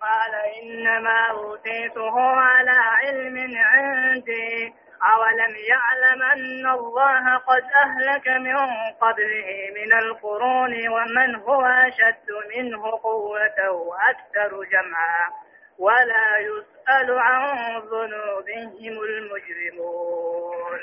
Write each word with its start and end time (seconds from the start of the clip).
قال 0.00 0.34
إنما 0.62 1.26
أوتيته 1.30 2.20
على 2.20 2.70
علم 2.70 3.54
عندي. 3.56 4.74
أولم 5.14 5.54
يعلم 5.68 6.22
أن 6.22 6.66
الله 6.70 7.36
قد 7.36 7.62
أهلك 7.84 8.28
من 8.28 8.56
قبله 9.00 9.70
من 9.74 9.92
القرون 9.92 10.88
ومن 10.88 11.34
هو 11.36 11.66
أشد 11.66 12.28
منه 12.56 12.90
قوة 12.90 13.70
وأكثر 13.70 14.64
جمعا. 14.64 15.30
ولا 15.78 16.38
يسأل 16.38 17.18
عن 17.18 17.56
ذنوبهم 17.78 19.02
المجرمون. 19.02 20.80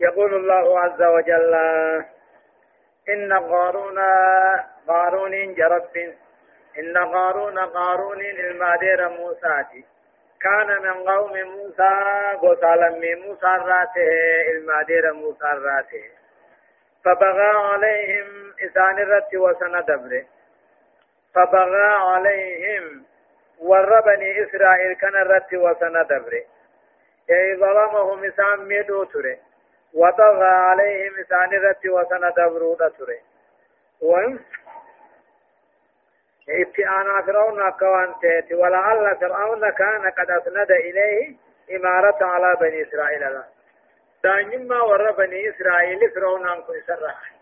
يقول 0.00 0.34
الله 0.34 0.80
عز 0.80 1.02
وجل 1.02 1.54
إن 3.08 3.32
قارون 3.32 3.98
قارون 4.88 5.54
جرب 5.54 6.14
إن 6.78 6.98
قارون 6.98 7.58
قارون 7.58 8.20
المادير 8.20 9.08
موسى 9.08 9.64
كان 10.40 10.82
من 10.82 11.08
قوم 11.08 11.32
موسى 11.42 11.94
قتالا 12.42 12.90
من 12.90 13.20
موسى 13.20 13.46
راته 13.46 14.10
المادير 14.50 15.12
موسى 15.12 15.44
راته 15.44 16.04
فبغى 17.04 17.50
عليهم 17.72 18.54
إسان 18.64 18.98
الرت 18.98 19.34
وسن 19.34 19.84
دبره 19.88 20.24
فبغى 21.34 21.86
عليهم 21.86 23.04
ور 23.60 24.00
بني 24.00 24.44
إسرائيل 24.44 24.92
كان 24.92 25.16
الرت 25.16 25.54
وسن 25.54 25.92
دبره 25.92 26.44
أي 27.30 27.56
ظلمهم 27.56 28.24
إسان 28.24 28.58
ميدو 28.68 29.04
تره 29.04 29.38
وطغى 29.94 30.54
عليهم 30.68 31.12
إسان 31.18 31.54
الرت 31.54 31.86
وسن 31.86 32.30
دبرو 32.36 32.74
تره 32.74 33.20
اتعانا 36.48 37.22
فرعون 37.22 37.70
كوان 37.70 38.14
تيتي 38.20 38.54
ولعل 38.54 39.16
فرعون 39.20 39.70
كان 39.70 40.10
قد 40.10 40.30
أسند 40.30 40.70
إليه 40.70 41.36
إمارة 41.76 42.18
على 42.20 42.56
بني 42.60 42.82
إسرائيل. 42.82 43.20
لا 43.20 43.44
دانيما 44.24 44.82
ور 44.82 45.12
بني 45.12 45.50
إسرائيل 45.50 46.10
فرعون 46.14 46.48
أنكو 46.48 46.72
يسرح 46.74 47.34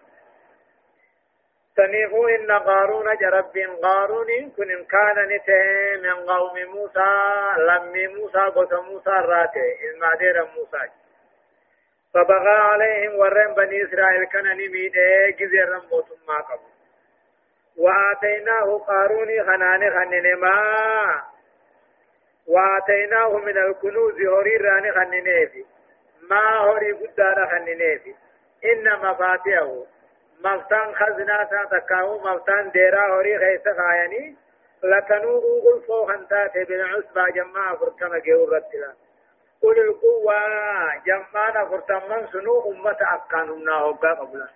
سنيفو 1.76 2.28
إن 2.28 2.52
قارون 2.52 3.16
جرب 3.16 3.56
قارون 3.82 4.50
كن 4.56 4.84
كان 4.84 5.28
نته 5.28 5.96
من 6.02 6.30
قوم 6.30 6.54
موسى. 6.74 7.12
لم 7.58 8.14
موسى 8.16 8.38
قوت 8.38 8.74
موسى 8.74 9.10
راته 9.10 9.78
المادير 9.94 10.44
موسى. 10.44 10.90
فبغى 12.14 12.56
عليهم 12.70 13.18
ورن 13.18 13.54
بني 13.54 13.84
إسرائيل 13.84 14.24
كان 14.24 14.44
نميده. 14.44 15.30
جزيرا 15.38 15.82
موتم 15.90 16.16
ما 16.28 16.40
قبل. 16.40 16.71
وآتيناه 17.76 18.78
قارون 18.78 19.28
خنان 19.46 19.90
خنن 19.90 20.34
ما. 20.34 21.22
وآتيناه 22.46 23.36
من 23.36 23.58
الكنوز 23.58 24.20
هوري 24.26 24.56
ران 24.56 24.92
خننيفي 24.92 25.64
ما 26.30 26.56
هوري 26.56 26.92
قدار 26.92 27.48
خننيفي 27.50 28.14
إن 28.64 28.98
مفاتيحه. 28.98 29.82
مفتان 30.44 30.94
خزنا 30.94 31.48
تكاو 31.70 32.18
مفتان 32.18 32.70
ديرا 32.70 33.06
هوري 33.06 33.38
خيس 33.38 33.76
خايني 33.76 34.36
لكنو 34.82 35.40
قل 35.40 35.82
فوق 35.86 36.10
انتات 36.10 36.58
بالعصبة 36.68 37.28
جماعة 37.28 37.76
فرتما 37.76 38.18
جيور 38.18 38.48
رتلا. 38.48 38.92
قل 39.62 39.78
القوة. 39.78 40.34
جمعنا 41.06 41.64
فرتمان 41.64 42.26
سنو 42.32 42.70
أمة 42.70 42.96
أكانهم 43.00 43.64
ناهوغا 43.64 44.14
قبلا 44.14 44.48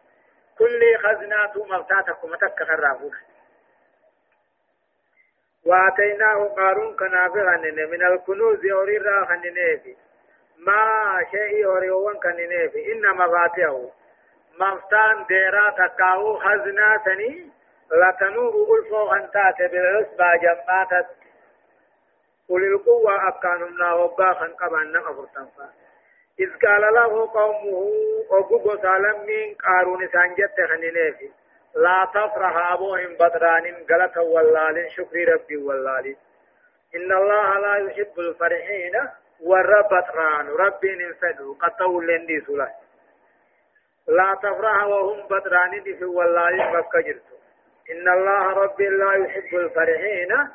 كل 0.59 0.97
خزنات 1.05 1.57
مغتاتكم 1.57 2.35
تكفرافون 2.35 3.13
وآتيناه 5.67 6.55
قارون 6.57 6.97
كنافع 6.97 7.57
من 7.91 8.03
الكنوز 8.07 8.67
أوريرا 8.67 9.25
خنينيفي 9.27 9.97
ما 10.59 11.19
شيء 11.31 11.67
أوريوان 11.67 12.17
كنينيفي 12.21 12.93
إن 12.93 13.17
مفاتيحه. 13.17 13.91
مفتان 14.59 15.25
ديرا 15.29 15.71
تكاو 15.71 16.39
خزنا 16.39 17.03
سني 17.05 17.51
لتنور 17.93 18.79
ألفو 18.79 19.13
أنتات 19.13 19.59
بالعصبة 19.71 20.37
جمعات 20.37 21.07
قل 22.49 22.65
القوة 22.65 23.29
أكانمنا 23.29 23.95
وباخا 23.95 24.47
قبعنا 24.47 25.01
أفرطنفا 25.01 25.71
إذ 26.41 26.51
قال 26.67 26.95
له 26.95 27.31
قومه 27.33 27.91
أبو 28.31 28.77
سالم 28.83 29.27
من 29.27 29.55
قارون 29.55 30.09
سانجت 30.09 30.57
خنينيفي 30.71 31.31
لا 31.77 32.09
تفرح 32.15 32.73
أبوهم 32.73 33.15
بدران 33.15 33.85
غلط 33.91 34.17
واللال 34.17 34.91
شكر 34.97 35.29
ربي 35.35 35.57
واللال. 35.57 36.17
إن 36.95 37.13
الله 37.13 37.59
لا 37.59 37.77
يحب 37.77 38.19
الفرحين 38.19 38.93
والرب 39.41 39.87
بدران. 39.87 40.49
ربي 40.49 40.95
ننفدوا 40.95 41.55
قد 41.55 41.77
طول 41.77 42.07
لندي 42.07 42.41
سلاح 42.41 42.75
لا 44.09 44.35
تفرح 44.43 44.85
وهم 44.85 45.27
بدران 45.27 45.83
في 45.83 46.05
واللال 46.05 46.73
فكجرت 46.73 47.23
إن 47.91 48.09
الله 48.09 48.53
ربي 48.53 48.89
لا 48.89 49.13
يحب 49.13 49.55
الفرحين 49.55 50.49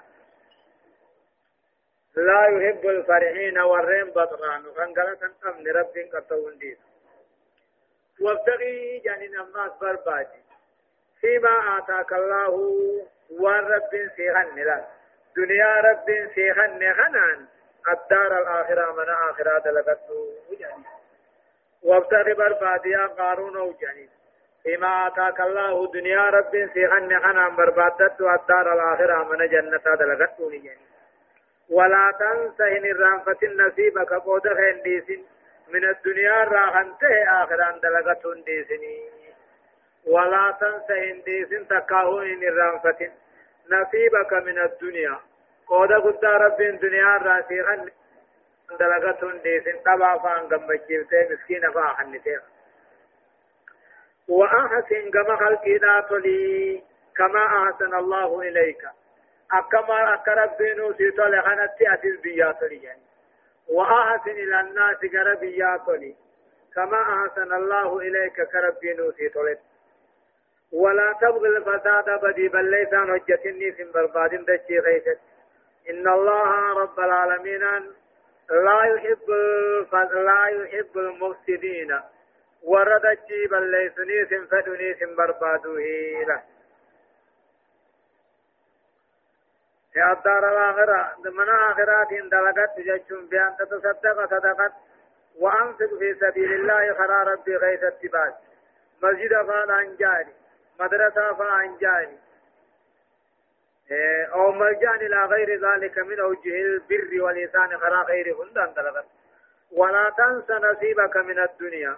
لا 2.15 2.41
يحب 2.47 2.85
الفرحين 2.85 3.59
والرين 3.59 4.09
بطران. 4.09 4.63
فانقلت 4.75 5.23
أمن 5.45 5.67
رب 5.67 5.95
قطول 6.13 6.59
دين 6.59 6.77
وابتغي 8.21 8.99
جانين 8.99 9.39
أماس 9.39 9.71
بربادي. 9.81 10.41
فيما 11.21 11.77
آتاك 11.77 12.13
الله 12.13 12.49
والرب 13.39 14.09
سيغن 14.15 14.55
لك 14.55 14.87
دنيا 15.37 15.75
رب 15.75 16.29
سيغن 16.35 16.83
غنان 16.91 17.45
الدار 17.87 18.39
الآخرة 18.41 18.91
من 18.91 19.09
آخرة 19.29 19.59
دلقته 19.59 20.33
جانين 20.59 20.85
وابتغي 21.83 22.33
بربادي 22.33 22.95
قارون 22.95 23.57
وجانين 23.57 24.09
فيما 24.63 25.07
آتاك 25.07 25.41
الله 25.41 25.91
دنيا 25.91 26.29
رب 26.29 26.69
سيغن 26.73 27.17
غنان 27.17 27.55
بربادت 27.55 28.21
الدار 28.21 28.73
الآخرة 28.73 29.23
من 29.23 29.49
جنة 29.49 29.95
دلقته 29.99 30.49
ولا 31.71 32.11
تنسى 32.19 32.77
إن 32.77 32.85
الرانفة 32.85 33.47
نصيبك 33.47 34.13
قود 34.13 34.41
خنديس 34.41 35.19
من 35.73 35.89
الدنيا 35.89 36.43
راهنته 36.43 37.43
آخران 37.43 37.79
دلغة 37.79 38.43
ديسني. 38.45 39.09
ولا 40.05 40.57
تنسى 40.61 41.11
إن 41.11 41.21
ديس 41.21 41.67
تكاهو 41.67 42.19
إن 42.21 42.43
الرانفة 42.43 43.11
نصيبك 43.71 44.33
من 44.33 44.59
الدنيا. 44.59 45.19
قود 45.67 45.91
قد 45.91 46.25
رب 46.25 46.61
الدنيا 46.61 47.17
راسيخا 47.17 47.85
دلغة 48.79 49.31
ديسن. 49.43 49.79
طبعا 49.85 50.17
فان 50.17 50.47
قمجيبته 50.47 51.27
مسكين 51.31 51.71
فاحنته 51.71 52.39
وأحسن 54.27 55.11
كما 55.11 55.35
خلقنا 55.35 56.01
تلي 56.09 56.83
كما 57.17 57.45
أحسن 57.45 57.93
الله 57.95 58.41
إليك. 58.41 58.83
أكما 59.53 60.13
أكرب 60.13 60.57
بينو 60.57 60.93
سيطو 60.93 61.23
لغنتي 61.23 61.93
أتل 61.93 62.17
بياتني 62.17 62.83
يعني 62.83 63.01
وأحسن 63.69 64.31
إلى 64.31 64.59
الناس 64.59 64.97
كرب 65.11 65.39
بياتني 65.39 66.15
كما 66.75 67.01
أحسن 67.01 67.53
الله 67.53 67.99
إليك 67.99 68.41
كرب 68.51 68.79
بينو 68.81 69.11
سيطو 69.11 69.47
ولا 70.71 71.13
تبغي 71.21 71.47
الفساد 71.57 72.19
بدي 72.23 72.47
بل 72.47 72.71
ليس 72.71 72.93
هجتني 72.93 73.71
في 73.71 73.83
برباد 73.83 74.45
دشي 74.45 74.79
غيثت 74.79 75.19
إن 75.89 76.07
الله 76.07 76.79
رب 76.81 76.99
العالمين 76.99 77.63
لا 78.49 78.83
يحب 78.83 79.29
لا 80.13 80.45
يحب 80.49 80.97
المفسدين 80.97 81.99
وردتي 82.63 83.47
بل 83.51 83.71
ليسني 83.71 84.25
سنفدني 84.25 84.93
سنبربادوه 84.93 85.79
له 86.27 86.41
يا 89.95 90.13
الدار 90.13 90.51
الآخرة 90.51 91.15
من 91.25 91.49
آخرات 91.49 92.07
دلقت 92.13 92.79
ججم 92.79 93.27
بأن 93.27 93.55
تتصدق 93.59 94.25
صدقت 94.25 94.73
وأنفق 95.39 95.97
في 95.99 96.15
سبيل 96.21 96.53
الله 96.53 96.93
خرى 96.93 97.33
ربي 97.33 97.55
غيث 97.55 97.83
اتباع 97.83 98.33
مسجد 99.03 99.33
فان 99.33 99.71
أنجاني 99.71 100.33
مدرسة 100.79 101.33
فان 101.33 101.59
أنجاني 101.61 102.17
أو 104.33 104.51
ملجان 104.51 104.95
إلى 104.95 105.25
غير 105.25 105.71
ذلك 105.71 105.99
من 105.99 106.19
أوجه 106.19 106.55
البر 106.61 107.23
والإحسان 107.23 107.77
خرى 107.77 108.01
غير 108.01 108.35
هندان 108.35 108.73
دلقت 108.73 109.05
ولا 109.71 110.09
تنس 110.17 110.49
نصيبك 110.49 111.17
من 111.17 111.39
الدنيا. 111.39 111.95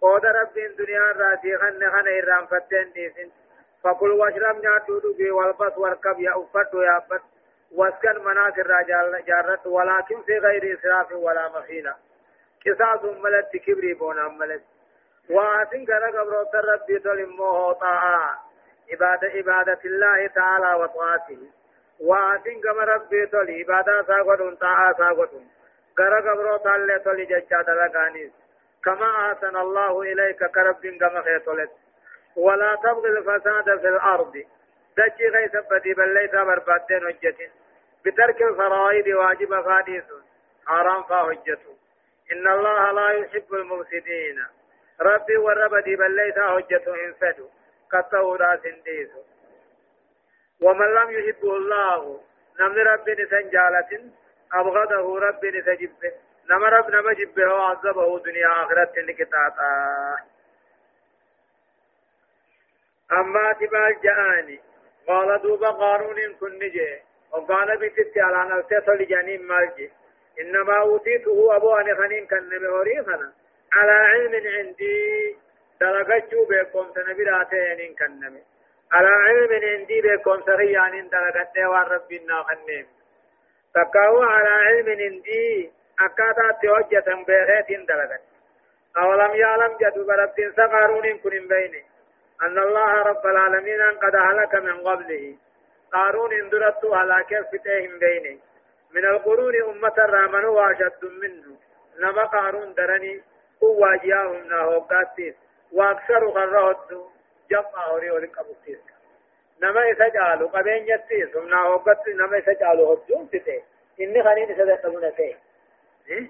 قود 0.00 0.26
رب 0.26 0.58
الدنيا 0.58 1.00
راتي 1.00 1.58
خن 1.58 1.90
خن 1.90 2.08
إرام 2.08 2.46
فتن 2.46 2.92
ديسن 2.92 3.30
فكل 3.84 4.10
واشرب 4.10 4.64
ناتو 4.64 4.98
دوغي 4.98 5.30
والبس 5.30 5.78
واركب 5.78 6.20
يا 6.20 6.30
أفت 6.30 6.74
يا 6.74 6.98
أفت. 6.98 7.22
واسكن 7.72 8.10
الرجال 8.58 9.24
جارت. 9.26 9.66
ولكن 9.66 10.22
في 10.22 10.38
غير 10.38 10.78
إسراف 10.78 11.12
ولا 11.12 11.48
مخيلة. 11.48 11.94
قصاص 12.66 13.04
ملت 13.04 13.56
كبري 13.56 13.94
بونا 13.94 14.28
ملت 14.28 14.62
واسن 15.30 15.84
كان 15.84 16.02
قبر 16.02 16.46
ربي 16.54 16.98
تلمه 16.98 17.72
طاعة. 17.72 18.38
عبادة 18.92 19.28
عبادة 19.28 19.80
الله 19.84 20.26
تعالى 20.26 20.74
وطاعته. 20.74 21.38
واتين 22.00 22.60
كما 22.60 22.84
ربي 22.84 23.26
تولي 23.26 23.62
عبادة 23.62 24.02
ساقودون 24.02 24.56
طاعة 24.56 24.96
ساقودون 24.98 25.48
غرا 25.98 26.20
قبرو 26.20 26.56
تالي 26.56 26.98
تولي 26.98 27.24
ججا 27.24 27.62
دلقانيس 27.62 28.32
كما 28.84 29.10
أحسن 29.10 29.56
الله 29.56 30.02
إليك 30.02 30.44
كرب 30.44 30.86
كما 31.00 31.22
خيطولت 31.22 31.70
ولا 32.36 32.74
تبغي 32.82 33.08
الفساد 33.08 33.80
في 33.80 33.88
الأرض. 33.88 34.32
دجي 34.96 35.28
غيث 35.28 35.56
بدي 35.70 35.94
بليتا 35.94 36.44
بربادين 36.44 37.06
هجتين 37.06 37.50
بترك 38.04 38.42
الفرائض 38.42 39.06
واجب 39.06 39.60
فاديس 39.62 40.04
حرام 40.66 41.02
فهجته 41.02 41.76
إن 42.32 42.48
الله 42.48 42.92
لا 42.92 43.10
يحب 43.10 43.54
المفسدين. 43.54 44.44
ربي 45.00 45.36
ورب 45.36 45.76
دي 45.76 45.96
بليتا 45.96 46.42
هجته 46.42 46.94
انفدوا 47.04 47.48
كتورا 47.92 48.56
سنديسو 48.56 49.22
ومن 50.62 50.86
لم 50.94 51.10
يحبه 51.10 51.56
الله 51.56 52.20
نمن 52.60 52.78
رب 52.78 53.10
نسان 53.10 53.50
جالة 53.50 54.10
أبغضه 54.52 55.18
رب 55.18 55.44
نسجبه. 55.44 56.12
نما 56.50 56.68
رب 56.68 56.90
نما 56.90 57.12
جبه 57.12 57.54
وعذبه 57.54 58.18
دنيا 58.18 58.48
آخرت 58.62 58.98
لكتاتا 58.98 59.70
أما 63.12 63.52
تبال 63.52 64.00
جاني 64.02 64.60
قال 65.06 65.42
دوبا 65.42 65.70
قارون 65.70 66.34
كن 66.40 66.58
نجي. 66.58 67.02
وقال 67.32 67.78
بست 67.78 68.18
على 68.18 68.54
نفسه 68.54 68.94
لجانين 68.94 69.42
مالجي. 69.46 69.90
إنما 70.40 70.80
أوتيته 70.80 71.56
أبو 71.56 71.74
أن 71.76 71.96
خنين 71.96 72.26
كان 72.26 72.48
نبي 72.48 72.68
هوريخنا 72.68 73.32
على 73.72 73.92
علم 73.92 74.34
عندي. 74.56 75.36
درجتشو 75.80 76.44
بكم 76.44 76.92
سنبراتين 76.94 77.94
كان 77.94 78.20
نبي. 78.20 78.42
على 78.92 79.08
علم 79.08 79.52
عندي 79.64 80.00
بكم 80.00 80.42
سريان 80.46 81.08
درجت 81.08 81.58
وان 81.58 81.82
ربنا 81.82 82.42
خنين 82.42 82.86
تكاو 83.74 84.22
على 84.22 84.48
علم 84.48 84.88
عندي. 84.88 85.72
أكادا 86.00 86.58
توجة 86.62 87.24
بغيت 87.28 87.88
درجت 87.88 88.22
أولم 88.96 89.34
يعلم 89.34 89.76
جدو 89.80 90.06
برب 90.06 90.52
سقارون 90.56 91.18
كن 91.18 91.48
بينه 91.48 91.82
أن 92.42 92.58
الله 92.58 92.92
رب 93.02 93.26
العالمين 93.26 93.82
قد 93.82 94.16
هلك 94.16 94.54
من 94.54 94.80
قبله. 94.80 95.36
قارون 95.92 96.32
اندرت 96.32 96.84
هلاك 96.84 97.46
فتهم 97.52 97.98
بينه. 97.98 98.38
من 98.94 99.04
القرون 99.04 99.62
أمة 99.62 99.94
الرامن 99.98 100.44
وأشد 100.44 101.04
منه. 101.04 101.56
نما 101.98 102.24
قارون 102.24 102.74
درني 102.74 103.22
هو 103.62 103.94
جاهم 104.04 104.48
ناهوقاتيس 104.48 105.34
وأكثر 105.72 106.24
غرهد 106.28 107.04
جمع 107.50 107.86
أوري 107.86 108.10
ولك 108.10 108.38
أبوكيس 108.38 108.78
نما 109.62 109.84
يسجعلوا 109.84 110.48
قبين 110.48 110.86
يتيس. 110.88 111.36
هم 111.36 111.48
ناهوقات 111.48 112.08
نما 112.08 112.36
يسجعلوا 112.36 112.94
هدون 112.94 113.30
تتي 113.30 113.62
إني 114.00 114.22
خليني 114.22 114.54
سدقمون 114.54 115.14
تي 115.14 115.36
إيه؟ 116.08 116.28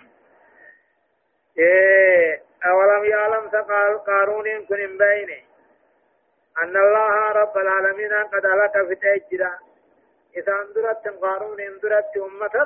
إيه. 1.59 2.43
أولم 2.67 3.05
يعلم 3.05 3.51
سقال 3.53 4.05
قارون 4.05 4.67
كن 4.67 4.99
بينه. 4.99 5.54
أن 6.62 6.77
الله 6.77 7.33
رب 7.33 7.56
العالمين 7.59 8.12
قد 8.12 8.47
هلك 8.47 8.89
في 8.89 8.95
تأجرا 8.95 9.59
إذا 10.37 10.53
اندرت 10.53 11.09
قارون 11.23 11.61
اندرت 11.61 12.17
أمة 12.17 12.56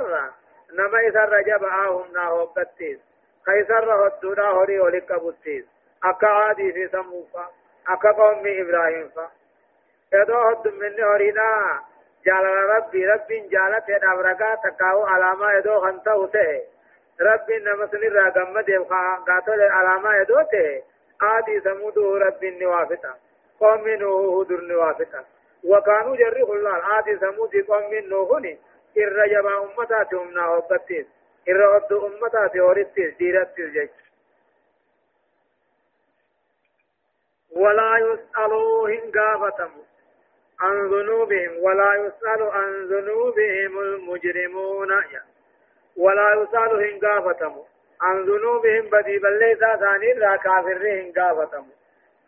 نما 0.73 0.99
إذا 0.99 1.25
رجب 1.25 1.65
آهم 1.65 2.13
ناهو 2.13 2.47
بتيس. 2.47 2.99
خيسر 3.47 4.07
هدونا 4.07 4.49
هوري 4.49 4.81
ولك 4.81 5.13
بتيس 5.13 5.65
أكا 6.05 6.27
عادي 6.29 6.73
في 6.73 6.89
سموفا. 6.89 7.51
أكا 7.89 8.11
قوم 8.13 8.43
إبراهيم 8.47 9.09
فا. 9.09 9.31
يدو 10.13 10.35
هد 10.35 10.69
من 10.69 11.05
هورينا 11.05 11.81
جالل 12.27 12.59
ربي 12.77 13.07
ربي 13.07 13.41
جالت 13.41 13.91
هدام 13.91 14.19
رقا 14.19 14.55
تقاو 14.55 15.07
علامة 15.07 15.53
يدو 15.53 15.81
خنته 15.81 16.27
ته 16.27 16.63
ربي 17.21 17.59
نمسل 17.59 18.13
را 18.13 18.31
قمد 18.31 18.69
يبقى 18.69 19.25
قاتل 19.27 19.63
علامة 19.63 20.15
يدو 20.15 20.43
ته 20.53 20.83
عادي 21.23 21.61
سمودو 21.61 22.17
ربي 22.17 22.51
نوافتا. 22.51 23.15
قوم 23.61 23.89
نوح 23.89 24.49
در 24.49 24.61
نوافتا 24.61 25.25
وكانوا 25.65 26.17
جري 26.17 26.43
الله 26.43 26.71
عادي 26.71 27.17
ثمود 27.17 27.57
قوم 27.69 27.95
نوحني 27.95 28.59
إر 28.99 29.27
جبا 29.27 29.59
أمتاتهم 29.63 30.31
ناهبتين 30.31 31.07
إر 31.49 31.77
أد 31.77 31.93
أمتات 31.93 32.57
ورتين 32.57 33.15
ديرت 33.19 33.59
الجيش. 33.59 33.91
ولا 37.51 37.99
يسألوا 37.99 38.89
هنقافتم 38.89 39.71
عن 40.61 40.87
ذنوبهم 40.89 41.59
ولا 41.63 41.95
يسأل 41.95 42.43
عن 42.43 42.85
ذنوبهم 42.85 43.79
المجرمون. 43.81 44.93
ولا 45.97 46.35
عن 48.01 48.23
ذنوبهم 48.25 48.91
بدي 48.91 49.19
بل 49.19 49.39
ليس 49.39 49.59
ثاني 49.59 50.13
لا 50.13 50.37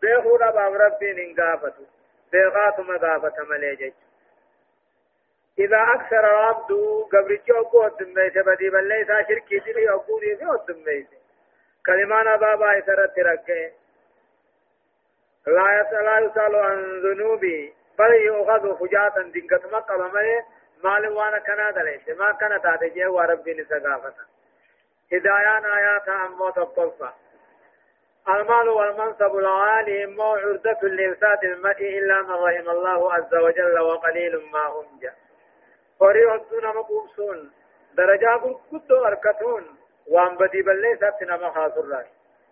بيخو 0.01 0.35
رب 0.35 0.55
ربين 0.57 1.19
هنقافتم 1.19 1.85
بيغات 2.31 2.79
مغافة 2.79 3.43
مليجج 3.49 3.93
إذا 5.59 5.77
أكثر 5.95 6.19
العبد 6.19 6.71
قبل 7.13 7.39
جوكو 7.47 7.87
الدميس 7.87 8.33
بدي 8.37 8.69
بل 8.69 8.87
ليس 8.87 9.07
شركي 9.07 9.59
تلي 9.59 9.89
أقولي 9.89 10.35
في 10.35 10.43
الدميس 10.43 11.07
كلمان 11.85 12.37
بابا 12.37 12.77
إثرت 12.77 13.19
ركي 13.19 13.71
لا 15.47 15.81
يسأل 15.81 16.25
يسأل 16.25 16.55
عن 16.55 17.01
ذنوبي 17.01 17.73
بل 17.99 18.13
يؤخذ 18.13 18.79
فجاة 18.79 19.21
دنكت 19.21 19.65
مقام 19.73 20.13
ملي 20.13 20.43
مال 20.83 21.07
وانا 21.07 21.39
كنا 21.39 21.71
دليس 21.71 22.09
ما 22.19 22.31
كنا 22.31 22.57
تاتجيه 22.57 23.07
وربي 23.07 23.53
نسقافة 23.53 24.13
هدايان 25.13 25.65
آيات 25.65 26.09
أموت 26.09 26.57
الطلفة 26.57 27.13
المال 28.29 28.69
والمنصب 28.69 29.35
العالي 29.35 30.05
مو 30.05 30.23
عردة 30.23 30.79
لإفساد 30.81 31.43
المرء 31.43 31.81
إلا 31.81 32.21
من 32.21 32.31
رحم 32.31 32.69
الله 32.69 33.13
عز 33.13 33.35
وجل 33.35 33.79
وقليل 33.79 34.41
ما 34.51 34.65
هم 34.67 34.99
جاء. 35.01 35.13
هوري 36.01 36.25
هدون 36.25 36.65
مقومسون. 36.75 37.51
درجات 37.93 38.41
قدو 38.71 39.05
أركتون. 39.05 39.63
وان 40.07 40.35
بدي 40.35 40.61
بلي 40.61 40.97
ساتنا 40.97 41.37
ما 41.37 41.49
خاصر 41.49 41.89
رأي. 41.89 42.05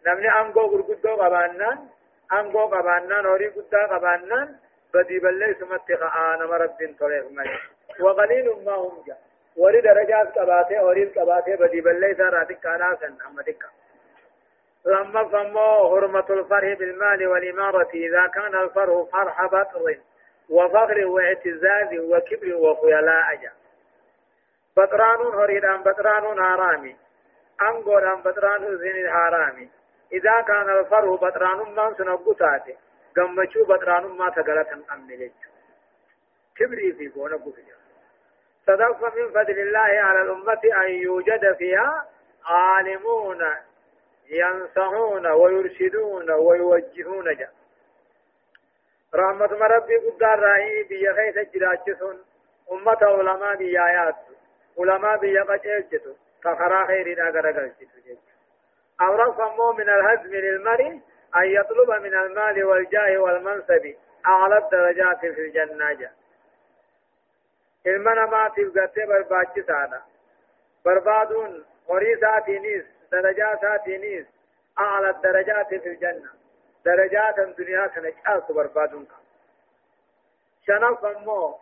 نمني 0.07 0.29
أنغو 0.41 0.67
قرقدو 0.67 1.15
قبانان 1.15 1.77
أنغو 2.33 2.65
قبانان 2.65 3.25
هوري 3.25 3.47
قدا 3.47 3.87
قبانان 3.87 4.55
بدي 4.93 5.19
بلي 5.19 5.53
سمت 5.53 5.99
خآنا 5.99 6.45
مرد 6.45 6.95
طريق 6.99 7.31
ملي 7.31 7.59
وقليل 7.99 8.65
ما 8.65 8.75
هم 8.75 9.03
جاء. 9.07 9.19
وري 9.57 9.81
درجات 9.81 10.39
قباته 10.39 10.79
هوري 10.79 11.05
قباته 11.05 11.55
بدي 11.55 11.81
بلي 11.81 12.15
ساراتك 12.15 12.59
كانا 12.59 12.97
سن 13.01 13.17
أمدك 13.27 13.63
لما 14.85 15.23
فمو 15.23 15.89
حرمة 15.89 16.25
الفرح 16.29 16.77
بالمال 16.79 17.27
والإمارة 17.27 17.89
إذا 17.93 18.27
كان 18.27 18.55
الفرح 18.55 19.03
فرح 19.11 19.45
بطر 19.45 19.97
وفخر 20.49 21.05
واعتزاز 21.05 21.99
وكبر 21.99 22.55
وخيلاء. 22.55 23.33
أجا 23.33 23.51
بطران 24.77 25.39
هريدان 25.39 25.83
بطران 25.83 26.39
هارامي 26.39 26.95
أنقران 27.61 28.21
بطران 28.21 28.77
زين 28.77 29.07
هارامي 29.07 29.69
إذا 30.13 30.41
كان 30.47 30.69
الفرح 30.69 31.21
بطران 31.21 31.75
ما 31.75 31.95
قمشو 33.17 33.65
بطران 33.65 34.05
ما 34.17 34.29
تقلت 34.29 34.67
أمني 34.93 35.31
كبري 36.57 36.93
في 36.93 37.07
بونا 37.07 37.35
بفجا 37.35 37.75
صدق 38.67 39.15
من 39.15 39.29
فضل 39.29 39.59
الله 39.59 40.01
على 40.01 40.21
الأمة 40.21 40.61
أن 40.85 40.91
يوجد 40.91 41.55
فيها 41.57 42.05
عالمون. 42.45 43.41
ينصحون 44.29 45.27
ويرشدون 45.27 46.31
ويوجهون 46.31 47.35
جا 47.35 47.49
رحمة 49.15 49.45
ربي 49.45 49.97
قدار 49.97 50.39
راهي 50.39 50.83
بيا 50.83 51.13
خيس 51.13 51.49
جراجسون 51.53 52.23
أمة 52.71 52.97
علماء 53.01 53.55
بيا 53.55 53.85
آيات 53.87 54.15
علماء 54.79 55.17
بيا 55.17 55.43
قجيجتو 55.43 56.13
فخرا 56.43 56.85
خيرين 56.87 57.19
أغرى 57.19 57.53
قلجتو 57.53 59.31
فمو 59.37 59.71
من 59.71 59.89
الهزم 59.89 60.35
للمرء 60.35 60.99
أن 61.35 61.43
يطلب 61.43 61.89
من 61.89 62.13
المال 62.13 62.63
والجاه 62.63 63.17
والمنصب 63.17 63.93
أعلى 64.27 64.57
الدرجات 64.57 65.19
في 65.19 65.41
الجنة 65.41 65.93
جا 65.93 66.11
المنا 67.87 68.25
ما 68.25 68.49
تبقى 68.57 68.91
برباچ 69.07 69.59
سانا 69.67 70.01
بربادون 70.85 71.65
وريساتي 71.87 72.59
نيس 72.59 72.98
درجات 73.11 73.83
دينيس 73.85 74.25
أعلى 74.79 75.09
الدرجات 75.09 75.67
في 75.67 75.89
الجنة. 75.89 76.29
درجات 76.85 77.39
الدنيا 77.39 77.91
سنجعل 77.95 78.43
بربادون 78.49 79.07
شنف 80.67 81.05
مو 81.05 81.55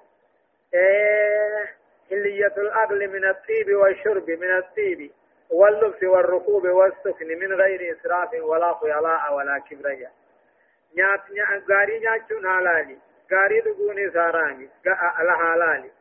إيه 0.73 1.75
حلية 2.09 2.53
الأكل 2.57 3.07
من 3.07 3.29
الطيب 3.29 3.75
والشرب 3.75 4.29
من 4.29 4.57
الطيب 4.57 5.11
واللبس 5.49 6.03
والركوب 6.03 6.67
والسكن 6.67 7.27
من 7.27 7.53
غير 7.53 7.97
إسراف 7.97 8.33
ولا 8.33 8.73
خيلاء 8.73 9.33
ولا 9.33 9.59
كبرياء. 9.69 10.11
نيات 10.97 11.21
غاري 11.71 11.99
نياتون 11.99 12.49
حلالي 12.49 12.97
غاري 13.33 13.61
دغوني 13.61 14.11
ساراني 14.11 14.69
لا 14.85 15.35
حلالي 15.35 15.91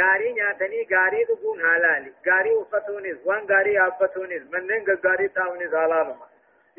gaarii 0.00 0.32
nyaatanii 0.40 0.84
gaarii 0.94 1.24
dhuguun 1.30 1.60
haalaali 1.68 2.14
gaarii 2.30 2.56
uffatuunis 2.62 3.18
waan 3.30 3.46
gaarii 3.52 3.74
yaabbatuunis 3.74 4.42
manneen 4.56 4.84
gaggaarii 4.90 5.28
taa'uunis 5.38 5.72
haalaaluma 5.80 6.28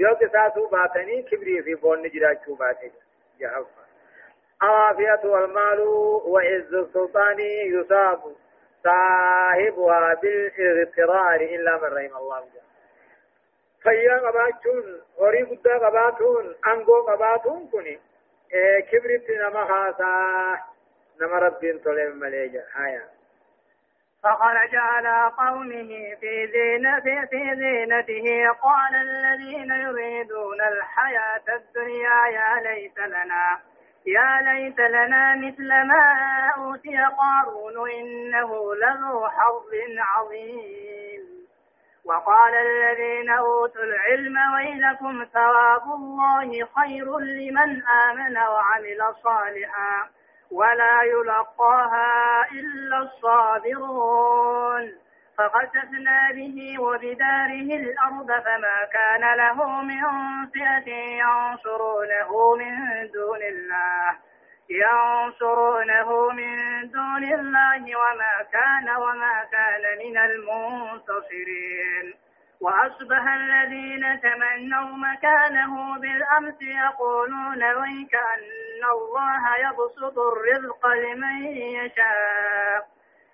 yoo 0.03 0.15
qisaatuu 0.23 0.67
baatanii 0.75 1.23
kibrii 1.23 1.61
fi 1.69 1.75
boonni 1.85 2.09
jiraachuu 2.17 2.55
baate 2.65 2.91
jahaffa 3.39 3.83
العافية 4.63 5.29
والمال 5.29 5.79
وعز 6.33 6.73
السلطان 6.73 7.39
يصاب 7.39 8.21
صاحبها 8.83 10.13
بالاغترار 10.13 11.41
إلا 11.41 11.77
من 11.77 11.83
رحم 11.97 12.17
الله 12.17 12.39
جل 12.39 12.61
فيا 13.83 14.17
قباتون 14.17 15.01
هوري 15.19 15.43
قدا 15.43 15.77
قباتون 15.77 16.55
أنقو 16.67 17.01
قباتون 17.01 17.67
كني 17.71 17.99
إيه 18.53 18.79
كبرت 18.79 19.29
نما 19.29 19.65
خاصا 19.65 20.13
نما 21.23 21.39
ربين 21.39 21.79
طلب 21.79 22.15
مليجا 22.15 22.63
هايا 22.75 23.03
فخرج 24.23 24.75
على 24.75 25.31
قومه 25.37 26.15
في 26.19 26.47
زينته 26.47 27.25
في 27.25 27.55
زينته. 27.55 28.51
قال 28.61 28.95
الذين 28.95 29.71
يريدون 29.71 30.61
الحياة 30.61 31.55
الدنيا 31.55 32.27
يا 32.33 32.61
ليت 32.63 32.99
لنا 32.99 33.59
يا 34.05 34.41
ليت 34.41 34.79
لنا 34.79 35.35
مثل 35.35 35.67
ما 35.67 36.05
أوتي 36.57 36.97
قارون 36.97 37.91
إنه 37.91 38.75
لذو 38.75 39.27
حظ 39.27 39.71
عظيم. 39.99 41.23
وقال 42.05 42.53
الذين 42.55 43.29
أوتوا 43.29 43.83
العلم 43.83 44.35
ويلكم 44.53 45.25
ثواب 45.33 45.83
الله 45.83 46.67
خير 46.75 47.19
لمن 47.19 47.83
آمن 47.87 48.37
وعمل 48.37 49.15
صالحا. 49.23 50.09
ولا 50.53 51.01
يلقاها 51.03 52.45
إلا 52.51 52.97
الصابرون. 52.97 54.91
فخسفنا 55.37 56.31
به 56.31 56.79
وبداره 56.79 57.69
الأرض 57.81 58.27
فما 58.27 58.77
كان 58.93 59.37
له 59.37 59.81
من 59.81 60.03
فئة 60.53 60.89
ينصرونه 60.93 62.55
من 62.55 62.75
دون 63.13 63.41
الله. 63.53 64.15
ينصرونه 64.69 66.29
من 66.29 66.55
دون 66.91 67.23
الله 67.23 67.81
وما 67.95 68.35
كان 68.51 68.89
وما 68.89 69.43
كان 69.51 69.83
من 70.05 70.17
المنتصرين. 70.17 72.13
وأصبح 72.63 73.23
الذين 73.33 74.21
تمنوا 74.21 74.97
مكانه 74.97 75.99
بالأمس 75.99 76.61
يقولون 76.61 77.63
ويك 77.63 78.15
أن 78.15 78.41
الله 79.13 79.57
يبسط 79.57 80.17
الرزق 80.19 80.87
لمن 80.87 81.45
يشاء 81.57 82.87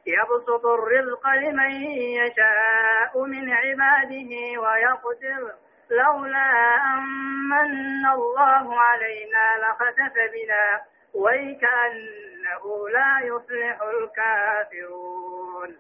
يبسط 0.06 0.66
الرزق 0.66 1.30
لمن 1.30 1.72
يشاء 2.20 3.24
من 3.24 3.54
عباده 3.54 4.62
ويقدر 4.62 5.54
لولا 5.90 6.76
أمن 6.94 8.06
الله 8.14 8.80
علينا 8.80 9.46
لخسف 9.58 10.14
بنا 10.34 10.82
ويكأنه 11.14 12.90
لا 12.90 13.20
يفلح 13.24 13.82
الكافرون. 13.82 15.78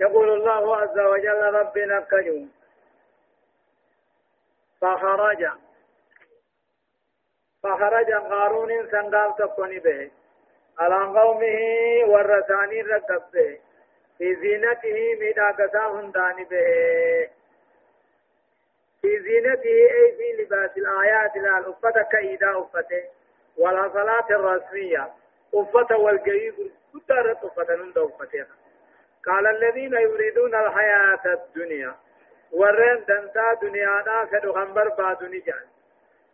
يقول 0.00 0.28
الله 0.28 0.76
عز 0.76 0.98
وجل 0.98 1.54
ربنا 1.54 2.00
كجون 2.00 2.52
فخرج. 4.80 5.69
فخرج 7.62 8.12
قارون 8.12 8.88
سنقام 8.90 9.32
تكوني 9.38 9.78
به 9.78 10.10
على 10.78 11.20
قومه 11.20 11.58
والرساني 12.06 12.82
ركبه 12.82 13.58
في 14.18 14.34
زينته 14.34 15.14
ميداقتا 15.20 15.86
هندان 15.86 16.36
به 16.44 17.28
في 19.02 19.20
زينته 19.20 19.76
أي 19.94 20.16
في 20.16 20.42
لباس 20.42 20.70
الآيات 20.76 21.36
لا 21.36 21.58
الأفة 21.58 22.02
كإيدا 22.12 22.58
أفته 22.60 23.04
والحصلات 23.58 24.30
الرسمية 24.30 25.08
أفة 25.54 25.96
والقيب 25.96 26.54
كتارت 26.94 27.44
أفة 27.44 27.74
نند 27.74 27.98
أفتها 27.98 28.46
قال 29.26 29.46
الذين 29.46 29.92
يريدون 29.92 30.54
الحياة 30.54 31.20
الدنيا 31.26 31.94
ورين 32.52 33.04
دنتا 33.08 33.54
دنيا 33.62 34.02
دا 34.06 34.24
فدو 34.24 34.50
غنبر 34.52 34.88
بادو 34.88 35.26
نجان 35.26 35.66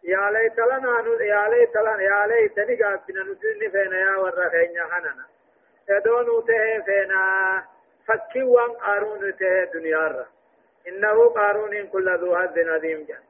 يا 0.07 0.31
ليت 0.31 0.59
لنا 0.59 1.21
يا 1.21 1.49
ليت 1.49 1.77
لنا 1.77 2.03
يا 2.03 2.27
ليت 2.27 2.59
نجابنا 2.59 3.23
نجن 3.23 3.71
فينا 3.71 3.99
يا 4.01 4.17
ورخينا 4.17 4.85
حننا 4.91 5.27
يدون 5.89 6.45
ته 6.47 6.81
فينا 6.87 7.65
فكي 8.07 8.43
وان 8.43 8.71
قارون 8.71 9.37
ته 9.37 9.65
دنيا 9.65 10.09
را 10.09 10.27
إنه 10.89 11.29
قارون 11.29 11.87
كل 11.87 12.19
ذو 12.19 12.37
حظ 12.37 12.59
عظيم 12.59 13.05
جان 13.09 13.23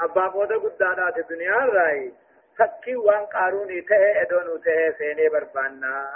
أبا 0.00 0.26
قد 0.26 0.52
قدادات 0.52 1.18
الدنيا 1.18 1.56
راي 1.56 2.12
فكي 2.58 2.96
وان 2.96 3.26
قارون 3.26 3.84
ته 3.88 4.22
ادون 4.22 4.62
ته 4.62 4.90
فينا 4.90 5.28
بربانا 5.28 6.12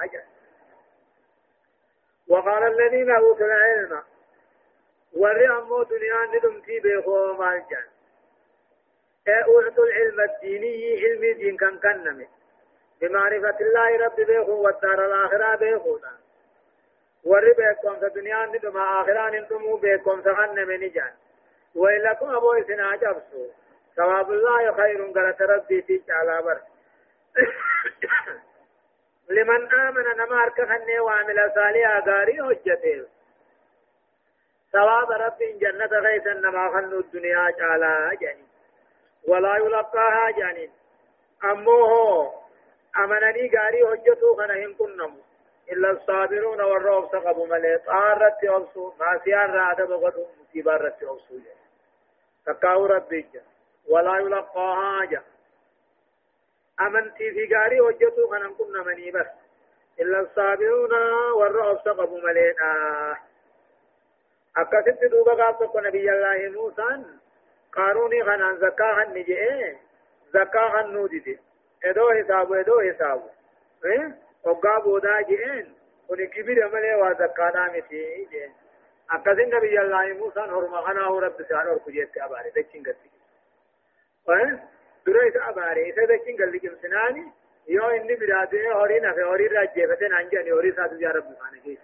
وقال 2.28 2.62
الذين 2.62 3.10
أوتوا 3.10 3.46
العلم 3.46 4.02
وري 5.12 5.48
أمو 5.48 5.82
دنيا 5.82 6.80
بيخو 6.82 7.32
مال 7.32 7.62
جان 7.70 7.95
أعطوا 9.28 9.86
العلم 9.86 10.20
الديني 10.20 11.04
علم 11.04 11.38
دين 11.38 11.56
كان 11.56 11.78
كنمي. 11.78 12.28
بمعرفة 13.00 13.56
الله 13.60 14.06
رب 14.06 14.16
بيخو 14.16 14.52
والدار 14.52 15.06
الآخرة 15.06 15.56
بيخو 15.56 15.98
وري 17.24 17.52
بيكم 17.52 17.98
في 17.98 18.06
الدنيا 18.06 18.46
ندم 18.46 18.76
آخران 18.76 19.34
انتمو 19.34 19.76
بيكم 19.76 20.22
سغن 20.22 20.68
من 20.68 20.80
نجان. 20.80 21.12
أبو 22.36 22.52
إسنا 22.52 22.96
ثواب 23.96 24.30
الله 24.30 24.72
خير 24.72 25.12
قالت 25.14 25.42
ربي 25.42 25.82
في 25.82 25.98
بر 26.40 26.60
لمن 29.36 29.72
آمن 29.72 30.06
وعمل 31.00 31.52
غاري 32.08 32.40
ثواب 34.72 35.10
رب 35.10 35.38
جنة 35.60 35.86
خنو 36.72 37.00
الدنيا 37.00 37.50
جاني 38.20 38.45
ولا 39.28 39.56
يلقاها 39.56 40.30
جانين 40.30 40.70
أموه 41.44 42.34
أمنني 42.96 43.50
غاري 43.56 43.82
هجتو 43.82 44.36
خنهم 44.36 44.74
كنمو 44.78 45.20
إلا 45.72 45.90
الصابرون 45.90 46.60
والروب 46.60 47.12
سقبوا 47.12 47.46
ملي 47.46 47.78
طارت 47.86 48.44
أبسو 48.44 48.92
ما 49.00 49.20
سيار 49.24 49.50
راد 49.50 49.88
بغدو 49.88 50.26
مصيبة 50.40 50.76
رت 50.76 51.02
أبسو 51.02 51.38
تقاو 52.46 52.86
ربي 52.86 53.26
ولا 53.88 54.18
يلقاها 54.18 55.04
جا 55.04 55.22
أمنتي 56.80 57.30
في 57.30 57.54
غاري 57.54 57.80
هجتو 57.80 58.28
خنم 58.30 58.54
كنمني 58.58 59.10
بس 59.10 59.26
إلا 60.00 60.20
الصابرون 60.20 60.92
والروب 61.38 61.78
سقبوا 61.84 62.20
ملي 62.20 62.54
أكثت 64.56 65.04
دوبا 65.04 65.34
قابتك 65.44 65.76
نبي 65.76 66.10
الله 66.10 66.60
موسى 66.60 67.04
قاروني 67.76 68.24
خنان 68.24 68.56
زكاة 68.56 69.04
نجئ 69.14 69.74
زكاة 70.34 70.82
نودي 70.82 71.38
ادو 71.84 72.10
حساب 72.10 72.52
ادو 72.52 72.80
حساب 72.80 73.22
وقا 74.44 74.78
بودا 74.84 75.20
جئن 75.20 75.66
وني 76.08 76.26
كبير 76.26 76.68
ملي 76.68 76.94
وزكاة 76.94 77.70
متي 77.74 78.28
جئن 78.32 78.52
أكثت 79.10 79.54
نبي 79.54 79.80
الله 79.80 80.12
موسى 80.12 80.40
هرما 80.40 80.80
خناه 80.80 81.20
رب 81.20 81.42
سعر 81.48 81.68
اور 81.68 81.78
كجيت 81.78 82.16
أباري 82.18 82.50
دكين 82.50 82.82
قلت 82.82 82.96
إيه 84.28 84.64
دريس 85.06 85.36
أباري 85.36 85.90
إذا 85.90 86.04
دكين 86.04 86.36
قلت 86.36 86.62
كمسناني 86.62 87.24
يو 87.68 87.88
إني 87.90 88.14
برادي 88.14 88.72
هوري 88.72 89.00
نفي 89.00 89.22
هوري 89.22 89.46
راجي 89.46 89.86
فتن 89.86 90.14
أنجاني 90.14 90.52
هوري 90.52 90.72
ساتو 90.72 90.94
يا 90.94 91.08
رب 91.10 91.24
سبحانه 91.32 91.60
كيس 91.64 91.78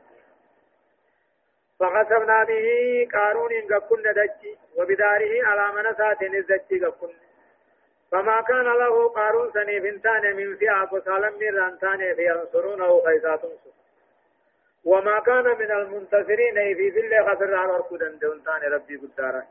فخسفنا 1.83 2.45
به 2.45 3.09
قارون 3.12 3.51
كنا 3.89 4.12
دجي 4.12 4.59
وبداره 4.77 5.47
على 5.47 5.73
منسات 5.77 6.23
الزجي 6.23 6.91
كنا 7.01 7.23
فما 8.12 8.41
كان 8.41 8.65
له 8.65 9.09
قارون 9.09 9.53
سنيف 9.53 9.85
انتان 9.85 10.37
من 10.37 10.57
فئة 10.57 10.89
وسالم 10.93 11.39
من 11.41 11.59
رانتان 11.59 12.15
في 12.15 12.27
ينصرونه 12.27 13.03
خيسات 13.05 13.41
وما 14.85 15.21
كان 15.21 15.45
من 15.45 15.71
المنتصرين 15.73 16.55
في 16.55 16.89
ذل 16.89 17.27
خسر 17.29 17.55
على 17.55 17.73
ركودا 17.77 18.09
دونتان 18.09 18.62
ربي 18.73 18.97
قدارا. 18.97 19.43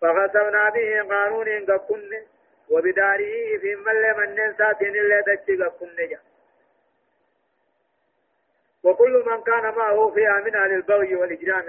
فخسفنا 0.00 0.70
به 0.70 1.02
قارون 1.10 1.66
كنا 1.76 2.22
وبداره 2.70 3.58
في 3.60 3.76
مل 3.76 4.14
من 4.18 4.50
نسات 4.50 4.82
اللي 4.82 5.22
دجي 5.26 5.64
كنا 5.80 6.04
جا 6.10 6.18
وكل 8.84 9.24
من 9.26 9.42
كان 9.42 9.74
معه 9.74 10.10
فيها 10.14 10.40
من 10.40 10.56
أهل 10.56 10.72
البغي 10.72 11.14
والإجرام. 11.14 11.64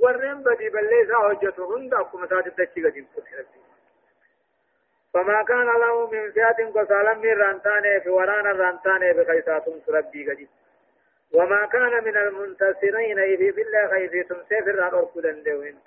ورن 0.00 0.42
بدي 0.42 0.68
بليسا 0.68 1.16
حجته 1.16 1.76
هند 1.76 1.94
أكو 1.94 2.18
مساجد 2.18 2.66
تشيغ 2.66 2.88
دين 2.88 3.06
فما 5.14 5.42
كان 5.42 5.66
له 5.66 6.10
من 6.10 6.32
فئة 6.32 6.66
قصالا 6.66 7.14
من 7.14 7.32
رانتان 7.32 8.00
في 8.00 8.08
ورانا 8.08 8.52
رانتان 8.52 9.12
بخيسات 9.12 9.64
ربي 9.88 10.30
قدي 10.30 10.48
وما 11.34 11.66
كان 11.66 12.04
من 12.04 12.16
المنتصرين 12.16 13.18
إذ 13.18 13.52
بالله 13.52 13.88
خير 13.88 14.26
تمسيفر 14.28 14.70
الأركض 14.70 15.20
دندوين 15.20 15.78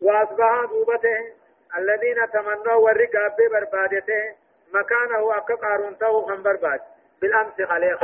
وأصبح 0.00 0.64
دوبته 0.70 1.32
الذين 1.78 2.30
تمنوا 2.32 2.74
والرقاب 2.74 3.36
بربادته 3.36 4.34
مكانه 4.72 5.36
أكا 5.36 5.54
قارون 5.54 5.98
تو 5.98 6.26
خم 6.26 6.42
برباد 6.42 6.80
بالأمس 7.22 7.62
خليق 7.62 7.98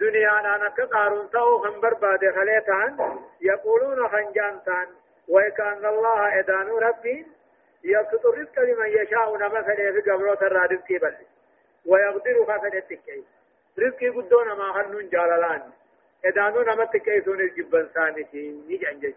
دنيا 0.00 0.40
أنا 0.40 0.66
أكا 0.66 0.84
قارون 0.84 1.30
تو 1.30 1.58
خم 1.58 1.80
برباد 1.80 2.34
خليقان 2.34 3.20
يقولون 3.40 4.08
خنجانتان 4.08 4.88
وكأن 5.28 5.86
الله 5.86 6.38
إدان 6.38 6.68
ربي 6.68 7.26
يبسط 7.84 8.26
الرزق 8.26 8.60
لمن 8.60 8.88
يشاء 8.88 9.36
نما 9.36 9.62
فلي 9.62 9.92
في 9.92 10.10
قبروت 10.10 10.42
الرزق 10.42 10.88
بل 10.90 11.14
ويقدر 11.86 12.44
ففلي 12.44 12.78
التكي 12.78 13.24
رزقي 13.78 14.08
قدونا 14.08 14.54
ما 14.54 14.72
خنون 14.72 15.08
جالالان. 15.08 15.62
إدانو 16.24 16.62
نما 16.62 16.84
تكي 16.84 17.20
سون 17.20 17.40
الجبن 17.40 17.88
سانتين 17.94 18.64
يجعن 18.68 19.00
جيش 19.00 19.14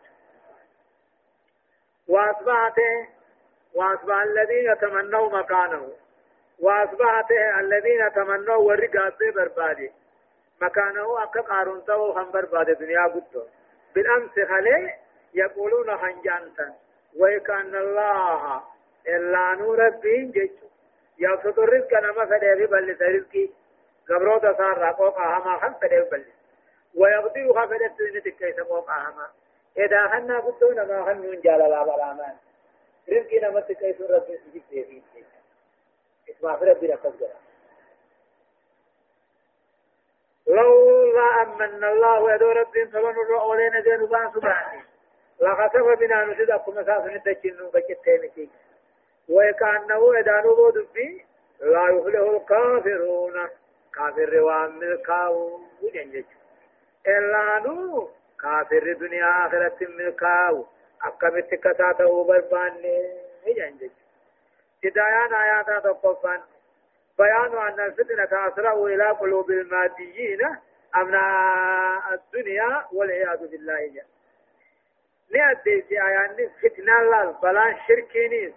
وأصبحت 2.07 2.79
وأصبح 3.73 4.21
الذين 4.21 4.77
تمنوا 4.77 5.39
مكانه. 5.39 5.91
وأصبحت 6.59 7.31
الذين 7.59 8.13
تمنوا 8.13 8.55
ورقات 8.55 9.17
بربادي. 9.35 9.91
مكانه 10.61 11.23
أكا 11.23 11.41
قارون 11.41 11.85
تو 11.85 12.11
هم 12.11 12.31
بربادي 12.31 12.73
دنيا 12.73 13.03
قدو 13.07 13.43
بالأمس 13.95 14.31
خلي 14.31 14.95
يقولون 15.33 15.97
خنجانتا 15.97 16.73
ويكان 17.19 17.75
الله 17.75 18.63
إلا 19.07 19.53
نور 19.53 19.87
الدين 19.87 20.31
جيشو 20.31 20.67
يبسط 21.19 21.59
الرزق 21.59 21.93
نما 21.93 22.25
فدي 22.25 22.65
ببلس 22.65 23.01
رزقي 23.01 23.49
قبرو 24.09 24.37
تصار 24.37 24.77
رقوقا 24.77 25.37
هما 25.37 25.57
خم 25.57 25.73
فدي 25.73 25.99
ببلس 26.01 26.27
ويقدر 26.95 27.53
خفدت 27.53 27.91
سنتك 27.97 28.35
كيس 28.35 28.59
قوقا 28.59 28.93
هما 28.93 29.27
إذا 29.77 30.07
خنا 30.07 30.39
قدو 30.39 30.71
نما 30.71 31.05
خنون 31.05 31.41
جاللا 31.41 31.83
بلامان 31.83 32.35
رزقي 33.09 33.39
نما 33.39 33.59
تكيس 33.59 34.01
ربي 34.01 34.37
سجد 34.37 34.61
في 34.69 35.01
اسمع 36.29 36.55
في 36.55 36.65
ربي 36.65 36.87
لقد 36.87 37.13
لولا 40.49 41.41
أمن 41.41 41.83
الله 41.83 42.19
ويدو 42.19 42.51
ربي 42.51 42.85
فلن 42.85 43.15
الرؤولين 43.25 43.83
دين 43.83 44.05
بان 44.05 44.31
سبحانه. 44.31 44.83
لخسف 45.41 45.99
بنا 45.99 46.25
نسيد 46.25 46.49
أكو 46.49 46.71
مساس 46.71 47.03
ندجنو 47.05 47.69
بكتين 47.69 48.49
وكأنه 49.29 50.19
إدانو 50.19 50.55
بودبي 50.55 51.25
لا 51.61 51.89
يفلح 51.89 52.19
الكافرون. 52.19 53.49
كافر 53.95 54.29
روان 54.33 54.79
ملكاو 54.79 55.59
وجنجج. 55.81 56.25
إلا 57.07 57.59
نو 57.59 58.09
كافر 58.41 58.93
دنيا 58.93 59.47
آخرة 59.47 59.77
ملكاو. 59.81 60.65
أكمت 61.03 61.55
كساته 61.55 62.23
برباني 62.23 62.97
وجنجج. 63.47 63.91
هدايان 64.85 65.33
آيات 65.33 65.83
تقفان 65.83 66.41
بيان 67.19 67.57
أن 67.57 67.79
الفتنة 67.85 68.47
أسرع 68.47 68.73
إلى 68.73 69.09
قلوب 69.09 69.51
الماديين 69.51 70.39
أمنا 70.95 72.13
الدنيا 72.13 72.85
والعياذ 72.93 73.47
بالله. 73.47 73.87
جل 73.87 74.01
نأدي 75.31 75.81
في 75.81 76.01
آيان 76.07 76.49
فتنة 76.61 76.99
الله 77.01 77.31
بلان 77.31 77.75
شركينيس 77.87 78.53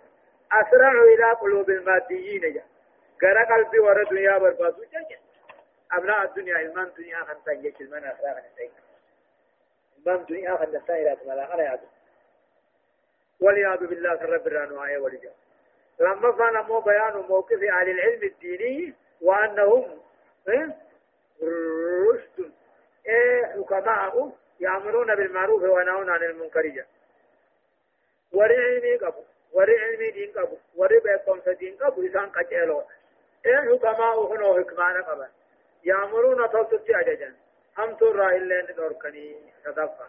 أسرع 0.53 0.93
إلى 0.93 1.33
قلوب 1.33 1.71
الماديين. 1.71 2.41
جا 2.41 2.63
غير 3.23 3.39
قلبي 3.39 3.79
ورا 3.79 4.05
دنيا 4.05 4.39
بربادو 4.39 4.85
جا 4.93 5.19
أبناء 5.93 6.25
الدنيا 6.25 6.57
إلمان 6.61 6.93
دنيا 6.99 7.17
خنطان 7.17 7.63
جيش 7.63 7.81
إلمان 7.81 8.05
أخرى 8.05 8.43
خنطان 8.43 8.71
إلمان 9.99 10.25
دنيا 10.25 10.57
خنطان 10.57 10.97
إلى 10.97 11.49
أنا 11.55 11.63
يعدو 11.63 11.87
والعياذ 13.41 13.87
بالله 13.87 14.23
رب 14.23 14.47
الرانوائي 14.47 14.97
والجا 14.97 15.33
لما 16.03 16.63
مو 16.63 16.81
بيان 16.81 17.17
موقف 17.29 17.63
أهل 17.63 17.89
العلم 17.91 18.23
الديني 18.23 18.95
وأنهم 19.21 20.01
إيه؟ 20.49 20.77
رشد. 22.11 22.53
إيه 23.07 23.45
حكماء 23.45 24.33
يأمرون 24.61 25.15
بالمعروف 25.15 25.63
وينهون 25.63 26.11
عن 26.11 26.23
المنكر. 26.23 26.85
وري 28.33 28.57
علمي 28.57 28.97
قبو 28.97 29.23
وري 29.53 29.79
علمي 29.79 30.11
دين 30.11 30.33
قبو 30.33 30.57
وري 30.77 31.01
بيقوم 31.01 31.41
سدين 31.45 31.77
قبو 31.77 32.07
إسان 32.07 32.31
قجلو 32.31 32.83
إيه 33.47 33.57
حكماء 33.57 34.33
هنو 34.33 34.59
حكمان 34.61 35.03
قبا 35.03 35.29
يأمرون 35.85 36.51
توتت 36.51 36.91
أججا 36.91 37.35
هم 37.79 37.95
ترى 37.95 38.37
إلا 38.37 38.73
ندوركني 38.73 39.37
صدقا 39.65 40.09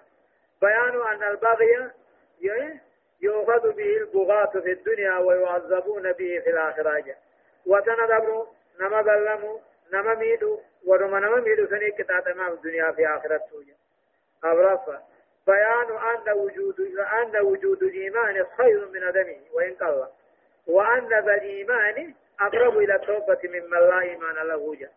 بيان 0.62 1.02
أن 1.02 1.24
البغي 1.24 1.90
يؤخذ 3.24 3.72
به 3.72 3.98
البغاة 3.98 4.52
في 4.60 4.72
الدنيا 4.72 5.18
ويعذبون 5.18 6.12
به 6.12 6.40
في 6.44 6.50
الآخرة. 6.50 7.16
وتندبر 7.66 8.48
نما 8.80 9.02
ظلموا 9.02 9.60
نما 9.94 10.16
ميدو 10.16 10.60
ورما 10.86 11.20
نما 11.20 11.40
ميدو 11.40 11.68
سني 11.68 11.92
كتاتما 11.92 12.50
في 12.50 12.54
الدنيا 12.54 12.92
في 12.92 13.08
آخرته 13.08 13.66
أبرفا 14.44 15.04
بيان 15.48 15.90
أن 15.98 16.38
وجود 16.38 16.80
أن 17.22 17.42
وجود 17.42 17.84
الإيمان 17.84 18.46
خير 18.58 18.88
من 18.88 19.04
عدمه 19.04 19.40
وإن 19.54 19.74
قل. 19.74 20.08
وأن 20.68 21.08
ذا 21.08 21.20
الإيمان 21.20 22.14
أقرب 22.40 22.78
إلى 22.78 22.96
التوبة 22.96 23.40
ممن 23.44 23.80
لا 23.80 24.02
إيمان 24.02 24.36
له. 24.36 24.76
جاء 24.76 24.92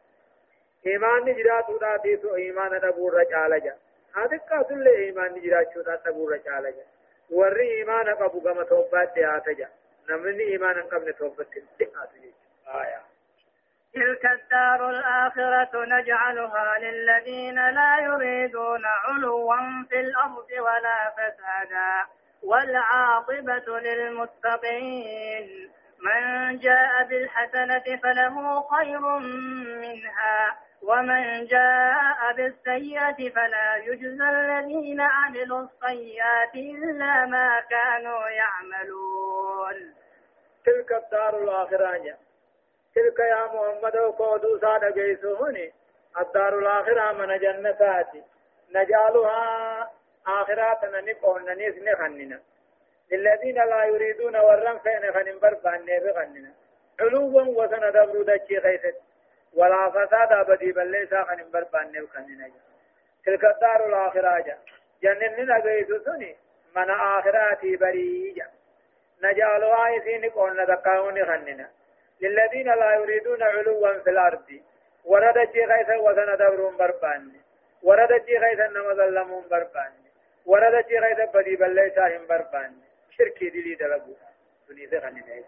إيمان 0.87 1.25
نجرات 1.25 1.65
ذاتي 1.81 2.21
إيمان 2.35 2.81
نبور 2.85 3.15
رجال 3.15 3.73
هذا 4.17 4.37
كاتل 4.37 4.89
إيمان 4.89 5.33
نجرات 5.33 5.75
شو 5.75 5.83
نبور 6.07 6.33
رجال 6.33 6.75
ور 7.31 7.61
إيمان 7.61 8.15
قبو 8.15 8.41
كما 8.41 8.63
توبات 8.63 9.15
ديات 9.15 9.49
جاء 9.49 9.71
نمني 10.11 10.43
إيمان 10.43 10.83
قبل 10.83 11.13
توبة 11.13 11.47
ديات 11.79 12.11
جاء 12.23 12.81
آية 12.81 13.17
تلك 13.97 14.27
الدار 14.27 14.91
الآخرة 14.91 15.85
نجعلها 15.85 16.79
للذين 16.79 17.55
لا 17.55 17.99
يريدون 17.99 18.85
علوا 18.85 19.57
في 19.89 20.01
الأرض 20.01 20.51
ولا 20.59 21.13
فسادا. 21.17 22.07
والعاقبة 22.43 23.81
للمتقين. 23.81 25.71
من 26.01 26.59
جاء 26.59 27.05
بالحسنة 27.05 27.97
فله 28.03 28.63
خير 28.63 29.01
منها. 29.81 30.57
ومن 30.89 31.47
جاء 31.47 32.33
بالسيئة 32.37 33.31
فلا 33.35 33.77
يجزى 33.77 34.29
الذين 34.29 35.01
عملوا 35.01 35.67
السيئات 35.67 36.55
إلا 36.55 37.27
ما 37.27 37.61
كانوا 37.61 38.29
يعملون. 38.29 39.95
تلك 40.67 40.93
الدار 40.93 41.43
الآخرة 41.43 42.17
تلك 42.95 43.19
يا 43.19 43.45
محمد 43.55 43.97
وقودو 43.97 44.59
سادة 44.59 44.91
جيسوني 44.91 45.73
الدار 46.19 46.59
الآخرة 46.59 47.13
من 47.13 47.39
جنتات. 47.39 48.13
نجعلها 48.75 49.91
آخرات 50.27 50.85
نقون 50.85 51.45
ننيس 51.45 51.75
نخننا 51.79 52.41
للذين 53.13 53.55
لا 53.55 53.85
يريدون 53.85 54.37
ورم 54.37 54.79
فين 54.79 55.13
خنن 55.15 55.39
بربان 55.43 55.81
نبي 55.81 56.13
خننا 56.15 56.51
علوا 57.01 57.43
وسن 57.43 57.93
دبرو 57.93 58.23
دچي 58.23 58.61
خيست. 58.61 59.06
ولا 59.57 59.91
فساد 59.91 60.33
أبدي 60.33 60.73
بل 60.73 60.91
ليس 60.91 61.15
خنن 61.15 61.51
بربان 61.51 62.07
خننا 62.15 62.51
تلك 63.27 63.45
الدار 63.45 63.87
الآخرة 63.87 64.41
جا. 64.41 64.59
جنن 65.03 65.51
نجيسوني 65.51 66.37
من 66.77 66.91
آخراتي 66.91 67.77
بريجا. 67.77 68.47
نجعلها 69.23 69.89
يسين 69.89 70.31
قون 70.31 70.61
ندقاوني 70.61 71.25
خننا. 71.25 71.69
للذين 72.21 72.69
لا 72.75 72.95
يريدون 72.95 73.43
علوا 73.43 73.99
في 73.99 74.11
الأرض. 74.11 74.61
ورد 75.05 75.53
جي 75.53 75.65
غيثا 75.65 75.97
وثن 75.97 76.37
دبرون 76.37 76.77
بربان. 76.77 77.33
ورد 77.83 78.25
جي 78.27 78.39
غيثا 78.39 78.67
نمظلمون 78.67 79.45
بربان. 79.51 79.93
ورد 80.47 80.87
جي 80.87 80.99
غيثا 80.99 81.25
بدي 81.25 81.57
بليساهم 81.57 82.27
بربان. 82.27 82.73
شركي 83.11 83.51
دلي 83.51 83.75
دلقوا 83.75 84.15
سني 84.69 84.87
ثغني 84.87 85.21
نيج 85.29 85.45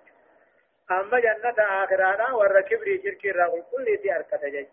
أما 0.90 1.20
جنة 1.20 1.54
آخرانا 1.58 2.32
ور 2.34 2.60
كبري 2.60 3.02
شركي 3.02 3.30
رغل 3.30 3.62
كل 3.72 3.96
دي 3.96 4.16
أركة 4.16 4.48
جيج 4.48 4.66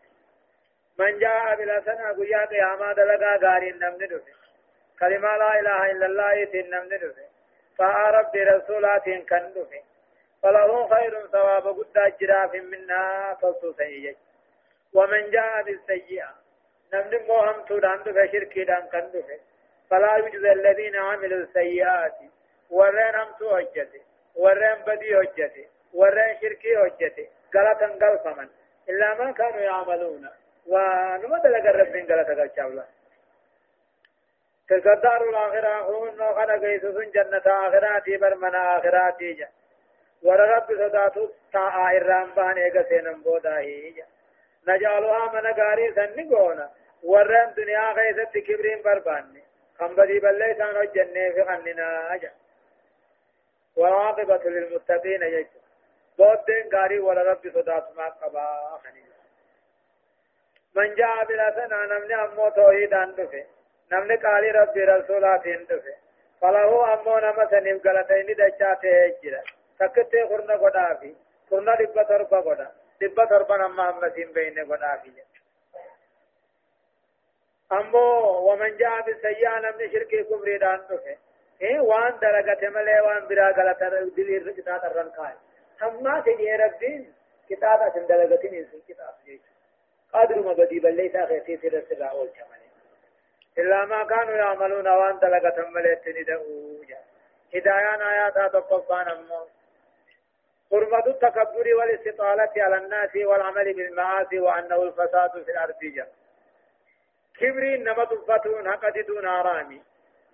من 0.97 1.19
جاء 1.19 1.55
بلا 1.55 1.81
سنة 1.85 2.11
قيا 2.11 2.45
قياما 2.45 2.93
دلقا 2.93 3.35
غارين 3.43 3.79
نمن 3.79 3.97
دفه 3.97 4.33
كلمة 4.99 5.37
لا 5.37 5.59
إله 5.59 5.91
إلا 5.91 6.05
الله 6.05 6.33
يتن 6.33 6.69
نمن 6.69 6.89
دفه 6.89 7.27
فأرب 7.77 8.35
رسولات 8.35 9.03
كن 9.05 9.53
دفه 9.55 9.81
فله 10.43 10.87
خير 10.87 11.27
ثواب 11.27 11.67
قد 11.67 12.17
جراف 12.19 12.53
منا 12.53 13.37
فلسوسا 13.41 14.15
ومن 14.93 15.31
جاء 15.31 15.63
بالسيئة. 15.63 16.29
نمن 16.93 17.27
موهم 17.27 17.65
تودان 17.65 18.03
دفع 18.03 18.25
شركي 18.31 18.63
دان 18.63 18.87
كان 18.91 19.11
دفع 19.13 19.37
فلا 19.89 20.17
يجزى 20.17 20.51
الذين 20.51 20.95
عملوا 20.95 21.39
السيئات. 21.39 22.17
ورين 22.69 23.15
هم 23.15 23.31
تو 23.39 23.55
هجته 23.55 24.01
ورين 24.35 24.75
بدي 24.87 25.15
هجته 25.17 25.65
ورين 25.95 26.37
شركي 26.41 26.77
هجته 26.77 27.27
غلطا 27.55 27.85
غلطا 28.01 28.47
إلا 28.89 29.13
ما 29.13 29.31
كانوا 29.31 29.59
يعملون 29.59 30.29
ونما 30.67 31.37
دلق 31.43 31.65
الرب 31.69 31.95
قال 32.09 32.25
تقل 32.55 32.83
تلك 34.69 34.87
الدار 34.87 35.29
الآخرة 35.29 35.81
هون 35.81 36.17
نوخنا 36.17 36.53
قيسوس 36.53 36.95
جنة 37.15 37.41
آخراتي 37.45 38.17
برمنا 38.17 38.77
آخراتي 38.77 39.33
جا 39.33 39.49
ورغب 40.23 40.67
صداتو 40.67 41.29
تا 41.53 41.59
إرام 41.97 42.31
بان 42.35 42.57
إيغا 42.57 42.83
سينم 42.89 43.21
بوداهي 43.23 43.91
جا 43.91 44.05
نجالوها 44.67 45.31
من 45.33 45.45
غاري 45.59 45.93
سنقونا 45.95 46.69
ورن 47.03 47.53
دنيا 47.57 47.91
غيثت 47.91 48.37
كبرين 48.37 48.81
برباني 48.81 49.43
خنبدي 49.79 50.19
بلي 50.19 50.55
سانو 50.57 50.83
جنة 50.83 51.31
في 51.33 51.43
خننا 51.43 52.17
جا 52.21 52.31
والعاقبة 53.75 54.43
للمتقين 54.45 55.29
جيش 55.29 55.47
بودين 56.17 56.69
غاري 56.73 56.99
ورغب 56.99 57.51
صداتو 57.53 57.93
ما 57.93 58.07
قبا 58.09 58.45
من 60.75 60.95
جاء 60.95 61.25
بلا 61.25 61.51
سنة 61.55 61.85
نمني 61.85 62.15
أمو 62.15 62.49
توحيدان 62.49 63.15
دفه 63.15 63.45
نمني 63.91 64.15
قالي 64.15 64.51
ربي 64.51 64.83
رسولاتين 64.83 65.65
دفه 65.65 65.95
فله 66.41 66.93
أمو 66.93 67.19
نما 67.19 67.47
سنف 67.51 67.85
غلطيني 67.87 68.33
دچاته 68.33 69.15
جرا 69.23 69.41
تكته 69.79 70.25
قرنا 70.25 70.55
قدافي 70.55 71.15
قرنا 71.51 71.75
دبا 71.75 72.03
تربا 72.03 72.39
قدا 72.39 72.71
دبا 73.01 73.25
تربا 73.25 73.57
نما 73.57 73.89
أمسين 73.89 74.31
بين 74.31 74.71
قدافي 74.71 75.11
أمو 77.71 78.07
ومن 78.51 78.77
جاء 78.77 79.01
بالسيئة 79.01 79.59
نمني 79.59 79.91
شركي 79.91 80.23
كبري 80.23 80.57
دان 80.57 80.79
دفه 80.89 81.17
إيه 81.61 81.79
وان 81.79 82.19
درجة 82.19 82.69
ملي 82.69 82.99
وان 82.99 83.27
برا 83.27 83.51
غلط 83.51 83.79
دلير 84.17 84.51
كتاب 84.51 84.85
الرنكاي 84.85 85.33
هم 85.81 86.23
سيدي 86.23 86.55
ربين 86.55 87.13
كتاب 87.49 87.81
أسن 87.81 88.07
درجة 88.07 88.45
نسن 88.45 88.79
كتاب 88.87 89.13
جيش 89.25 89.41
قادر 90.13 90.41
ما 90.41 90.53
بدي 90.53 90.79
بل 90.79 91.27
خيتي 91.27 91.57
سر 91.57 91.83
سر 91.89 92.09
أول 92.09 92.27
كمالي 92.27 92.69
إلا 93.57 93.85
ما 93.85 94.03
كانوا 94.03 94.35
يعملون 94.35 94.87
وان 94.87 95.19
دلقة 95.19 95.69
مليت 95.69 96.07
ندعو 96.07 96.75
هدايان 97.55 98.01
آيات 98.01 98.53
تقفان 98.53 99.07
أمو 99.07 99.47
حرمة 100.71 101.05
التكبر 101.07 101.75
والاستطالة 101.75 102.53
على 102.57 102.77
الناس 102.77 103.15
والعمل 103.15 103.73
بالمعاصي 103.73 104.39
وأنه 104.39 104.83
الفساد 104.83 105.43
في 105.43 105.51
الأرض 105.51 105.79
جا. 105.81 106.07
كبري 107.39 107.77
نما 107.77 108.05
تفتون 108.05 108.71
حقدتون 108.71 109.25
هرامي 109.25 109.81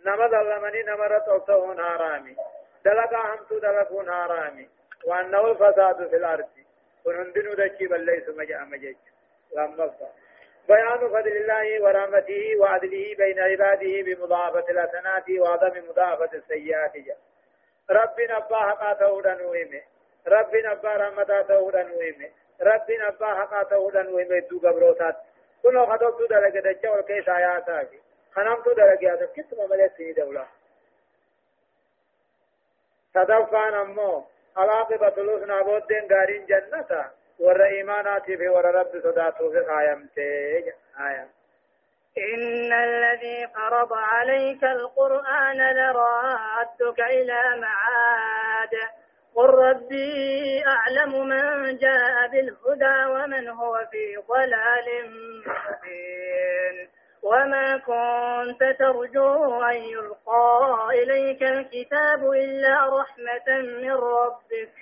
نما 0.06 0.28
ظلمني 0.28 0.84
نما 0.84 1.08
رتوتون 1.08 1.80
هرامي 1.80 2.36
دلقا 2.86 3.18
همتو 3.18 3.60
دلقون 3.60 4.10
هرامي 4.10 4.70
وأنه 5.06 5.52
الفساد 5.52 6.10
في 6.10 6.16
الأرض. 6.16 6.50
ونندنو 7.06 7.54
دكي 7.54 7.88
بل 7.88 8.06
ليس 8.06 8.30
مجأ 8.30 8.60
مجأ 8.64 8.96
لما 9.56 9.92
بيان 10.68 10.98
فضل 10.98 11.28
الله 11.28 11.84
ورحمته 11.84 12.56
وعدله 12.58 13.16
بين 13.16 13.40
عباده 13.40 14.02
بمضاعفة 14.02 14.66
الحسنات 14.70 15.30
وعدم 15.30 15.90
مضاعفة 15.90 16.30
السيئات. 16.34 16.98
جا 16.98 17.16
ربنا 17.90 18.38
أبا 18.38 18.56
حقا 18.56 18.94
تهودا 18.94 19.34
نوهمه 19.34 19.82
ربنا 20.28 20.72
أبا 20.72 20.94
رحمتا 20.96 21.42
تهودا 21.42 21.84
نوهمه 21.84 22.30
ربنا 22.62 23.08
أبا 23.08 23.26
حقا 23.26 23.64
تهودا 23.64 24.02
نوهمه 24.04 24.40
دو 24.40 24.60
قبروتات 24.60 25.16
كنو 25.64 25.86
خطبتو 25.86 26.26
دلق 26.26 26.50
دجا 26.50 26.90
والكيس 26.90 27.30
آياتاكي. 27.30 28.00
خنمتو 28.34 28.74
دلق 28.74 29.04
ياتا 29.04 29.26
كتما 29.26 29.68
مليت 29.68 29.94
سني 29.98 30.14
دولة 30.14 30.48
تدفعن 33.14 33.74
أمو 33.74 34.26
العاقبة 34.58 35.24
لسنا 35.24 35.62
بودين 35.62 36.08
غارين 36.12 36.46
جنة 36.46 37.06
ور 37.40 37.66
إيماناتي 37.66 38.38
في 38.38 38.50
ور 38.50 38.66
رب 38.66 38.92
صداتو 39.04 39.52
في 39.52 39.60
قايمتي 39.60 40.74
آية 41.00 41.28
إن 42.18 42.74
الذي 42.74 43.48
فرض 43.56 43.94
عليك 43.94 44.64
القرآن 44.64 45.58
لرادك 45.58 47.00
إلى 47.00 47.42
معاد 47.62 48.74
قل 49.36 49.50
ربي 49.50 50.64
أعلم 50.68 51.28
من 51.28 51.78
جاء 51.78 52.28
بالهدى 52.32 53.06
ومن 53.06 53.48
هو 53.50 53.88
في 53.92 54.18
ضلال 54.28 54.88
مبين 55.46 56.90
وما 57.24 57.78
كنت 57.78 58.64
ترجو 58.80 59.64
أن 59.64 59.76
يلقى 59.76 60.88
إليك 60.94 61.44
الكتاب 61.44 62.32
إلا 62.32 63.00
رحمة 63.00 63.62
من 63.62 63.92
ربك 63.92 64.74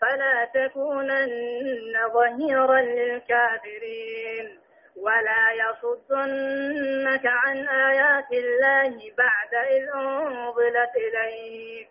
فلا 0.00 0.44
تكونن 0.54 1.94
ظهيرا 2.12 2.80
للكافرين 2.80 4.60
ولا 4.96 5.52
يصدنك 5.52 7.26
عن 7.26 7.68
آيات 7.68 8.32
الله 8.32 9.12
بعد 9.18 9.54
إذ 9.54 9.88
أنزلت 9.94 10.96
إليك 10.96 11.88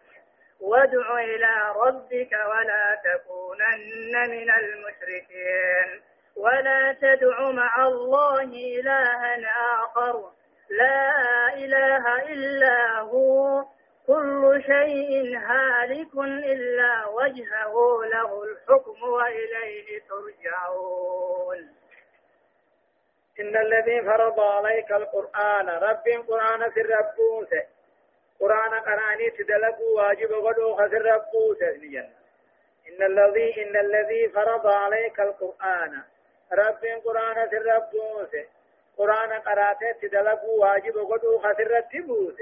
وادع 0.62 1.20
إلى 1.20 1.74
ربك 1.76 2.32
ولا 2.32 3.02
تكونن 3.04 4.30
من 4.30 4.50
المشركين 4.52 6.02
ولا 6.36 6.95
تدع 7.02 7.52
مع 7.52 7.88
الله 7.88 8.43
إلها 8.43 9.36
آخر. 9.84 10.32
لا 10.69 11.54
إله 11.54 12.24
إلا 12.24 13.00
هو. 13.00 13.63
كل 14.08 14.63
شيء 14.65 15.38
هالك 15.38 16.13
إلا 16.45 17.06
وجهه. 17.08 18.06
له 18.06 18.43
الحكم 18.43 19.04
وإليه 19.04 20.02
ترجعون. 20.10 21.76
إن 23.39 23.58
الذي 23.58 24.02
فرض 24.02 24.39
عليك 24.39 24.91
القرآن 24.91 25.69
رب 25.69 26.04
قرآن 26.28 26.71
في 26.71 26.82
الربوس 26.82 27.50
قرآن 28.39 28.74
قرآني 28.80 29.30
تدلقوا 29.30 30.02
واجب 30.02 30.32
غدو 30.34 30.76
خسر 30.76 31.06
ربوس 31.06 31.62
إن 32.89 33.04
الذي 33.04 33.63
إن 33.63 33.76
الذي 33.76 34.30
فرض 34.30 34.67
عليك 34.67 35.19
القرآن. 35.19 36.04
رب 36.56 37.02
قرآن 37.06 37.50
في 37.50 37.58
الربوس 37.58 38.34
قرآن 38.98 39.32
قرأت 39.34 39.80
تدلقوا 40.02 40.62
واجب 40.65 40.98
غدو 40.98 41.39
خسر 41.39 41.72
ربوس 41.72 42.39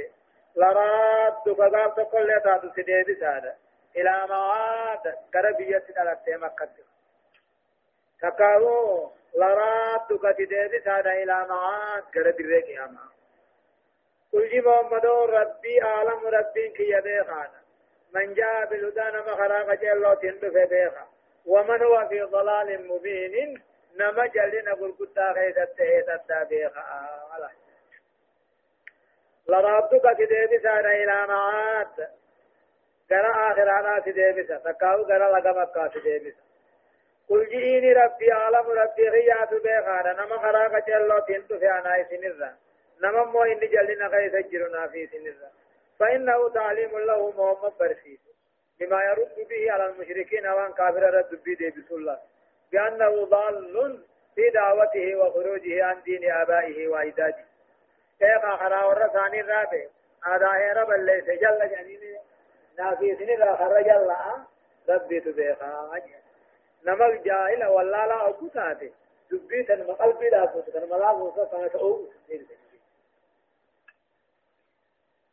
لراد 0.55 1.33
فقال 1.45 1.95
تقول 1.95 2.27
لي 2.27 2.39
تاتو 2.43 2.69
سيدي 2.75 3.15
سادة 3.19 3.55
إلى 3.95 4.25
مواد 4.29 5.15
كربية 5.33 5.83
دلت 5.97 6.29
مكة 6.43 6.69
تقالوا 8.21 9.09
لراد 9.35 10.07
كتدي 10.23 10.79
سادة 10.85 11.23
إلى 11.23 11.45
مواد 11.49 12.03
كربية 12.13 12.61
قيامة 12.61 12.99
قل 14.33 14.49
جي 14.49 14.61
محمد 14.61 15.05
ربي 15.05 15.81
عالم 15.81 16.27
ربي 16.27 16.69
كي 16.69 16.89
يبيخانا 16.89 17.61
من 18.13 18.33
جاء 18.33 18.65
بالهدى 18.65 19.17
نما 19.17 19.35
خراق 19.35 19.73
جلو 19.73 20.13
تندو 20.13 20.51
في 20.51 20.65
بيخا 20.65 21.07
ومن 21.45 21.83
هو 21.83 22.07
في 22.09 22.21
ضلال 22.21 22.87
مبين 22.87 23.61
نما 23.95 24.25
جلنا 24.25 24.73
قل 24.73 24.91
قد 24.91 25.19
غيثت 25.19 25.81
هيتت 25.81 26.47
بيخا 26.49 26.81
آه 26.81 27.51
لربك 29.47 30.17
تديبسا 30.17 30.79
إلى 30.79 31.27
معاد 31.27 32.09
غرا 33.11 33.51
آخرانا 33.51 33.99
تديبسا 33.99 34.57
تكاو 34.57 35.01
غرا 35.01 35.39
لغا 35.39 35.51
مكا 35.61 35.87
تديبسا 35.87 36.43
قل 37.29 37.45
جئيني 37.49 37.93
ربي 37.93 38.31
عالم 38.31 38.67
ربي 38.69 39.09
غيات 39.09 39.53
بيخانا 39.53 40.13
نما 40.13 40.37
خراق 40.37 40.87
جلو 40.87 41.19
تنتو 41.19 41.59
في 41.59 41.67
عناي 41.67 42.05
سنرا 42.09 42.53
نما 43.01 43.23
مو 43.25 43.43
إني 43.43 43.67
جلنا 43.67 44.07
غيث 44.07 44.35
جرنا 44.51 44.87
في 44.87 45.07
سنرا 45.07 45.49
فإنه 45.99 46.49
تعليم 46.49 46.99
له 46.99 47.31
محمد 47.31 47.73
برسيس 47.79 48.19
بما 48.79 49.03
يرد 49.03 49.47
به 49.49 49.71
على 49.71 49.85
المشركين 49.85 50.47
وان 50.47 50.73
كافر 50.73 51.03
رد 51.13 51.43
به 51.43 51.53
ديبس 51.53 51.91
الله. 51.91 52.19
بأنه 52.73 53.25
ضال 53.25 54.03
في 54.35 54.49
دعوته 54.49 55.15
وخروجه 55.15 55.85
عن 55.85 56.01
دين 56.01 56.31
آبائه 56.31 56.87
وأجداده. 56.87 57.45
كيف 58.19 58.45
خرا 58.45 58.83
ور 58.85 59.07
ثاني 59.07 59.41
رابع 59.41 59.85
هذا 60.23 60.73
رب 60.73 60.91
اللي 60.91 61.21
سجل 61.21 61.69
جنين 61.69 62.17
نافي 62.77 63.15
سن 63.15 63.41
را 63.41 63.55
خر 63.55 63.81
جل. 63.81 64.15
ربي 64.89 65.19
تبيخا. 65.19 66.01
نمل 66.85 67.23
جاهل 67.23 67.65
ولا 67.65 68.07
لا 68.07 68.29
أبو 68.29 68.47
تن 69.67 69.87
مقلبي 69.87 70.29
لا 70.29 70.51
ملا 70.85 71.13
فوت 71.13 71.51
كان 71.51 71.71
تو 71.71 72.07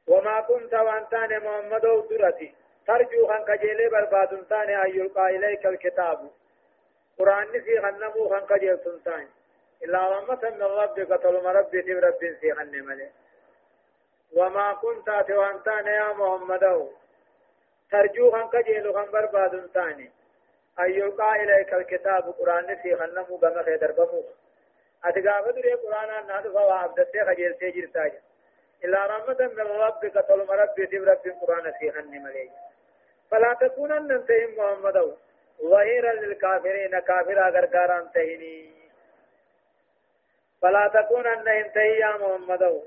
وما 0.06 0.40
كنت 0.40 0.74
وأنتان 0.74 1.40
محمد 1.44 1.80
درتي. 2.10 2.54
ترجو 2.86 3.26
خان 3.26 3.44
كجيلي 3.44 3.88
برباد 3.88 4.46
تاني 4.48 4.82
أن 4.84 4.90
يلقى 4.90 5.36
إليك 5.36 5.66
الكتاب. 5.66 6.30
قرآن 7.20 7.46
في 7.64 7.80
خنمو 7.80 8.28
خان 8.28 8.46
كجيل 8.46 8.78
تنتاني 8.78 9.28
إلا 9.84 10.00
رحمة 10.12 10.50
من 10.50 10.62
ربك 10.62 11.22
طلم 11.22 11.46
ربي 11.46 11.82
تب 11.82 11.98
رب 12.04 12.36
سيخن 12.40 12.70
ملي 12.88 13.08
وما 14.36 14.72
كنت 14.72 15.08
أتوانتان 15.08 15.86
يا 15.86 16.12
محمد 16.12 16.64
ترجو 17.90 18.30
خن 18.30 18.48
كجيل 18.48 18.94
خن 18.94 19.10
برباد 19.10 19.68
تاني 19.74 20.10
أن 20.80 20.90
يلقى 20.90 21.42
إليك 21.42 21.74
الكتاب 21.74 22.24
قرآن 22.38 22.78
سيخن 22.82 23.24
مو 23.28 23.36
بما 23.36 23.62
خيدر 23.62 23.92
بمو 23.92 24.24
أتقافة 25.04 25.50
دري 25.50 25.72
قرآن 25.74 26.26
نادف 26.26 26.54
وعبدتي 26.54 27.24
خجيل 27.24 27.54
سيجر 27.60 27.86
تاجا 27.94 28.20
إلا 28.84 29.06
رحمة 29.06 29.40
من 29.56 29.66
ربك 29.84 30.18
طلم 30.28 30.50
ربي 30.50 30.86
تبرب 30.86 31.26
القرآن 31.26 31.72
سيخن 31.80 32.10
مليجا 32.24 32.60
فلا 33.30 33.54
تكونن 33.54 34.12
انتهم 34.12 34.50
محمد 34.58 35.16
ظهيرا 35.62 36.12
للكافرين 36.12 36.98
كافر 36.98 37.38
غرغارا 37.50 37.98
انتهني 37.98 38.70
فلا 40.62 40.88
تكونن 40.94 41.48
انتهي 41.48 41.98
يا 41.98 42.16
محمد. 42.16 42.82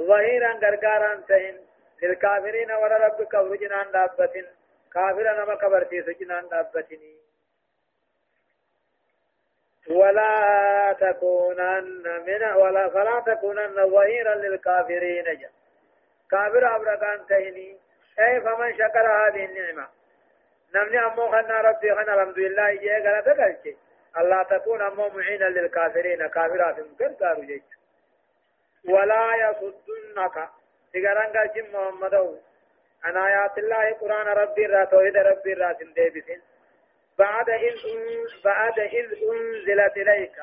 ظهيرا 0.00 0.52
غرغارا 0.52 1.12
انتهن 1.12 1.56
للكافرين 2.02 2.70
ور 2.72 2.90
ربك 2.90 3.34
ورجنان 3.34 3.90
دابة 3.92 4.44
كافر 4.92 5.26
نما 5.38 5.54
كبرتي 5.54 6.02
سجنان 6.02 6.48
دابتني 6.48 7.16
ولا 9.90 10.96
تكونن 11.00 12.04
من 12.26 12.42
ولا 12.44 12.88
فلا 12.88 13.20
تكونن 13.20 13.90
ظهيرا 13.90 14.34
للكافرين 14.34 15.24
جا. 15.24 15.50
كافر 16.30 16.76
أبرقان 16.76 17.26
تهني. 17.26 17.78
أي 18.18 18.40
فمن 18.40 18.74
شكر 18.74 19.06
هذه 19.12 19.44
النعمة؟ 19.44 20.01
نمني 20.74 20.98
أمو 21.06 21.28
خنا 21.30 21.60
ربي 21.60 21.94
خنا 21.94 22.14
الحمد 22.14 22.38
لله 22.38 22.68
إيه 22.68 23.08
قال 23.08 23.24
تقلت 23.24 23.76
الله 24.18 24.42
تكون 24.42 24.82
أمو 24.82 25.08
معينا 25.08 25.44
للكافرين 25.44 26.26
كافرات 26.26 26.76
مكر 26.80 27.12
قالوا 27.20 27.44
جيت 27.44 27.62
ولا 28.88 29.24
يصدنك 29.42 30.48
تقران 30.94 31.32
قال 31.36 31.50
جم 31.54 31.66
محمد 31.72 32.14
عن 33.04 33.16
آيات 33.16 33.58
الله 33.58 33.92
قرآن 33.92 34.26
ربي 34.26 34.66
را 34.66 34.84
توحيد 34.84 35.16
ربي 35.16 35.52
را 35.54 35.72
سندي 35.78 36.40
بعد 37.18 37.50
إذ 37.50 37.76
بعد 38.44 38.78
إذ 38.78 39.06
أنزلت 39.30 39.96
إليك 39.96 40.36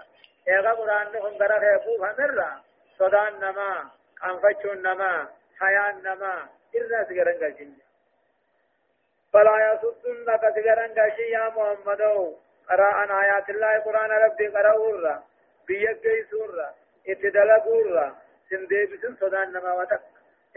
إيغا 0.47 0.71
قرآن 0.71 1.11
نهم 1.11 1.37
قرأ 1.37 1.59
خيفوها 1.59 2.15
مرة 2.19 2.63
صدان 2.97 3.33
نما 3.39 3.89
أنفتشون 4.23 4.81
نما 4.81 5.27
حيان 5.59 5.95
نما 6.03 6.49
إرنا 6.75 7.03
سيغرن 7.07 7.37
قلشن 7.43 7.73
فلا 9.33 9.55
يصدنك 9.73 10.53
سيغرن 10.53 10.91
قلشن 10.99 11.29
يا 11.31 11.49
محمد. 11.49 12.01
عن 12.69 13.11
آيات 13.11 13.49
الله 13.49 13.79
قرآن 13.79 14.11
ربي 14.11 14.47
قرأ 14.47 15.23
بيك 15.67 16.01
جيسورا 16.01 16.69
اتدلقورا 17.07 18.15
سندي 18.49 18.85
بسن 18.85 19.15
صدان 19.15 19.53
نما 19.53 19.73
وتك. 19.73 20.01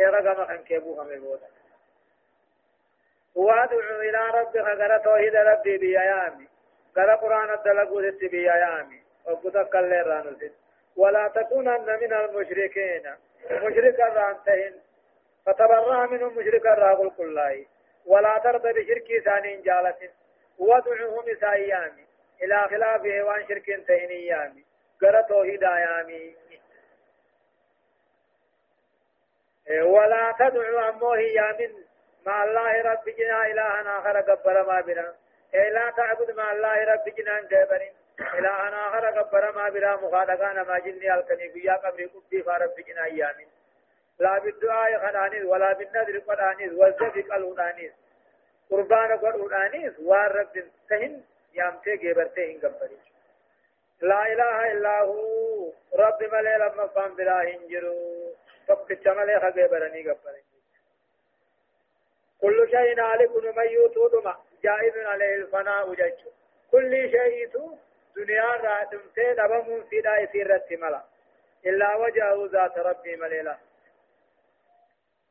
إيغا 0.00 0.32
قم 0.32 0.46
خنكيبوها 0.46 1.04
مبودا 1.04 1.48
وادعو 3.34 4.00
إلى 4.00 4.30
ربك 4.38 4.56
غير 4.56 4.98
توحيد 4.98 5.36
ربي 5.36 5.78
بيامي 5.78 6.48
غير 6.96 7.10
قرآن 7.10 7.50
الدلقو 7.50 8.10
ست 8.10 8.24
بيامي 8.24 9.00
وقتك 9.24 9.76
الليران 9.76 10.36
ست 10.40 10.52
ولا 10.96 11.28
تكونن 11.28 11.98
من 12.00 12.12
المشركين. 12.12 13.14
مشرك 13.50 14.00
الرانتهن 14.00 14.74
فتبرأ 15.46 16.06
منهم 16.06 16.38
مشرك 16.38 16.66
الراغل 16.66 17.10
كلاي. 17.16 17.66
ولا 18.06 18.38
ترضى 18.44 18.72
بشرك 18.72 19.24
ثاني 19.24 19.56
جالة 19.56 20.10
وادعوهم 20.58 21.24
سايامي 21.40 22.06
إلى 22.42 22.66
خلافه 22.70 23.22
وان 23.22 23.48
شرك 23.48 23.66
تهنيامي 23.88 24.64
غير 25.02 25.22
توحيد 25.22 25.64
آيامي 25.64 26.36
ولا 29.70 30.34
تدعو 30.38 30.78
أمه 30.88 31.16
يا 31.16 31.56
من 31.58 31.84
مع 32.26 32.44
الله 32.44 32.82
رب 32.82 33.04
جنا 33.18 33.46
إلها 33.46 33.98
آخر 33.98 34.20
قبر 34.20 34.66
ما 34.66 34.80
بنا. 34.80 35.14
إيه 35.54 35.68
لا 35.70 35.90
تعبد 35.90 36.30
مع 36.30 36.52
الله 36.52 36.84
رب 36.84 37.04
جنا 37.16 37.40
جبر 37.40 37.90
إلها 38.38 38.88
آخر 38.88 39.20
قبر 39.20 39.52
ما 39.52 39.68
بنا. 39.68 39.96
مخالقان 39.96 40.60
ما 40.60 40.78
جني 40.78 41.14
الكني 41.14 41.48
بيا 41.48 41.72
قبر 41.72 42.06
قبي 42.06 42.42
فرب 42.42 42.74
جنا 42.88 43.04
أيامين 43.04 43.48
لا 44.18 44.38
بالدعاء 44.38 44.98
خنانيز 44.98 45.44
ولا 45.44 45.72
بالنذر 45.72 46.18
قرانيز 46.18 46.72
والذبح 46.72 47.34
قلونانيز 47.34 47.92
قربان 48.70 49.18
قرونانيز 49.18 50.00
والرب 50.00 50.64
تهن 50.88 51.22
يامتي 51.54 51.96
جبرتي 51.96 52.52
إن 52.52 52.60
قبري 52.60 52.98
لا 54.00 54.32
إله 54.32 54.72
إلا 54.72 55.00
هو 55.00 55.72
رب 55.94 56.22
ملي 56.22 56.56
لما 56.56 56.86
فهم 56.86 57.14
بلا 57.14 57.42
هنجرو 57.42 58.34
تبكت 58.68 59.08
ملي 59.08 59.40
خبرني 59.40 60.10
قبري 60.10 60.42
كل 62.42 62.68
شيء 62.70 63.00
هالك 63.00 63.56
ميت 63.56 63.96
ودما 63.96 64.36
جائز 64.62 64.96
عليه 64.96 65.34
الفناء 65.34 65.94
جج. 65.94 66.20
كل 66.70 67.10
شيء 67.10 67.50
دنيا 68.16 68.44
راتم 68.44 69.00
سيد 69.14 69.38
أبم 69.38 69.82
في 69.90 70.00
دا 70.00 70.16
يسير 70.16 70.60
ملا. 70.70 71.02
إلا 71.66 71.96
وجهه 71.96 72.48
ذات 72.52 72.78
ربي 72.78 73.16
مليلا 73.16 73.56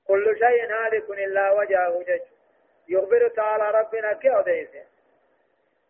كل 0.08 0.38
شيء 0.40 0.74
هالك 0.74 1.10
إلا 1.10 1.52
وجهه 1.52 2.04
جج. 2.04 2.22
يخبر 2.88 3.28
تعالى 3.28 3.80
ربنا 3.80 4.14
كي 4.14 4.40
أديسه 4.40 4.84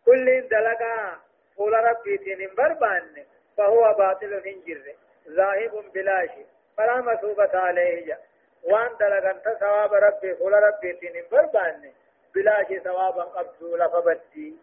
كل 0.04 0.48
دلقا 0.48 1.20
فول 1.56 1.72
ربي 1.72 2.18
تنين 2.18 2.54
بربان 2.54 3.24
فهو 3.56 3.94
باطل 3.98 4.34
هنجر 4.34 4.94
ذاهب 5.28 5.92
بلاشي 5.94 6.44
فلا 6.76 7.00
مثوبة 7.00 7.58
عليه 7.58 8.06
جا. 8.06 8.18
وان 8.62 8.96
دلغنت 9.00 9.48
ثواب 9.60 9.94
ربي 9.94 10.32
قول 10.32 10.52
ربي 10.52 10.92
تين 10.92 11.24
بربان 11.30 11.92
بلا 12.34 12.64
شي 12.68 12.80
ثوابا 12.80 13.22
قبضو 13.22 13.76
لفبدي 13.76 14.56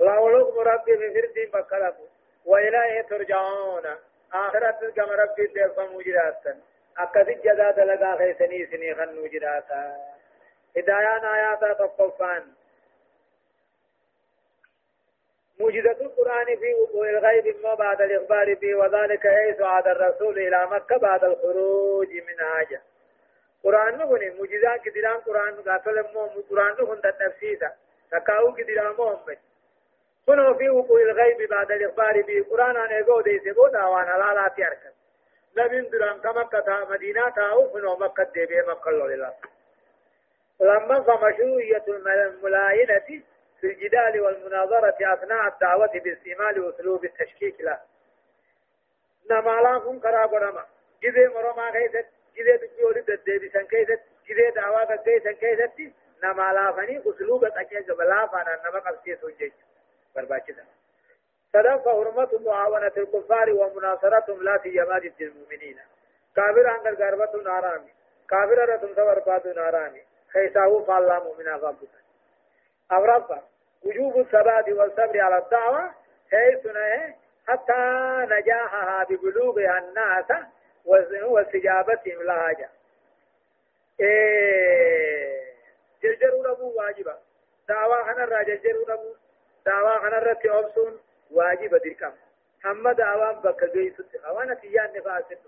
لأولوك 0.00 0.56
ربي 0.56 0.92
بفردي 0.96 1.50
مكلف 1.54 1.94
وإليه 2.44 3.02
ترجعون. 3.02 3.96
آخرت 4.32 4.84
كما 4.96 5.14
ربي 5.14 5.46
تلقى 5.46 5.88
مجراتا 5.88 6.60
أكد 6.98 7.42
جدا 7.42 7.70
دلغا 7.70 8.16
خيسني 8.16 8.66
سني 8.66 8.94
خن 8.94 9.22
مجراتا 9.24 9.96
هدايان 10.76 11.24
آياتا 11.24 11.72
تقفان 11.72 12.42
موجزة 15.60 15.90
القرآن 16.00 16.46
في 16.46 16.74
وقوع 16.74 17.10
الغيب 17.10 17.56
ما 17.62 17.74
بعد 17.74 18.02
الإخبار 18.02 18.54
به 18.54 18.74
وذلك 18.74 19.26
حيث 19.26 19.60
عاد 19.60 19.88
الرسول 19.88 20.38
إلى 20.38 20.66
مكة 20.70 20.96
بعد 20.96 21.24
الخروج 21.24 22.08
من 22.08 22.38
حاجة 22.40 22.82
قرآن 23.64 23.98
نقول 23.98 24.32
موجزة 24.38 24.76
كدران 24.76 25.16
قرآن 25.16 25.54
قاتل 25.54 26.04
مو 26.14 26.26
قرآن 26.50 26.72
نقول 26.72 27.00
تنفسيسا 27.00 27.72
تكاو 28.10 28.54
كدران 28.54 28.92
محمد 28.98 29.38
كنوا 30.26 30.54
في 30.54 30.68
وقوع 30.70 31.00
الغيب 31.00 31.48
بعد 31.48 31.72
الإخبار 31.72 32.22
به 32.22 32.44
قرآن 32.50 32.76
أن 32.76 32.90
يقول 32.90 33.22
ديسي 33.22 33.52
بودا 33.52 33.84
وأنا 33.84 34.10
لا 34.10 34.34
لا 34.34 34.48
تيارك 34.56 34.93
نبي 35.56 35.80
دران 35.80 36.20
كمكة 36.20 36.86
مدينة 36.90 37.28
تاو 37.28 37.70
فنو 37.72 37.96
مكة 37.96 38.30
ديبه 38.34 38.72
مكة 38.72 38.90
لله 38.90 39.34
لما 40.60 41.00
فمشروعية 41.02 41.84
الملاينة 41.88 42.98
في 43.60 43.66
الجدال 43.70 44.20
والمناظرة 44.20 44.96
أثناء 45.14 45.48
الدعوة 45.48 45.92
باستعمال 46.04 46.74
أسلوب 46.74 47.04
التشكيك 47.04 47.60
له 47.60 47.80
نما 49.30 49.78
كن 49.78 50.00
كرا 50.00 50.26
برما 50.26 50.64
جذي 51.02 51.28
مرما 51.28 51.70
كيست 51.70 52.06
جذي 52.36 52.56
بجولي 52.56 53.00
ددبي 53.00 53.48
سن 53.48 53.66
كيست 53.66 54.00
جذي 54.28 54.50
دعوة 54.50 54.96
كيست 54.96 55.28
كيست 55.28 55.94
نما 56.24 56.52
لا 56.52 56.72
فني 56.72 57.02
أسلوب 57.10 57.44
أكيد 57.44 57.92
بلا 57.92 58.26
فانا 58.26 58.62
نما 58.64 58.78
قبسي 58.78 59.16
سوجي 59.16 59.52
برباكدا 60.16 60.64
صدق 61.54 61.88
حرمة 61.88 62.28
معاونة 62.46 62.92
الكفار 62.96 63.50
ومناصرتهم 63.50 64.42
لا 64.42 64.58
في 64.58 64.70
جماعة 64.70 65.02
المؤمنين. 65.20 65.78
كافر 66.36 66.66
عن 66.66 66.86
الغربة 66.86 67.42
نارامي. 67.42 67.92
كافر 68.30 68.68
رتم 68.68 68.94
سور 68.94 69.18
باتو 69.18 69.52
نارامي. 69.52 70.02
خيساو 70.32 70.84
فالله 70.84 71.24
مؤمنا 71.24 71.56
غابتا 71.56 72.00
أو 72.92 73.04
ربا 73.04 73.42
وجوب 73.84 74.18
الثبات 74.18 74.68
والصبر 74.68 75.20
على 75.20 75.38
الدعوة. 75.38 75.90
حيث 76.30 76.68
حتى 77.48 77.82
نجاحها 78.30 79.04
ببلوغها 79.04 79.78
الناس 79.78 80.44
واستجابتهم 80.84 82.22
لها 82.22 82.52
جاء 82.52 82.70
إيه 84.00 85.54
جرجروا 86.02 86.46
ربو 86.46 86.72
واجبا. 86.76 87.18
دعوة 87.68 88.04
خنا 88.04 88.24
را 88.24 88.42
جرجروا 88.42 88.88
ربو. 88.88 89.14
دعوة 89.66 89.98
خنا 89.98 90.18
رتي 90.18 90.50
أبسون. 90.50 91.00
واجبا 91.34 91.78
دركم 91.78 92.12
هم 92.64 92.92
دعوة 92.92 93.32
بك 93.32 93.64
جيسوت 93.72 94.14
أوانا 94.14 94.54
تيان 94.54 94.92
نفاسد 94.96 95.38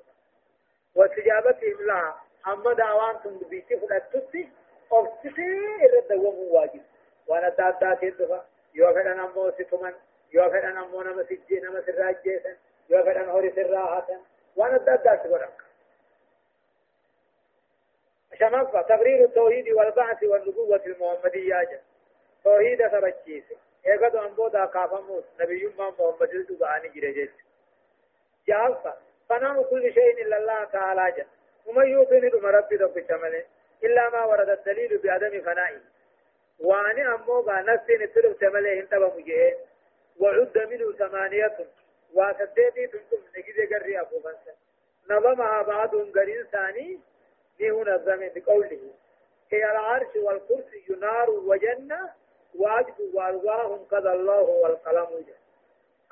واستجابتهم 0.94 1.86
لها 1.86 2.20
هم 2.46 2.72
دعوة 2.72 3.12
تنبيتي 3.12 3.80
فلتتي 3.80 4.48
أبسطي 4.92 5.58
إرد 5.84 6.08
دوام 6.08 6.38
واجب 6.38 6.82
وأنا 7.26 7.48
دادا 7.48 7.94
تدفا 7.94 8.46
يو 8.74 8.94
فدان 8.94 9.20
امو 9.20 9.50
سفمن 9.50 9.94
يو 10.32 10.50
فدان 10.50 10.76
امو 10.76 11.02
نما 11.02 11.22
سجي 11.22 11.60
نما 11.60 11.82
سراجيسن 11.86 12.56
يو 12.90 13.02
فدان 13.02 13.28
هوري 13.28 13.52
سراحة 13.56 14.06
وأنا 14.56 14.76
دادا 14.76 15.22
سبرك 15.24 15.62
شنفة 18.38 18.82
تقرير 18.82 19.24
التوحيد 19.24 19.68
والبعث 19.68 20.22
والنبوة 20.22 20.82
المحمدية 20.86 21.80
توحيد 22.44 22.82
سبجيس 23.86 24.02
ايقظ 24.02 24.16
انبودا 24.16 24.66
كافموت 24.66 25.24
نبي 25.40 25.66
ما 25.78 25.90
محمد 25.90 26.30
الدقاني 26.34 26.88
جرجت 26.88 27.32
جالسا 28.48 28.96
فنام 29.28 29.62
كل 29.62 29.94
شيء 29.94 30.22
إلا 30.22 30.38
الله 30.38 30.64
تعالى 30.64 31.14
جل 31.16 31.26
ومن 31.66 31.86
يوطن 31.88 32.28
دم 32.28 32.46
ربي 32.46 32.76
دم 32.76 32.86
بشمله 32.86 33.44
إلا 33.84 34.10
ما 34.10 34.24
ورد 34.24 34.48
الدليل 34.48 34.98
بعدم 34.98 35.40
فنائه 35.40 35.80
واني 36.60 37.08
أموغا 37.14 37.60
نفسي 37.60 37.96
نتلو 37.96 38.34
شمله 38.40 38.72
انتبه 38.80 39.14
مجيه 39.16 39.56
وعد 40.20 40.58
منه 40.58 40.92
ثمانية 40.92 41.56
وسديتي 42.14 42.86
تنكم 42.86 43.22
نجد 43.36 43.74
قري 43.74 44.00
أبو 44.00 44.18
بنسا 44.18 44.54
نظمها 45.10 45.62
بعضهم 45.62 46.12
قرين 46.12 46.44
ثاني 46.52 47.00
نيه 47.60 47.72
نظم 47.72 48.28
بقوله 48.34 48.80
هي 49.52 49.70
العرش 49.70 50.16
والكرسي 50.16 50.84
نار 51.00 51.30
وجنة 51.30 52.10
واجب 52.60 53.14
والواهم 53.14 53.84
قد 53.84 54.06
الله 54.06 54.42
والقلم 54.42 55.08
جل 55.26 55.34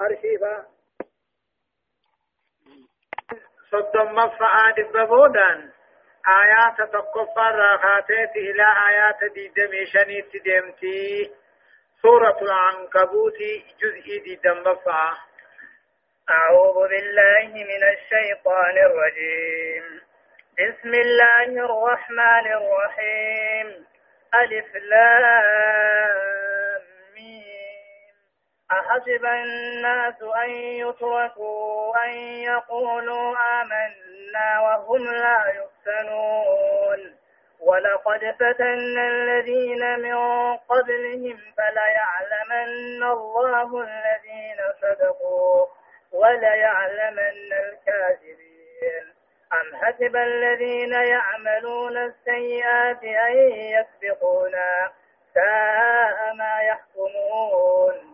أرشيفا 0.00 0.66
صدم 3.70 4.12
مفعاد 4.14 4.80
ببودان 4.80 5.70
آيات 6.28 6.90
تقفى 6.92 7.40
الراخاتات 7.40 8.37
إلى 8.37 8.66
آيات 8.88 9.33
ديدمي 9.35 9.87
شنيت 9.87 10.42
ديمتي. 10.44 11.33
سورة 12.02 12.38
العنكبوت 12.42 13.38
جزء 13.80 14.22
ديدم 14.24 14.59
مفعى. 14.61 15.16
أعوذ 16.30 16.88
بالله 16.88 17.48
من 17.48 17.83
الشيطان 17.94 18.76
الرجيم. 18.78 20.00
بسم 20.59 20.88
الله 20.94 21.64
الرحمن 21.64 22.46
الرحيم. 22.52 23.87
ألف 24.35 24.74
لام. 24.74 26.34
أحسب 28.70 29.24
الناس 29.24 30.22
أن 30.44 30.50
يتركوا 30.50 31.94
أن 32.05 32.11
يقولوا 32.42 33.35
آمنا 33.62 34.61
وهم 34.61 35.05
لا 35.05 35.44
يفتنون 35.48 37.16
ولقد 37.61 38.35
فتنا 38.40 39.09
الذين 39.09 39.98
من 40.00 40.16
قبلهم 40.57 41.38
فليعلمن 41.57 43.03
الله 43.03 43.81
الذين 43.83 44.59
صدقوا 44.81 45.66
وليعلمن 46.12 47.53
الكاذبين 47.53 49.14
أم 49.53 49.77
حسب 49.85 50.16
الذين 50.16 50.92
يعملون 50.92 51.96
السيئات 51.96 53.05
أن 53.05 53.37
يسبقونا 53.48 54.92
ساء 55.35 56.35
ما 56.35 56.61
يحكمون 56.61 58.13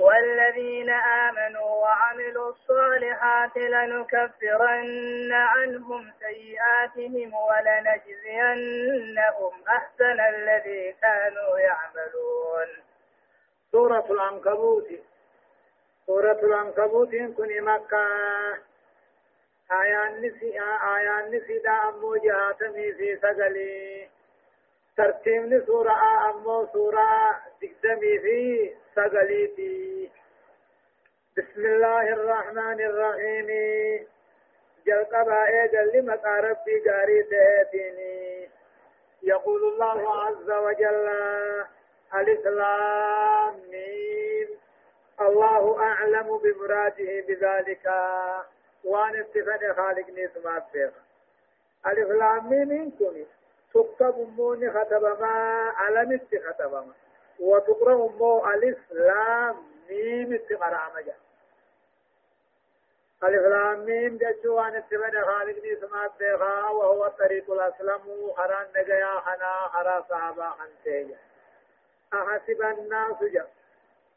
والذين 0.00 0.90
آمنوا 0.90 1.70
وعملوا 1.82 2.50
الصالحات 2.50 3.56
لنكفرن 3.56 5.32
عنهم 5.32 6.12
سيئاتهم 6.20 7.34
ولنجزينهم 8.38 9.52
أحسن 9.68 10.20
الذي 10.20 10.92
كانوا 11.02 11.58
يعملون. 11.58 12.68
سورة 13.72 14.06
العنكبوت. 14.10 14.88
سورة 16.06 16.40
العنكبوت 16.42 17.10
كن 17.10 17.62
مكة. 17.64 18.06
آيان 19.72 20.22
نسي 20.22 20.60
آيان 20.96 21.30
نسي 21.30 21.58
دا 21.58 21.70
أمو 21.70 22.16
جهاتمي 22.16 22.92
في 22.92 23.16
سقلي 23.16 24.08
ترتيبني 24.96 25.60
سورة 25.66 25.92
أمو 26.30 26.66
سورة 26.72 27.40
تقدمي 27.60 28.18
في 28.18 28.74
سقليتي. 28.94 30.10
بسم 31.36 31.64
الله 31.66 32.08
الرحمن 32.08 32.80
الرحيم. 32.80 33.48
جلقبا 34.86 35.46
ايجل 35.46 35.98
لمقى 35.98 36.40
ربي 36.40 36.90
قاري 36.90 37.22
تهتيني 37.22 38.48
يقول 39.22 39.62
الله 39.72 40.24
عز 40.24 40.50
وجل 40.50 41.08
الإسلام 42.14 43.62
الله 45.20 45.82
أعلم 45.82 46.38
بمراده 46.38 47.24
بذلك. 47.28 47.86
وان 48.84 49.16
اتفن 49.16 49.74
خالق 49.74 50.10
نسمات 50.10 50.64
بيخ 50.72 50.92
ألف 51.86 52.08
لام 52.08 52.50
ميم 52.50 52.90
كوني 52.98 53.26
تكتب 53.74 54.34
موني 54.36 54.70
ختب 54.70 55.02
ما 55.20 55.72
علم 55.76 56.20
ختب 56.48 56.72
ما 56.72 56.92
وتقرأ 57.40 57.94
مو 57.94 58.46
ألف 58.46 58.78
لام 58.92 59.56
ميم 59.90 60.32
اتقرأ 60.32 60.92
مجا 60.96 61.14
ألف 63.24 63.42
لام 63.46 63.84
ميم 63.84 64.18
جشوان 64.18 64.76
اتفن 64.76 65.24
خالق 65.24 65.56
نسمات 65.64 66.10
بيخا 66.18 66.68
وهو 66.68 67.06
الطريق 67.06 67.50
الأسلم 67.50 68.32
خران 68.36 68.66
نجيا 68.76 69.20
خنا 69.20 69.68
خرا 69.72 70.04
صحابا 70.10 70.50
خنتيجا 70.50 71.18
أحسب 72.14 72.62
الناس 72.62 73.22
جا. 73.22 73.46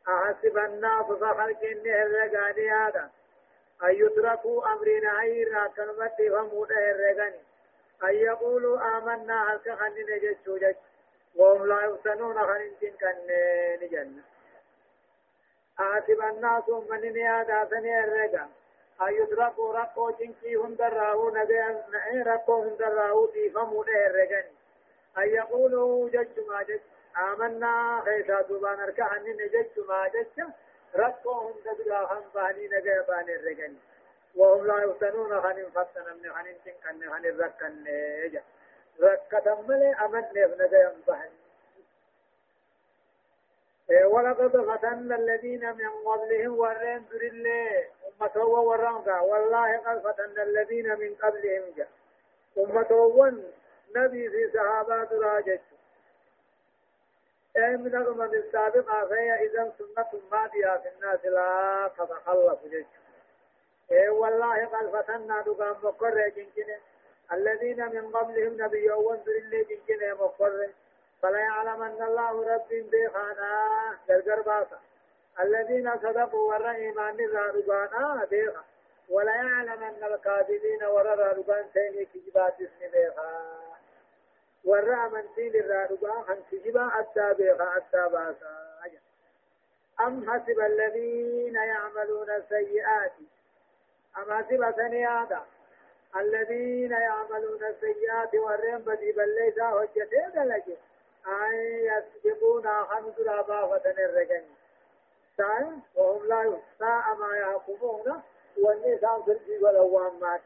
أحسب 0.07 0.57
الناس 0.57 1.05
فخلق 1.05 1.63
النهر 1.63 2.29
هذا. 2.71 3.09
أن 3.83 3.89
يتركوا 3.89 4.73
أمرنا 4.73 5.09
عيرا 5.09 5.67
كلمة 5.67 6.17
فمودا 6.17 6.91
الرغني 6.91 7.39
أن 8.03 8.15
يقولوا 8.15 8.97
آمنا 8.97 9.53
هل 9.53 9.57
كخن 9.57 9.91
نججو 9.91 10.57
جج 10.57 10.75
وهم 11.35 11.67
لا 11.67 11.81
يفتنون 11.85 12.39
خننتين 12.39 12.93
كن 13.01 13.87
جنة 13.91 14.23
آسب 15.79 16.21
الناس 16.21 16.69
من 16.69 17.13
نيادا 17.13 17.67
سني 17.69 17.99
الرغا 18.03 18.49
أن 19.01 19.13
يتركوا 19.13 19.73
رقو 19.73 20.11
جنكي 20.11 20.55
هم 20.55 20.75
دراهو 20.75 21.29
نبي 21.29 21.59
رقو 22.21 22.53
هم 22.53 22.75
دراهو 22.75 23.27
في 23.27 23.49
فمودا 23.49 24.07
الرغني 24.07 24.55
أن 25.17 25.29
يقولوا 25.29 26.09
جج 26.09 26.39
ما 26.47 26.63
جج. 26.63 26.79
آمنا 27.17 28.01
خيسا 28.05 28.41
دوبان 28.41 28.79
أركا 28.79 29.19
نجج 29.19 29.79
ما 29.87 30.07
جج. 30.07 30.43
دبلا 31.65 32.13
هم 32.13 32.23
باني 32.35 32.67
نجا 32.67 33.01
باني 33.01 33.35
الرجل 33.35 33.75
وهم 34.35 34.67
لا 34.67 34.83
يفتنون 34.83 35.41
خن 35.41 35.69
فتنا 35.75 36.13
من 36.13 36.33
خن 36.33 36.55
تن 36.65 37.09
خن 37.09 37.25
الركن 37.25 37.83
نجا 38.25 38.43
ركة 39.01 39.61
ملي 39.61 39.93
أمن 39.93 40.19
نف 40.21 40.61
نجا 40.61 40.95
باني 41.07 41.45
ولقد 44.05 44.57
فتنا 44.57 45.15
الذين 45.15 45.73
من 45.75 45.89
قبلهم 46.05 46.59
ورين 46.59 47.05
در 47.11 47.21
الله 47.21 47.87
أمته 48.21 48.45
ورانك 48.45 49.07
والله 49.07 49.77
قد 49.77 49.99
فتنا 50.07 50.43
الذين 50.43 50.99
من 50.99 51.15
قبلهم 51.15 51.63
جاء 51.77 51.89
أمته 52.57 53.31
نبي 53.95 54.29
في 54.29 54.51
صحابات 54.57 55.11
راجت 55.13 55.61
أي 57.57 57.77
من 57.77 57.95
الأمم 57.95 58.33
السابقة 58.33 59.05
فهي 59.07 59.45
إذا 59.45 59.73
سنة 59.77 60.21
ماضية 60.31 60.77
في 60.77 60.89
الناس 60.95 61.25
لا 61.25 61.91
تتخلف 61.97 62.65
جيش 62.65 62.85
إيه 63.91 64.09
والله 64.09 64.65
قد 64.65 64.89
فتنا 64.89 65.41
دقام 65.41 65.75
مقر 65.83 66.27
جنجنة 66.29 66.77
الذين 67.31 67.85
من 67.85 68.11
قبلهم 68.11 68.61
نبي 68.61 68.91
وانظر 68.91 69.31
اللي 69.31 69.63
جنجنة 69.63 70.13
مقر 70.13 70.69
فلا 71.21 71.39
يعلم 71.39 71.81
أن 71.81 72.03
الله 72.03 72.53
رب 72.53 72.69
بيخانا. 72.69 73.97
جرجر 74.09 74.41
باسا. 74.41 74.79
الذين 75.39 75.97
صدقوا 75.97 76.53
ورى 76.53 76.75
إيمان 76.75 77.17
رضانا 77.33 78.27
بيخا. 78.29 78.63
ولا 79.09 79.35
يعلم 79.35 79.83
أن 79.83 80.13
الكاذبين 80.13 80.83
ورى 80.83 81.13
رضان 81.13 81.65
سيني 81.73 82.05
كجبات 82.05 82.55
اسم 82.61 82.91
بيخا. 82.91 83.55
ورا 84.65 85.05
أمنتي 85.05 85.49
للرادقا 85.49 86.21
خن 86.21 86.37
كجبا 86.51 86.89
حتى 86.89 87.33
بيغا 87.33 87.65
حتى 87.65 88.09
باسا. 88.11 88.65
أم 89.99 90.31
حسب 90.31 90.59
الذين 90.59 91.55
يعملون 91.55 92.29
السيئات؟ 92.29 93.11
أم 94.17 94.33
حسب 94.33 94.71
ثنيادا 94.71 95.41
الذين 96.15 96.91
يعملون 96.91 97.63
السيئات 97.63 98.35
والرين 98.35 98.77
بدي 98.77 99.11
بليسا 99.11 99.63
هجتين 99.63 100.31
دلجة 100.35 100.77
أن 101.27 101.53
يسبقون 101.63 102.63
خمس 102.67 103.19
وثن 103.63 103.99
الرجن 103.99 104.43
سان 105.37 105.79
وهم 105.95 106.27
لا 106.27 106.41
يحصى 106.41 107.19
ما 107.19 107.35
يعقبون 107.37 108.21
والنسان 108.57 109.23
في 109.23 109.31
الجيب 109.31 109.65
الأوام 109.65 110.19
ما 110.19 110.39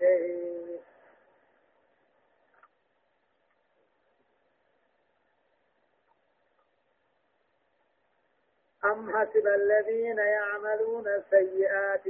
أم 8.85 9.17
حسب 9.17 9.47
الذين 9.47 10.17
يعملون 10.17 11.07
السيئات؟ 11.07 12.01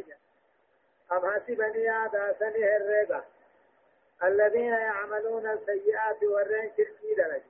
أم 1.11 1.31
حسب 1.31 1.61
نيادا 1.61 2.35
سنه 2.39 2.77
الربا؟ 2.77 3.23
الذين 4.23 4.73
يعملون 4.73 5.47
السيئات 5.47 6.23
والرين 6.23 6.71
شركي 6.77 7.13
درج 7.17 7.41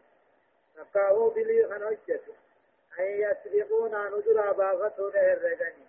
نقاهو 0.77 1.29
بلي 1.29 1.67
خنوجت 1.67 2.23
أن 2.99 3.05
يسبقون 3.05 3.91
ندر 4.07 4.51
باغته 4.51 5.09
له 5.11 5.33
الرقني 5.33 5.85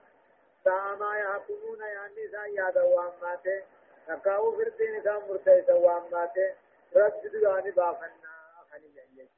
ساما 0.65 1.19
يحكمون 1.19 1.81
يعني 1.81 2.29
سان 2.33 2.55
يادا 2.55 2.83
واماته 2.83 3.63
نقاهو 4.09 4.53
فردين 4.53 5.03
سان 5.03 5.21
مرتيسا 5.29 5.75
واماته 5.75 6.55
رب 6.97 7.23
دلاني 7.23 7.71
بافنا 7.71 8.33
خني 8.71 8.89
جنجي 8.89 9.29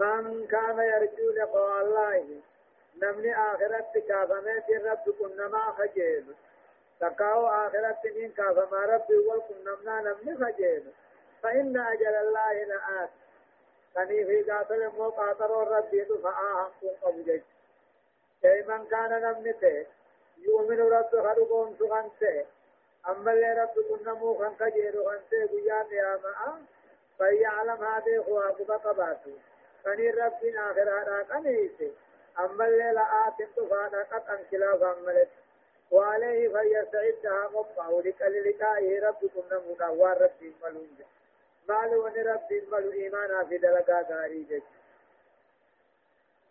من 0.00 0.46
كان 0.46 0.78
يرجو 0.78 1.30
لقاء 1.30 1.82
الله 1.82 2.42
نمني 3.02 3.36
آخرت 3.36 3.98
كافمت 4.08 4.70
رب 4.70 5.14
كنما 5.18 5.74
خجيل. 5.78 6.34
تقاو 7.02 7.46
آخرت 7.46 8.06
من 8.16 8.32
كافما 8.32 8.78
رب 8.86 9.10
والكم 9.10 9.54
نمنا 9.66 10.00
نمني 10.00 10.44
خجيل 10.44 10.84
فإن 11.42 11.76
أجل 11.76 12.14
الله 12.14 12.52
لآت 12.64 13.10
فني 13.94 14.24
في 14.24 14.50
قاتل 14.50 14.88
مو 14.88 15.08
قاتل 15.08 15.50
ربي 15.50 16.04
دفعا 16.04 16.70
هم 16.82 16.90
قبجج 17.02 17.40
أي 18.44 18.62
من 18.62 18.86
كان 18.86 19.10
نمنته 19.22 19.86
يؤمن 20.38 20.80
رب 20.80 21.10
خلقهم 21.10 21.76
سخنته 21.78 22.46
أما 23.08 23.32
اللي 23.32 23.52
رب 23.52 23.74
كنمو 23.88 24.34
خن 24.38 24.54
خجيل 24.60 24.92
خنته 25.06 25.46
بيان 25.52 25.86
يا 25.92 26.18
ما 26.24 26.62
فيعلم 27.18 27.84
هذه 27.84 28.22
خواب 28.26 28.56
بقباته 28.68 29.38
فني 29.84 30.10
ربين 30.10 30.58
آخرها 30.58 31.22
قنيسي 31.22 31.92
أما 32.38 32.64
الليل 32.64 32.98
آت 32.98 33.48
تفانا 33.56 34.02
قد 34.02 34.22
أنكلا 34.38 34.76
فأملت 34.78 35.28
وعليه 35.92 36.48
فيستعدها 36.48 37.48
مقع 37.48 37.88
لقائه 38.28 39.06
ربكم 39.06 39.42
نمونا 39.52 39.88
وربي 39.88 40.54
ملون 40.62 40.98
مالو 41.68 42.06
أن 42.06 42.26
ربي 42.26 42.60
ملو 42.72 42.92
إيمانا 42.92 43.44
في 43.44 43.58
دلقا 43.58 44.06
غاري 44.10 44.62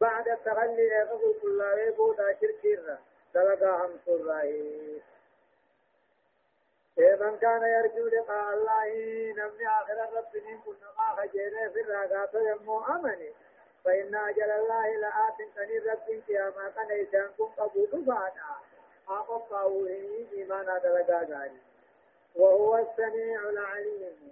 بعد 0.01 0.27
التغلي 0.27 0.87
يقول 0.87 1.35
كل 1.41 1.61
ويبودا 1.61 2.37
شركيرا 2.41 2.99
دلقا 3.33 3.85
هم 3.85 3.99
سرائي. 4.05 5.01
من 6.97 7.37
كان 7.37 7.61
يرجو 7.61 8.07
لقاء 8.07 8.53
الله 8.53 8.85
نمني 9.37 9.67
آخر 9.67 10.17
رب 10.17 10.31
كن 10.65 10.75
ما 10.97 11.15
خجيره 11.15 11.69
في 11.69 11.81
الرقات 11.81 12.33
يمو 12.33 12.83
أمني. 12.83 13.31
فإن 13.85 14.15
أجل 14.15 14.51
الله 14.51 14.95
لآت 14.95 15.37
كني 15.55 15.77
رب 15.77 16.23
قياما 16.27 16.69
كان 16.75 16.91
إيسان 16.91 17.29
كن 17.37 17.45
قبول 17.45 18.05
فادا 18.05 18.70
أقف 19.19 19.53
قاوه 19.53 19.87
إيمانا 20.33 20.77
دلقا 20.77 21.51
وهو 22.35 22.77
السميع 22.77 23.49
العليم. 23.49 24.31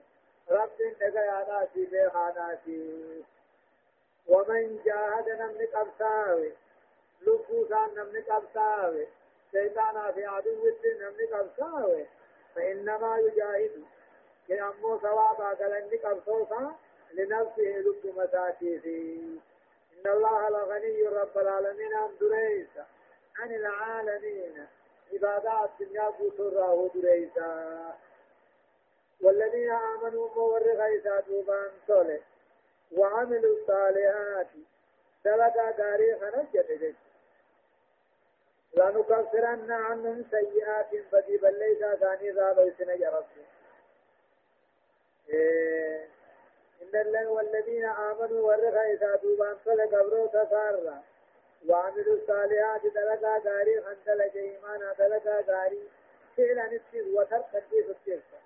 رب 0.49 0.81
نقياناتي 1.01 1.85
بيخاناتي 1.85 3.23
ومن 4.27 4.79
جاهد 4.85 5.29
نمني 5.29 5.65
قبساوي 5.65 6.51
لبوسان 7.21 7.89
نمني 7.95 8.19
قبساوي 8.19 9.07
شيطانا 9.51 10.11
في 10.11 10.25
عدو 10.25 10.67
الدين 10.67 10.97
نمني 11.01 11.25
قبساوي 11.25 12.05
فإنما 12.55 13.17
يجاهد. 13.17 13.83
كأمو 14.47 14.97
ثوابا 14.97 15.53
كلني 15.53 15.97
قبصوصا 15.97 16.75
لنفسه 17.13 17.77
لب 17.85 18.13
مساكيسي 18.17 19.39
إن 19.93 20.11
الله 20.11 20.49
لغني 20.49 21.03
رب 21.03 21.37
العالمين. 21.37 21.93
عن 21.93 22.09
دريسا. 22.21 22.85
عن 23.39 23.55
العالمين. 23.55 24.67
عبادات 25.13 25.69
الدنيا 25.81 26.09
بسراه 26.09 26.89
دريسا 26.95 27.97
والذين 29.21 29.71
آمنوا 29.71 30.29
مورغ 30.35 30.85
إيسا 30.85 31.19
دوبان 31.19 31.71
صلح 31.87 32.19
وعملوا 32.91 33.55
الصالحات. 33.57 34.47
دلقا 35.25 35.71
تاريخ 35.71 36.23
نجد 36.23 36.95
لنكفرن 38.73 39.71
عنهم 39.71 40.25
سيئات 40.31 40.91
بديبا 41.11 41.47
ليس 41.47 41.79
ثاني 41.99 42.31
ذا 42.31 42.53
ليسن 42.53 42.99
جرب 42.99 43.25
إيه. 45.29 46.07
إن 46.81 47.01
الله 47.01 47.27
والذين 47.27 47.85
آمنوا 47.85 48.41
ورخا 48.47 48.93
إذا 48.93 49.15
دوبان 49.15 49.57
صلى 49.65 49.83
قبرو 49.83 50.27
تسارا. 50.27 51.03
وعملوا 51.67 52.15
الصالحات 52.15 52.81
دلقا 52.85 53.37
غاري 53.37 53.81
خندل 53.81 54.21
إيمانا 54.21 54.93
دلقا 54.93 55.41
غاري 55.47 55.89
فعلا 56.37 56.65
نسير 56.65 57.05
وترك 57.13 57.63
الترسا 57.73 58.39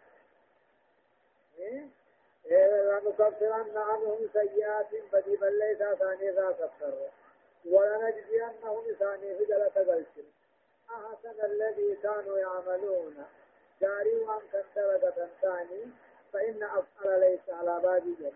إيه؟ 1.60 1.86
لنكفرن 2.46 3.78
عنهم 3.78 4.30
سيئات 4.34 4.88
بديبا 5.14 5.46
ليس 5.46 5.78
ثاني 5.78 6.32
ذا 6.32 6.52
كفر 6.52 7.10
ولنجزينهم 7.66 8.84
ثاني 9.00 9.44
هجرة 9.44 9.72
قلسل 9.76 10.26
أحسن 10.90 11.46
الذي 11.46 11.96
كانوا 12.04 12.38
يعملون. 12.38 13.26
جاري 13.82 14.16
وأن 14.16 14.64
درجة 14.76 15.28
ثاني 15.42 15.84
فإن 16.34 16.64
أفعل 16.64 17.20
ليس 17.20 17.50
على 17.50 17.80
باب 17.84 18.04
جميع 18.20 18.34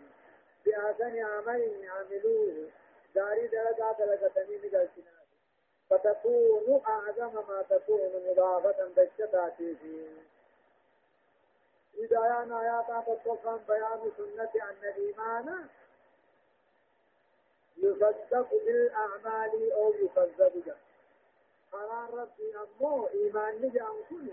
بأحسن 0.66 1.20
عمل 1.20 1.62
يعملوه 1.84 2.70
جاري 3.18 3.48
درجة 3.48 3.96
من 4.50 4.58
قلسنا 4.64 5.18
فتكون 5.90 6.82
أعظم 6.88 7.34
ما 7.50 7.62
تكون 7.70 8.12
مضافة 8.30 8.88
بالشتات 8.96 9.54
فيه 9.58 10.08
إذا 11.98 12.18
أنا 12.20 12.62
آيات 12.62 13.06
تطلقا 13.08 13.58
بيان 13.68 14.12
سنة 14.18 14.64
أن 14.70 14.84
الإيمان 14.84 15.68
يصدق 17.78 18.50
بالأعمال 18.66 19.72
أو 19.72 19.94
يكذب 19.94 20.64
به 20.66 20.76
قرار 21.72 22.14
ربي 22.14 22.54
أمو 22.58 23.08
إيمان 23.08 23.62
نجام 23.62 23.96
كل 24.10 24.28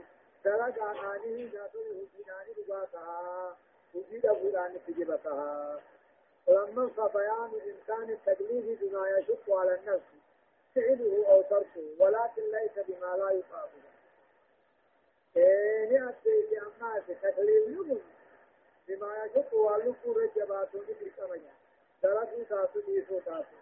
درجة 0.44 0.84
عنانه 0.84 1.50
ذاته 1.52 1.80
هجيناني 1.80 2.52
رباكها 2.58 3.56
هجيد 3.94 4.26
أبولان 4.26 4.78
تجبتها 4.86 5.80
ولما 6.46 6.88
فبيان 6.88 7.50
إمكان 7.70 8.10
التكليف 8.10 8.80
بما 8.82 9.08
يشق 9.08 9.50
على 9.56 9.74
النفس 9.74 10.04
فعله 10.74 11.26
أو 11.28 11.42
تركه 11.42 11.86
ولكن 11.98 12.42
ليس 12.42 12.86
بما 12.88 13.16
لا 13.16 13.30
يطاق 13.30 13.70
إيه 15.36 16.08
أتيت 16.08 16.62
أما 16.62 17.02
تكليف 17.22 17.66
يمن 17.68 18.00
بما 18.88 19.24
يشق 19.24 19.54
ولكو 19.54 20.12
رجباتون 20.12 20.84
في 20.98 21.04
الكمجة 21.06 21.52
درجة 22.02 22.42
تاسو 22.48 22.80
ديسو 22.80 23.20
تاسو 23.20 23.56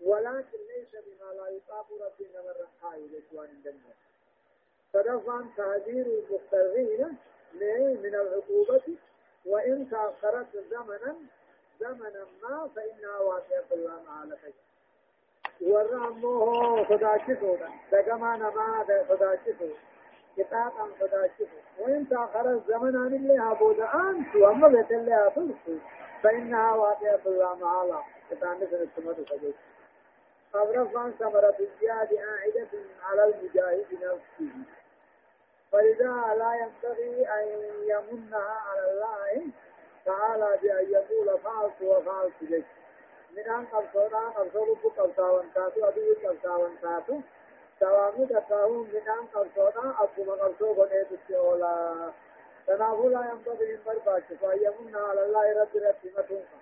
ولكن 0.00 0.58
ليس 0.76 1.04
بما 1.04 1.32
لا 1.32 1.48
يطاق 1.48 1.86
ربي 1.92 2.30
نمر 2.34 2.56
رحاي 2.60 3.00
لجوان 3.00 3.48
الدنيا 3.48 3.94
فدفعا 4.92 5.50
تهدير 5.56 6.06
المخترين 6.06 7.16
من 8.02 8.14
العقوبة 8.14 8.96
وإن 9.46 9.90
تأخرت 9.90 10.56
زمنا 10.70 11.16
زمنا 11.80 12.26
ما 12.42 12.68
فإنها 12.76 13.18
واقعة 13.18 13.64
الله 13.72 14.02
على 14.20 14.36
خير 14.36 14.52
ورموه 15.60 16.88
صداشته 16.88 17.58
دقما 17.92 18.36
نما 18.36 18.84
صداشته 19.08 19.70
كتابا 20.36 20.88
صداشته 21.00 21.48
وإن 21.78 22.08
تأخرت 22.08 22.62
زمنا 22.68 23.06
اللي 23.06 23.38
هبود 23.38 23.80
أنت 23.80 24.36
وأما 24.36 24.68
بيت 24.68 24.90
اللي 24.90 25.14
هتلسوا 25.14 25.78
فإنها 26.22 26.74
واقعة 26.74 27.20
الله 27.26 27.54
معالا 27.54 28.02
كتاب 28.30 28.56
مثل 28.56 28.88
السمد 28.96 29.26
فجيت 29.28 29.54
أبرز 30.54 30.96
عن 30.96 31.12
ثمرة 31.12 31.56
الجهاد 31.60 32.14
عائدة 32.14 32.68
على 33.02 33.24
المجاهد 33.24 33.86
نفسه. 33.92 34.52
فإذا 35.72 36.34
لا 36.38 36.54
ينبغي 36.54 37.26
أن 37.28 37.46
يمنها 37.86 38.60
على 38.66 38.90
الله. 38.90 39.46
تعالى 40.06 40.58
بأن 40.62 40.92
يقول 40.92 41.38
فعلت 41.38 41.82
وفعلت 41.82 42.42
لك 42.42 42.64
من 43.36 43.48
أن 43.48 43.66
قبصونا 43.66 44.28
قبصو 44.28 44.64
رب 44.64 44.92
قبصاوان 44.96 45.46
تاتو 45.54 45.84
أدو 45.88 46.14
قبصاوان 46.24 46.72
تاتو. 46.82 47.20
توامو 47.80 48.26
تتاهم 48.26 48.80
من 48.80 49.08
أن 49.08 49.26
قبصونا 49.34 49.94
أبو 50.02 50.32
قبصو 50.32 50.82
قنيت 50.82 51.06
السيولا 51.12 52.10
تنافو 52.66 53.08
لا 53.08 53.30
ينبغي 53.30 53.72
من 53.72 53.80
برباش 53.86 54.22
فأن 54.40 54.58
يمنها 54.58 55.00
على 55.00 55.24
الله 55.24 55.60
رب 55.60 55.76
رب 55.76 55.94
متنقى 56.04 56.58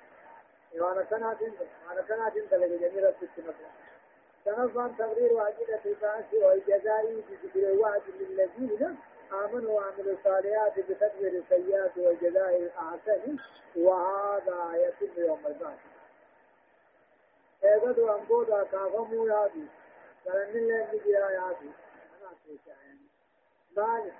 وأنا 0.78 1.02
كناتين 1.02 1.52
وأنا 1.88 2.02
كناتين 2.02 2.50
تلقى 2.50 2.78
جميلة 2.78 3.14
السنة 3.22 3.54
تنظم 4.44 4.88
تقرير 4.88 5.32
واجبة 5.32 5.80
البعث 5.86 6.34
والجزاء 6.34 7.22
بذكر 7.28 7.80
وعد 7.80 8.02
للذين 8.20 8.96
آمنوا 9.32 9.80
وعملوا 9.80 10.14
الصالحات 10.18 10.78
بتكبير 10.78 11.42
السيئات 11.42 11.96
والجزاء 11.96 12.56
الأحسن 12.56 13.36
وهذا 13.76 14.72
يتم 14.74 15.22
يوم 15.22 15.46
البعث. 15.46 15.78
ايغدو 17.64 18.14
أمبودا 18.14 18.62
كافمو 18.62 19.26
يادي 19.26 19.66
قالن 20.26 20.56
اللي 20.56 20.86
نجيا 20.92 21.20
يادي 21.20 21.70
أنا 22.20 22.30
تشاين 22.44 23.08
مال 23.76 24.12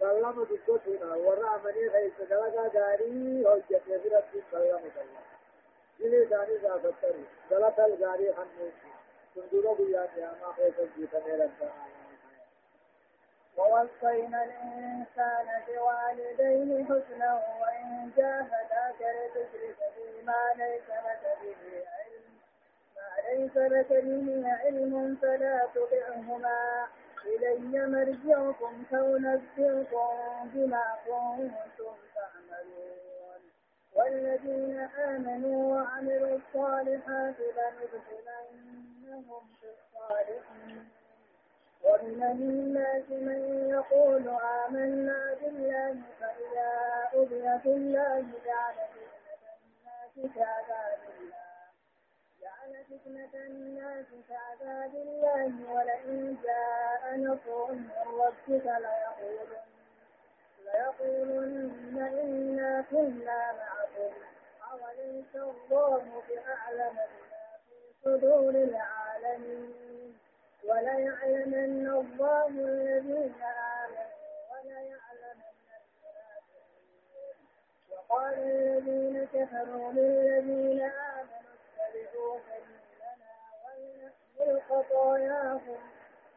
سلام 0.00 0.44
دكتونا 0.44 1.14
ورا 1.14 1.60
مني 1.64 1.90
خيس 1.90 2.28
دلغا 2.30 2.70
غاري 2.74 3.44
هوجت 3.46 3.82
يفرت 3.86 4.24
سلام 4.50 4.80
الله. 4.80 5.22
جلي 6.00 6.24
داني 6.24 6.58
زافتري 6.58 7.24
غلط 7.50 7.80
الغاري 7.80 8.34
حنوش 8.34 8.72
سندورو 9.34 9.74
بيا 9.74 10.08
ما 10.16 10.52
خيس 10.56 10.74
جيتا 10.96 11.26
ميرا 11.26 11.50
ووصينا 13.56 14.44
الإنسان 14.44 15.46
بوالديه 15.68 16.84
حسنا 16.84 17.34
وإن 17.60 18.10
جاهداك 18.16 19.00
لتشرك 19.00 19.78
بي 19.96 20.22
ليس 20.56 20.88
لك 20.88 21.24
به 21.42 21.84
علم. 21.94 22.24
ما 22.96 23.08
ليس 23.28 23.56
لك 23.56 23.90
به 24.04 24.28
علم 24.52 25.16
فلا 25.22 25.68
تطعهما. 25.74 26.86
إلي 27.26 27.86
مرجعكم 27.86 28.84
فأنبئكم 28.90 30.14
بما 30.54 30.86
كنتم 31.06 31.94
تعملون. 32.14 33.40
والذين 33.92 34.78
آمنوا 34.78 35.60
وعملوا 35.74 36.38
الصالحات 36.38 37.34
لندخلنهم 37.56 39.44
في 39.60 39.66
الصالحين. 39.66 40.99
ومن 41.84 42.22
الناس 42.22 43.04
من 43.10 43.68
يقول 43.70 44.28
آمنا 44.28 45.34
بالله 45.40 45.96
فإذا 46.20 46.70
أذي 47.14 47.60
في 47.62 47.68
الله 47.68 48.24
جعل 48.46 48.74
فتنة 48.92 49.52
الناس 49.64 50.34
كعذاب 50.36 50.98
الله. 51.18 51.40
جعل 52.40 52.84
فتنة 52.84 53.34
الناس 53.46 54.06
كعذاب 54.28 54.94
الله 54.94 55.72
ولئن 55.72 56.36
جاء 56.44 57.16
نصر 57.16 57.72
من 57.72 57.90
ربك 58.20 58.66
ليقولن 58.66 59.60
ليقولن 60.64 61.98
إنا 62.20 62.84
كنا 62.90 63.52
معكم. 63.52 64.12
أوليس 64.72 65.34
الله 65.34 66.22
بأعلم 66.28 66.92
بما 66.94 67.58
في 67.68 67.92
صدور 68.04 68.50
العالمين؟ 68.50 69.89
وليعلمن 70.64 71.86
الله 71.88 72.46
الذين 72.48 73.34
آمنوا 73.42 74.10
وليعلمن 74.50 75.50
وقال 77.90 78.34
الذين 78.34 79.24
كفروا 79.34 79.92
للذين 79.92 80.82
آمنوا 80.82 81.54
اتبعوا 81.78 82.38
سبيلنا 82.46 83.34
ولنحمل 83.64 84.62
خطاياكم 84.68 85.78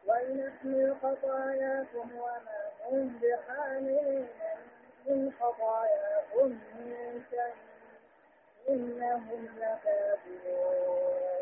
ولنحمل 0.06 0.96
خطاياكم 1.02 2.16
وما 2.16 2.60
هم 2.90 3.20
بحاملين 3.22 4.28
من 5.06 5.32
خطاياكم 5.40 6.48
من 6.78 7.22
شيء 7.30 7.54
إنهم 8.68 9.48
لكاذبون. 9.58 11.33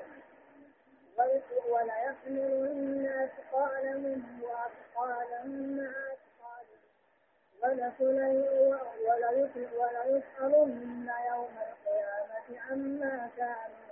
وليحملن 1.69 3.07
أثقالهم 3.07 4.41
وأثقالا 4.43 5.45
مع 5.45 5.93
وليسألن 9.77 11.11
يوم 11.31 11.55
القيامة 11.59 12.61
عما 12.71 13.31
كانوا 13.37 13.83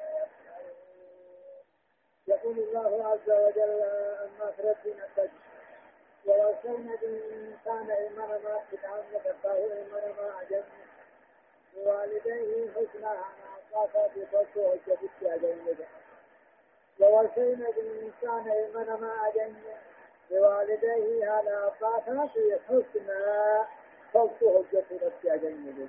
يقول 2.27 2.59
الله 2.59 3.07
عز 3.07 3.31
وجل 3.31 3.83
أما 4.25 4.51
فرد 4.51 4.77
الدج 4.87 5.31
ووصينا 6.27 6.95
الإنسان 6.95 7.91
إيمان 7.91 8.29
ما 8.29 8.61
تتعلم 8.73 9.37
فهو 9.43 9.73
إيمان 9.73 10.15
ما 10.19 10.33
عجب 10.41 10.65
بوالديه 11.75 12.71
حسنا 12.73 13.09
عن 13.09 13.33
أعطاك 13.75 14.11
بفضل 14.17 14.47
وجبت 14.57 15.11
يا 15.23 15.37
جنبه 15.37 15.87
ووصينا 17.01 17.71
بالإنسان 17.71 18.51
إيمن 18.51 19.01
ما 19.01 19.13
أجن 19.29 19.55
بوالديه 20.31 21.31
على 21.31 21.71
أباته 21.81 22.29
حسنا 22.69 23.65
فوق 24.13 24.31
حجة 24.41 24.85
نفسي 24.93 25.35
أجن 25.35 25.89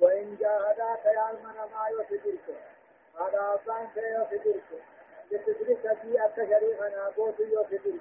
وإن 0.00 0.36
جاهداك 0.40 1.04
يعلمن 1.04 1.54
ما 1.56 1.88
يفدرك 2.00 2.56
على 3.18 3.54
أبانك 3.54 3.96
يفدرك 3.96 4.82
لتدرك 5.30 5.98
بي 6.04 6.20
أنت 6.20 6.36
شريفا 6.36 7.08
أبوت 7.08 7.40
يفدرك 7.40 8.00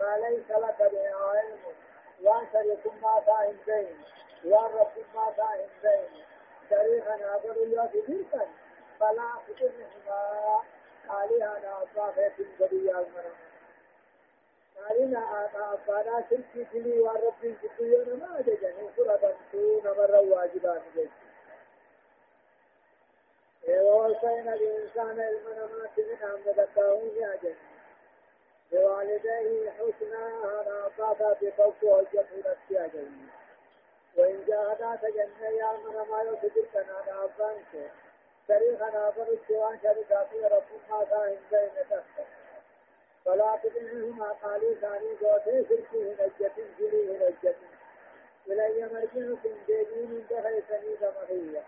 ما 0.00 0.16
ليس 0.18 0.50
لك 0.50 0.78
به 0.92 1.14
علم 1.16 1.58
وأن 2.22 2.46
شريك 2.52 2.86
ما 3.02 3.20
فاهم 3.26 3.56
بين. 3.66 3.96
وأن 4.44 4.74
رب 4.74 4.92
ما 5.14 5.30
فاهم 5.36 5.68
بين. 5.82 6.24
شريفا 6.70 7.36
أبوت 7.36 7.56
يفدرك 7.56 8.48
فلا 9.00 9.28
تكرهما 9.48 10.60
عليها 11.08 11.58
نعطاها 11.62 12.28
في 12.28 12.42
البرية 12.42 12.90
المرأة 12.90 13.44
علينا 14.90 15.48
أبانا 15.72 16.24
شركي 16.30 16.64
تلي 16.72 17.00
وربي 17.00 17.56
جديون 17.62 18.20
ما 18.20 18.40
ججن 18.46 18.90
سورة 18.96 19.16
بنتون 19.16 19.82
مرة 19.96 20.20
واجبان 20.20 20.82
جيش 20.96 21.10
ووصينا 23.68 24.54
الإنسان 24.54 25.20
المنامات 25.20 25.98
من 25.98 26.18
أمد 26.22 26.58
الداون 26.60 27.10
يا 27.16 27.38
جن 27.42 27.54
بوالديه 28.72 29.70
حسنا 29.70 30.28
نعطاها 30.66 31.36
بفوق 31.42 31.74
وجه 31.82 32.24
نفسي 32.38 32.74
يا 32.74 32.86
جن 32.86 33.10
وإن 34.16 34.44
جاهداك 34.48 35.00
جنة 35.04 35.48
يا 35.48 35.72
من 35.72 36.08
ما 36.10 36.22
يصدقنا 36.22 36.94
على 36.94 37.24
أبانك 37.24 37.90
شريكنا 38.48 39.10
فرد 39.10 39.38
وان 39.50 39.78
شركات 39.82 40.28
رب 40.52 40.62
ما 40.90 41.04
كان 41.10 41.36
بين 41.50 41.70
تحت 41.90 42.26
فلا 43.24 43.58
تدعهما 43.62 44.32
قالوا 44.42 44.74
ثاني 44.74 45.10
قوتي 45.20 45.64
شركي 45.68 46.12
هنجة 46.12 46.52
جلي 46.78 47.16
هنجة 47.16 47.54
إلي 48.48 48.88
مرجعكم 48.92 49.54
دينين 49.66 50.26
بحيثني 50.30 50.94
دمهية 51.00 51.62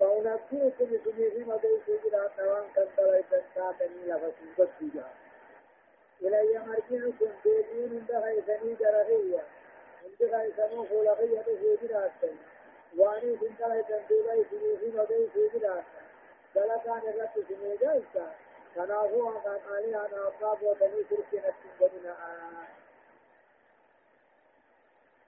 فأنبئكم 0.00 0.68
في 1.04 1.44
مديس 1.46 1.88
إلى 2.04 2.30
نوان 2.38 2.64
كان 2.74 2.88
دلائت 2.98 3.44
ساتني 3.54 4.04
لفسن 4.06 4.48
بسيجا 4.58 5.06
إلي 6.22 6.58
مرجعكم 6.58 7.32
دينين 7.44 8.06
بحيثني 8.08 8.74
درهية 8.74 9.42
عند 10.04 10.22
غيثنو 10.32 10.84
خلقية 10.84 11.42
في 11.42 11.56
سنتلائت 13.40 13.86
دولي 14.10 14.44
سمي 14.50 14.76
في 14.76 14.98
مديس 14.98 15.52
جراتين 15.54 16.09
دلقان 16.54 16.98
الرد 17.08 17.44
سمي 17.48 17.76
جلسة 17.76 18.32
تنافوا 18.74 19.30
عن 19.30 19.58
قالي 19.58 19.96
أنا 19.96 20.28
أصاب 20.28 20.62
وبني 20.62 21.04
شرك 21.10 21.34
نفس 21.34 21.80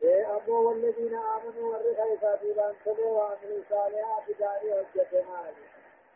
إيه 0.03 0.37
أبو 0.37 0.69
والذين 0.69 1.15
آمنوا 1.15 1.73
والرخيفة 1.75 2.37
في 2.37 2.53
بانتبه 2.53 3.07
وعملوا 3.07 3.63
صالحات 3.71 4.23
داري 4.39 4.85
حجة 4.95 5.25
مالي 5.25 5.67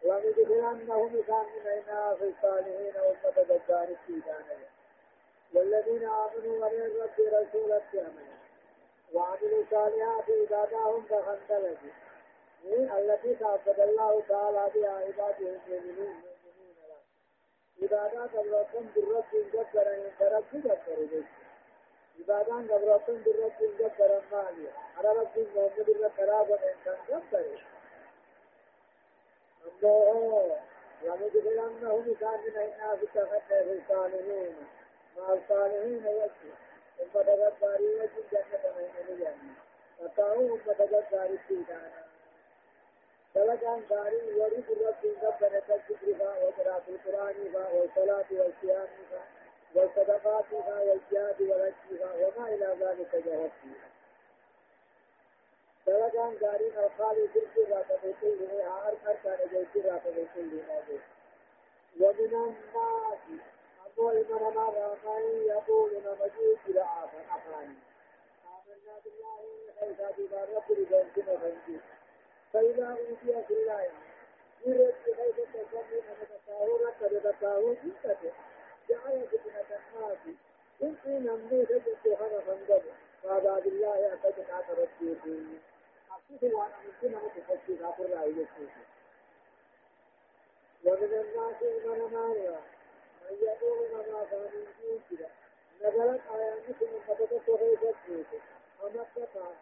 وندخلنهم 0.04 1.22
كان 1.22 1.46
من 1.64 1.66
عنا 1.66 2.14
في 2.14 2.24
الصالحين 2.24 2.92
والمتذكار 2.96 3.86
في 4.06 4.12
دانية 4.12 4.68
والذين 5.54 6.08
آمنوا 6.08 6.66
ولي 6.66 6.86
رب 6.86 7.20
رسول 7.20 7.72
التامن 7.72 8.28
وعملوا 9.12 9.64
صالحات 9.70 10.24
عبادهم 10.50 11.04
كخندلة 12.64 12.98
التي 12.98 13.34
تعبد 13.34 13.80
الله 13.80 14.22
تعالى 14.28 14.70
بها 14.74 14.90
عباده 14.90 15.36
المؤمنين. 15.66 16.22
عبادات 17.82 18.30
قبرتم 18.36 18.86
بالرب 18.94 19.24
جبر 19.52 19.94
ان 19.94 20.10
درب 20.20 20.44
جبر 20.52 21.06
به. 21.12 21.24
عبادان 22.18 22.68
قبرتم 22.72 23.14
بالرب 23.22 23.76
جبر 23.78 24.22
ماليا 24.32 24.72
على 24.96 25.08
رب 25.08 25.38
محمد 25.38 25.88
الله 25.88 26.10
قرابة 26.18 26.54
ان 26.54 26.76
جبر 26.84 27.08
الله 31.48 32.02
من 32.38 32.56
الناس 32.56 33.00
تخطى 33.14 33.64
في 33.64 33.82
الصالحين. 33.82 34.56
مع 35.18 35.32
الصالحين 35.32 36.06
يكفي 36.06 36.52
ثم 36.98 37.20
تغفر 37.20 37.80
يجد 37.80 38.24
جنة 38.32 38.72
من 38.76 38.90
الجنة 39.08 39.54
فتعوهم 39.98 40.60
في 41.48 41.54
دانا 41.68 42.05
دلقان 43.36 43.82
داري 43.90 44.34
ورد 44.38 44.64
رب 44.86 45.02
ربنا 45.22 45.58
الذكر 45.58 46.22
وقراءة 46.42 46.84
القرآن 46.88 47.36
والصلاة 47.74 48.24
والصيام 48.30 48.88
والصدقات 49.74 50.44
والجهاد 50.52 51.40
والحج 51.42 52.00
وما 52.20 52.48
إلى 52.48 52.76
ذلك 52.80 53.16
جهد 53.26 53.50
دلقان 55.86 56.38
داري 56.40 56.68
الخالي 56.86 57.26
ذكر 57.34 57.70
رات 57.70 57.86
بكل 58.04 58.44
هار 58.60 58.96
أركان 59.06 59.48
جيش 59.52 59.84
رات 59.84 60.02
بكل 60.06 60.60
ومن 62.00 62.32
من 63.98 64.40
ما 64.54 64.64
رأى 64.64 65.46
يقول 65.46 65.90
نمجيك 65.92 66.60
لعافا 66.68 67.20
أفاني 67.36 67.76
آمنا 68.46 68.94
بالله 69.04 69.40
حيث 69.80 70.00
بما 70.18 70.44
رب 70.44 70.72
لبنتنا 70.78 71.36
فنجي 71.38 71.80
فإذا 72.52 72.86
أوتي 72.86 73.44
في 73.48 73.54
الله 73.54 73.90
يرد 74.66 74.94
حيث 75.16 75.36
تصمي 75.36 75.98
أن 75.98 76.26
تتاهر 76.28 76.92
تتاهر 77.00 77.76
جيكته 77.84 78.32
جعل 78.88 79.26
فتنة 79.28 79.78
الناس 79.78 80.18
كنت 80.80 81.06
نمني 81.06 81.66
تجد 81.66 82.14
خرفا 82.18 82.52
قبل. 82.68 82.90
فهذا 83.22 83.60
بالله 83.64 84.08
أعتقد 84.10 84.50
أعترض 84.50 84.88
فيه 84.98 85.58
أقصد 86.10 86.44
وأنا 86.44 86.74
ممكن 86.86 87.14
أن 87.14 87.30
تفكر 87.36 87.88
أقول 87.88 88.18
رأي 88.18 88.30
يسوع 88.30 88.72
ومن 90.84 91.04
الناس 91.04 91.62
من 91.62 91.98
مارا 92.12 92.60
من 93.30 93.36
يقول 93.42 93.90
ما 94.12 94.24
كان 94.30 94.66
يجيك 94.82 95.28
نزلت 95.80 96.20
آياتكم 96.34 96.86
من 96.92 97.00
قبل 97.08 97.40
صغير 97.46 97.76
فتوك 97.76 98.42
وما 98.82 99.02
استطاع. 99.02 99.52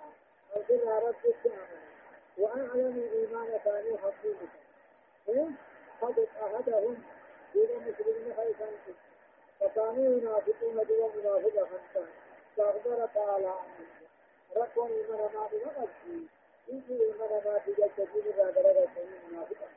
أو 0.56 0.62
رب 1.08 1.14
السامة 1.24 1.93
وأعلم 2.38 2.96
الإيمان 2.98 3.58
كانوا 3.64 3.98
حقيقة 3.98 4.48
قد 6.00 6.28
أهدهم 6.42 7.02
دون 7.54 7.68
مسلمين 7.88 8.34
خيفا 8.36 8.68
فكانوا 9.60 10.18
ينافقون 10.18 10.86
دون 10.86 11.10
منافقة 11.16 11.64
خمسة 11.66 12.06
فأخبر 12.56 13.08
تعالى 13.14 13.46
عنهم 13.48 13.86
ركون 14.56 14.90
إيمان 14.90 15.18
ما 15.34 15.48
بمقصد 15.52 16.26
إن 16.72 16.82
إيمان 16.90 17.42
ما 17.44 17.58
تجد 17.66 17.90
تجد 17.96 18.36
بعد 18.38 18.58
رغة 18.58 18.90
منافقة. 19.30 19.68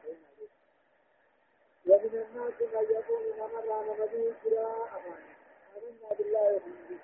ومن 1.87 2.25
الناس 2.29 2.53
من 2.61 2.95
يقول 2.95 3.23
إنما 3.33 3.59
رانا 3.59 3.93
مدين 4.05 4.33
كلا 4.43 4.67
أمان. 4.67 5.23
آمنا 5.77 6.15
بالله 6.19 6.55
وبه 6.55 6.97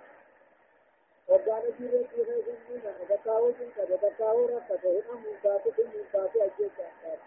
وقال 1.27 1.73
في 1.77 2.05
خير 2.15 2.43
من 2.69 3.05
فتاو 3.09 3.51
جنك 3.51 3.99
فتاو 4.01 4.45
رفته 4.45 5.03
هم 5.09 5.23
منتاك 5.23 5.61
في 5.75 5.83
منتاك 5.83 6.35
أجيك 6.37 6.79
أحبار 6.79 7.19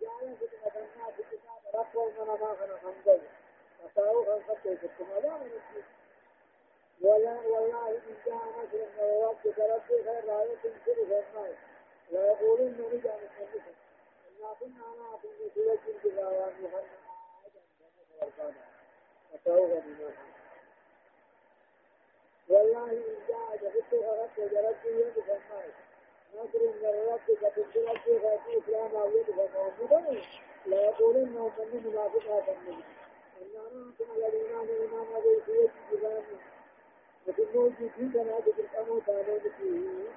جعل 0.00 0.36
فتنة 0.36 0.82
الناس 0.82 1.14
كتاب 1.30 1.80
رفو 1.80 2.10
من 2.10 2.26
ما 2.26 2.36
خنا 2.36 2.78
خمدل 2.82 3.20
فتاو 3.82 4.24
خمسة 4.24 4.74
كتما 4.74 5.18
لا 5.22 5.36
من 5.36 5.46
الجيك 5.46 5.84
ولا 7.00 7.40
والله 7.40 7.88
إن 7.90 8.16
جاء 8.26 8.34
نصر 8.36 8.78
من 8.78 8.98
الوقت 9.00 9.46
ربي 9.46 10.04
خير 10.04 10.24
راية 10.28 10.54
تنسل 10.62 10.78
في 10.84 11.02
الناس 11.02 11.54
لا 12.10 12.26
يقولون 12.26 12.76
نرجع 12.78 13.14
نسلسل 13.16 13.74
إنا 14.40 14.54
كنا 14.60 14.84
نعطي 14.98 15.28
سورة 15.54 15.78
الجبال 15.88 16.52
محمد 16.62 16.84
فتوبة 19.32 19.80
بما 19.80 20.10
والله 22.48 22.90
إن 22.90 23.02
جاء 23.28 23.56
جبت 23.62 23.94
غرقت 24.04 24.38
وجرت 24.38 24.84
يد 24.84 25.12
فالناس 25.26 25.74
نصر 26.34 26.58
من 26.82 27.08
ربك 27.12 27.52
تنزل 27.56 27.98
في 28.04 28.16
غير 28.16 28.38
إسلام 28.58 28.96
أو 28.96 29.08
يد 29.10 29.26
فالمؤمنون 29.30 30.22
لا 30.66 30.80
يقولون 30.82 31.28
من 31.28 31.82
منافقها 31.86 32.40
فالنبي 32.40 32.84
إنا 33.42 33.62
نعطي 33.62 34.04
الذين 34.16 34.68
إيمان 34.70 35.06
أبي 35.16 35.42
سورة 35.46 35.70
الجبال 35.92 36.24
وفي 37.28 37.42
الموجودين 37.42 38.12
كما 38.12 38.40
تلقموا 38.40 39.00
كانوا 39.06 39.38
فيه 39.38 40.08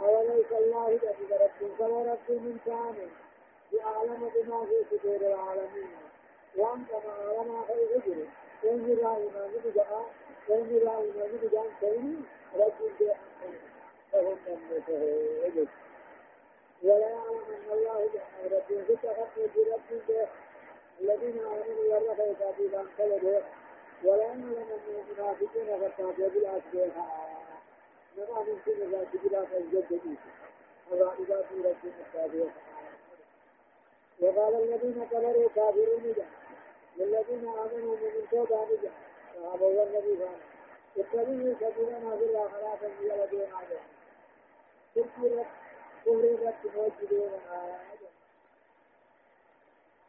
أوليس 0.00 0.52
الله 0.52 0.88
الذي 0.88 1.26
رب 1.30 1.76
فلا 1.78 2.12
رب 2.12 2.30
من 2.30 2.58
كان 2.66 3.10
بأعلم 3.72 4.30
بما 4.34 4.66
في 4.66 4.84
صدور 4.90 5.16
العالمين. 5.16 5.96
وأنت 6.56 6.90
ما 6.92 7.36
أعلم 7.38 7.64
خير 7.64 7.98
هجر 7.98 8.26
وإن 8.64 8.86
لا 8.86 9.16
إيمان 9.16 9.50
بجاء 9.64 10.10
وإن 10.48 10.78
لا 10.84 10.98
إيمان 10.98 11.38
بجاء 11.42 11.66
كوني 11.80 12.16
الجاء 12.80 13.18
فهم 14.12 14.38
من 14.46 15.40
هجر 15.44 15.66
ولا 16.82 17.08
يعلم 17.08 17.40
أن 17.48 17.72
الله 17.72 18.10
رب 18.52 18.84
فتحق 18.88 19.34
برب 19.36 20.26
الذين 21.00 21.38
آمنوا 21.38 21.84
ورفعوا 21.88 22.34
كافيا 22.34 22.86
خلدوا 22.98 23.40
ولا 24.04 24.22
يعلم 24.22 24.54
أن 24.54 25.04
المنافقين 25.10 25.78
فتحق 25.80 26.16
بالأسبوع 26.16 26.86
نما 28.18 28.40
ممكن 28.42 28.90
ذات 28.90 29.08
بلا 29.24 29.44
فجد 29.44 30.16
الرائدات 30.92 31.46
رب 31.52 31.92
التابعين 32.00 32.50
وقال 34.20 34.54
الذين 34.54 35.04
كفروا 35.04 35.48
كافرون 35.54 36.12
جاء 36.16 36.41
والذين 36.98 37.48
آمنوا 37.48 37.96
من 37.96 38.26
توبة 38.30 38.66
فهذا 39.34 39.64
هو 39.64 39.82
الذي 39.82 40.16
كان. 40.16 40.40
اتبعوا 40.98 41.54
سبيلنا 41.60 42.16
في 42.16 42.24
الاخرات 42.24 42.82
من 42.82 43.10
الذين 43.10 43.42
امنوا 43.52 43.80
تذكرت 44.94 45.46
كفرت 46.04 46.76
موجودون 46.76 47.40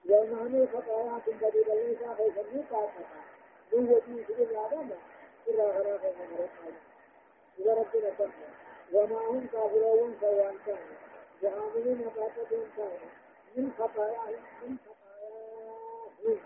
ومعنى 0.10 0.68
خطايات 0.68 1.30
بدل 1.30 1.88
ليس 1.88 2.00
خيفا 2.18 2.44
من 3.74 3.90
وجيه 3.90 4.26
في 4.26 4.44
العالم 4.44 4.92
إلا 5.48 5.64
غرافة 5.64 6.10
من 6.12 6.38
رحمه 6.40 6.78
إلى 7.60 7.72
ربنا 7.74 8.14
سمع 8.18 8.48
وما 8.94 9.18
هم 9.20 9.48
كافرون 9.48 10.18
سواء 10.22 10.56
كانوا 10.66 10.98
وعاملين 11.44 12.10
طاقتهم 12.16 12.70
كانوا 12.78 13.10
من 13.56 13.72
خطاياهم 13.80 14.46
من 14.64 14.78
خطاياهم. 14.86 16.40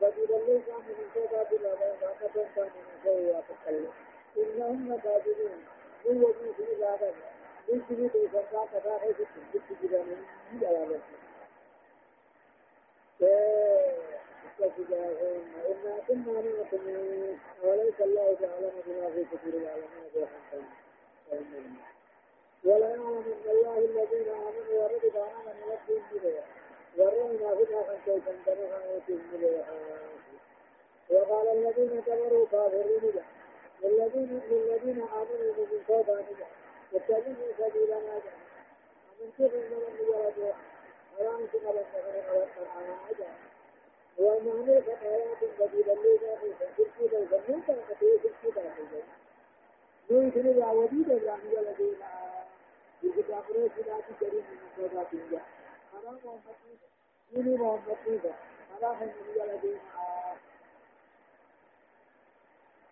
بدل 0.00 0.30
ليس 0.46 0.68
من 0.68 1.10
توبة 1.14 1.50
الله 1.52 1.96
طاقتهم 2.00 2.46
كانوا 2.56 2.70
من 2.70 3.00
سوء 3.04 3.42
تكلم 3.48 3.92
إنهم 4.38 4.92
لكاذبون 4.94 5.64
من 6.06 6.16
وجود 6.24 6.60
العذاب 6.78 7.14
من 7.68 7.82
شريط 7.88 8.16
الفرقاء 8.16 8.66
كفاحة 8.66 9.06
بالتجربة 9.52 10.02
من 10.52 10.58
العذاب 10.62 11.00
وفجاههم 14.60 15.44
إنا 15.68 15.98
كنا 16.08 16.32
نعلم 16.32 17.38
وليس 17.64 18.00
الله 18.00 18.36
تعلم 18.40 18.72
بما 18.86 19.10
في 19.10 19.24
كثير 19.36 19.54
العالمين 19.54 20.08
ولا 22.64 22.88
يعلم 22.88 23.24
الله 23.46 23.78
الذين 23.78 24.28
امنوا 24.28 24.82
ورد 24.82 25.02
بانا 25.14 25.54
من 25.54 25.62
ربهم 25.72 26.02
بليا 26.12 26.44
ورنا 26.98 27.54
فتحا 27.54 27.96
بنها 28.46 28.94
اوتيهم 28.94 29.30
بليا 29.32 29.64
وقال 31.10 31.48
الذين 31.48 32.00
كفروا 32.00 32.46
كافرين 32.52 33.10
له 33.14 33.24
والذين 33.82 34.40
للذين 34.50 35.02
آمنوا 35.02 35.54
من 35.56 35.82
فوق 35.88 36.10
نجا 36.10 36.46
واتبعوا 36.92 37.52
سبيلنا 37.58 38.18
جا 38.24 38.32
ومن 39.08 39.30
كفر 39.38 39.56
من 39.56 39.98
الولد 40.00 40.54
حرام 41.18 41.46
كما 41.46 41.70
لم 41.70 41.84
تكن 41.92 42.10
على 42.28 42.42
القرآن 42.44 42.90
عجا 43.08 43.28
ومعنى 44.18 44.78
آيات 45.02 45.38
بديلة 45.60 45.94
لنا 45.94 46.36
في 46.76 46.84
تلك 46.98 47.14
الجنة 47.14 47.76
كتير 47.90 48.18
في 48.42 48.50
تلك 48.50 49.04
نوي 50.10 50.52
لا 50.52 50.70
وديد 50.70 51.10
إبراهيم 51.10 51.58
الذين 51.58 51.96
بالكتاب 53.02 53.42
رسول 53.50 54.16
كريم 54.20 54.44
من 54.50 54.68
صدى 54.76 55.04
تنجا 55.12 55.42
حرام 55.98 56.14
محمد 56.14 56.78
نبي 57.32 57.54
محمد 57.54 58.34
حرام 58.70 59.02
النبي 59.02 59.42
الذين 59.44 59.80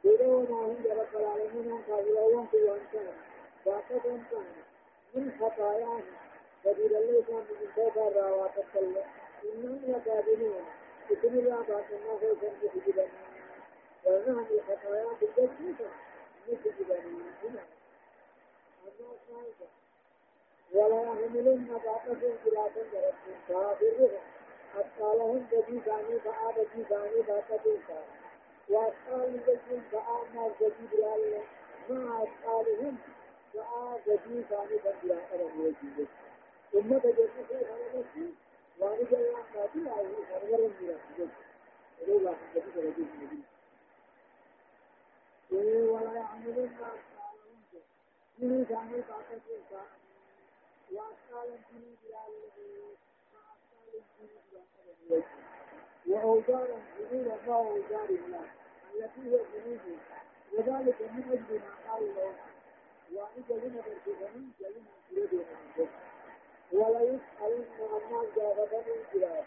بدون 0.04 0.42
ما 0.50 0.60
هم 0.66 1.00
رب 1.00 1.16
العالمين 1.16 1.72
هم 1.72 1.82
قابلون 1.88 2.46
في 2.46 2.56
وانكار 2.56 3.14
فاقد 3.64 4.00
كان 4.30 4.46
من 5.14 5.38
خطاياهم 5.40 6.04
بديل 6.64 6.92
ليس 6.92 7.28
من 7.30 7.68
صدى 7.76 8.08
الراوات 8.08 8.58
الكلة 8.58 9.04
إنهم 9.44 9.80
لكاذبون 9.88 10.64
بسم 11.10 11.38
الله 11.38 11.62
بعد 11.68 11.92
ما 11.92 12.12
هو 12.12 12.34
جنب 12.34 12.70
جبل 12.86 13.08
ونحن 14.04 14.60
خطايا 14.68 15.06
بالجنة 15.20 15.90
مثل 16.48 16.72
جبل 16.78 17.26
ولا 20.72 21.02
يحملن 21.02 21.80
بعضهم 21.84 22.32
خلافا 22.44 22.82
درجهم 22.92 23.36
كافرهم 23.48 24.10
أثقالهم 24.74 25.46
بدي 25.52 25.80
ثاني 25.80 26.18
فآ 26.20 26.50
بدي 26.56 26.84
ثاني 26.88 27.22
باقتهم 27.22 27.80
وأثقال 28.68 29.40
بدي 29.46 29.80
فآ 29.92 30.18
ما 30.34 30.48
بدي 30.60 30.86
بلال 30.92 31.42
مع 31.90 32.22
أثقالهم 32.22 32.98
فآ 33.54 33.96
بدي 34.06 34.42
ثاني 34.50 34.76
بدي 34.84 35.14
أثقالهم 35.14 35.60
وجيبه 35.60 36.06
ثم 36.72 36.98
تجد 36.98 37.30
في 38.14 38.32
وأنا 38.80 39.02
جل 39.10 39.32
ما 39.54 39.66
في 39.72 39.78
أي 39.78 40.06
أنا 40.06 40.38
غير 40.42 40.70
ميرا 40.80 40.98
ولو 42.02 42.18
لا 42.20 42.34
في 42.52 42.80
رجل 42.80 43.06
مدين 43.20 43.44
ولا 45.90 46.12
يعملون 46.14 46.70
ما 46.80 46.92
من 48.38 48.64
كان 48.64 49.02
باقي 49.08 50.05
وأوزارا 56.06 56.78
جنود 56.98 57.26
ما 57.46 57.54
أوزار 57.56 58.08
الله 58.08 58.44
التي 58.94 59.20
هي 59.20 59.40
جنود 59.54 59.98
وذلك 60.52 61.00
من 61.00 61.24
أجل 61.32 61.60
ما 61.60 61.92
قال 61.92 62.02
الله 62.02 62.34
وأنت 63.12 63.50
لنا 63.50 63.80
بالكفرين 63.82 64.52
جلنا 64.60 64.92
يدنا 65.10 65.44
عنكم 65.56 65.88
ولا 66.72 67.00
يسألن 67.00 67.66
عما 67.80 68.24
جاغبني 68.36 68.96
جلالا 69.14 69.44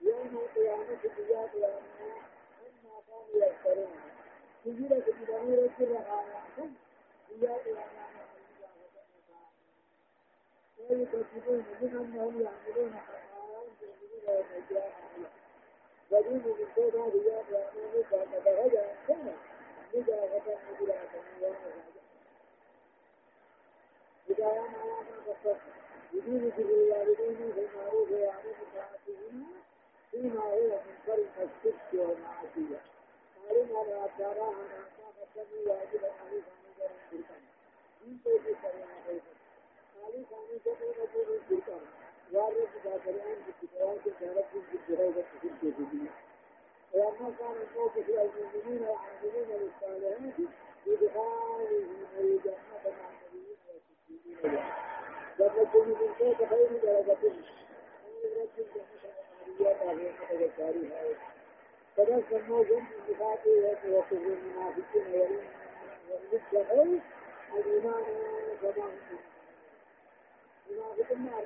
يوم 0.00 0.36
القيامة 0.42 0.98
بجاء 1.18 1.50
الأمام 1.54 2.22
عما 2.60 3.00
كانوا 3.08 3.46
يفترون 3.46 4.00
سجلت 4.64 5.10
بضمير 5.10 5.70
الرعاية 5.80 6.70
بجاء 7.30 7.62
الأمام 7.66 8.15
ويكذبون 10.90 11.64
من 11.80 11.88
أنهم 11.92 12.42
يعملون 12.42 12.94
حقائق 12.94 13.72
يعملون 13.82 14.22
يوم 14.28 14.46
القيامة 14.56 15.28
بدين 16.10 16.42
من 16.58 16.66
صوت 16.76 16.94
هذه 16.94 17.18
الأمام 17.18 18.02
كان 18.10 18.42
بغدا 18.44 18.94
كان 19.08 19.36
بدا 19.94 20.24
غدا 20.24 20.58
بلا 20.80 20.96
إذا 24.30 24.44
أنا 24.46 24.82
أنا 25.00 25.20
بصر 25.28 25.56
يدين 26.12 26.48
به 26.50 26.64
الوالدين 26.64 27.50
بالمعروف 27.50 28.10
ويعمل 28.10 28.54
بطاعتهما 28.60 29.46
فيما 30.10 30.40
هو 30.40 30.80
من 30.86 30.96
فرق 31.06 31.34
الشرك 31.38 31.92
والمعصية 31.92 32.80
قالوا 33.48 33.78
على 33.78 34.04
أثارها 34.04 34.50
أن 34.50 34.82
أصاب 35.22 35.48
واجب 35.66 36.04
عليه 36.04 36.42
أن 36.42 36.62
يجرم 36.78 36.96
بالكم 37.12 37.42
من 38.06 38.18
كيف 38.24 38.56
سريع 40.06 40.24
قالوا 40.24 40.24
كانوا 40.30 40.58
جمعوا 40.66 40.92
نبوه 40.92 41.40
بالكم 41.50 41.80
وارد 42.32 42.68
ذاكرين 42.84 43.38
بالكتاب 43.46 43.98
كانت 44.20 44.44
بالجهود 44.88 45.24
في 45.40 45.48
الجهودية 45.48 46.10
ولما 46.92 47.34
كان 47.38 47.56
الموقف 47.70 48.08
المؤمنين 48.08 48.82
والعاملين 48.82 49.48
للصالحات 49.60 50.48
بدخالهم 50.86 52.06
الجنة 52.18 52.84
مع 52.84 53.08
النبيين 53.10 53.56
والصديقين 53.68 54.60
لما 55.38 55.64
كن 55.72 55.88
من 55.88 56.12
فوق 56.18 56.48
خير 56.48 56.68
درجة 56.82 57.28
من 57.28 58.30
رب 58.36 58.58
الجنة 58.58 59.12
والعاليات 59.60 59.82
عليهم 59.82 60.14
تذكارها 60.30 61.02
فبس 61.96 62.32
الموجود 62.32 62.72
من 62.82 63.00
صفاته 63.08 63.76
وصف 63.88 64.12
المنافقين 64.12 65.30
والمتقين 66.10 67.02
الإيمان 67.54 68.04
كما 68.62 68.84
هم 68.84 69.18
منافق 70.70 71.12
ما 71.12 71.36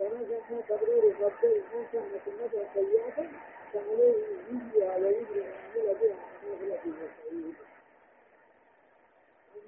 عليه 0.00 0.18
في 0.18 0.24
في 0.26 0.40
فنزلنا 0.48 0.60
تبرير 0.68 1.10
الرب 1.10 1.44
الإنسان 1.44 2.20
سنة 2.24 2.66
سيئة 2.74 3.28
فعليه 3.72 4.26
يجيها 4.50 4.96
ويجري 4.96 5.40
من 5.40 5.52
عمل 5.52 5.94
بها 6.00 6.16
عمل 6.42 6.78
في 6.82 6.88
المسعيد 6.88 7.54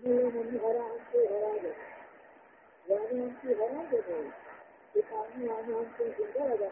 إنه 0.05 0.31
من 0.31 0.61
هرا 0.61 0.95
أنت 0.95 1.33
هراجة 1.33 1.75
يعني 2.89 3.25
أنت 3.25 3.45
هراجة 3.45 4.31
إقامي 4.97 5.51
أنا 5.51 5.81
أنت 5.81 5.97
في 5.97 6.23
درجة 6.39 6.71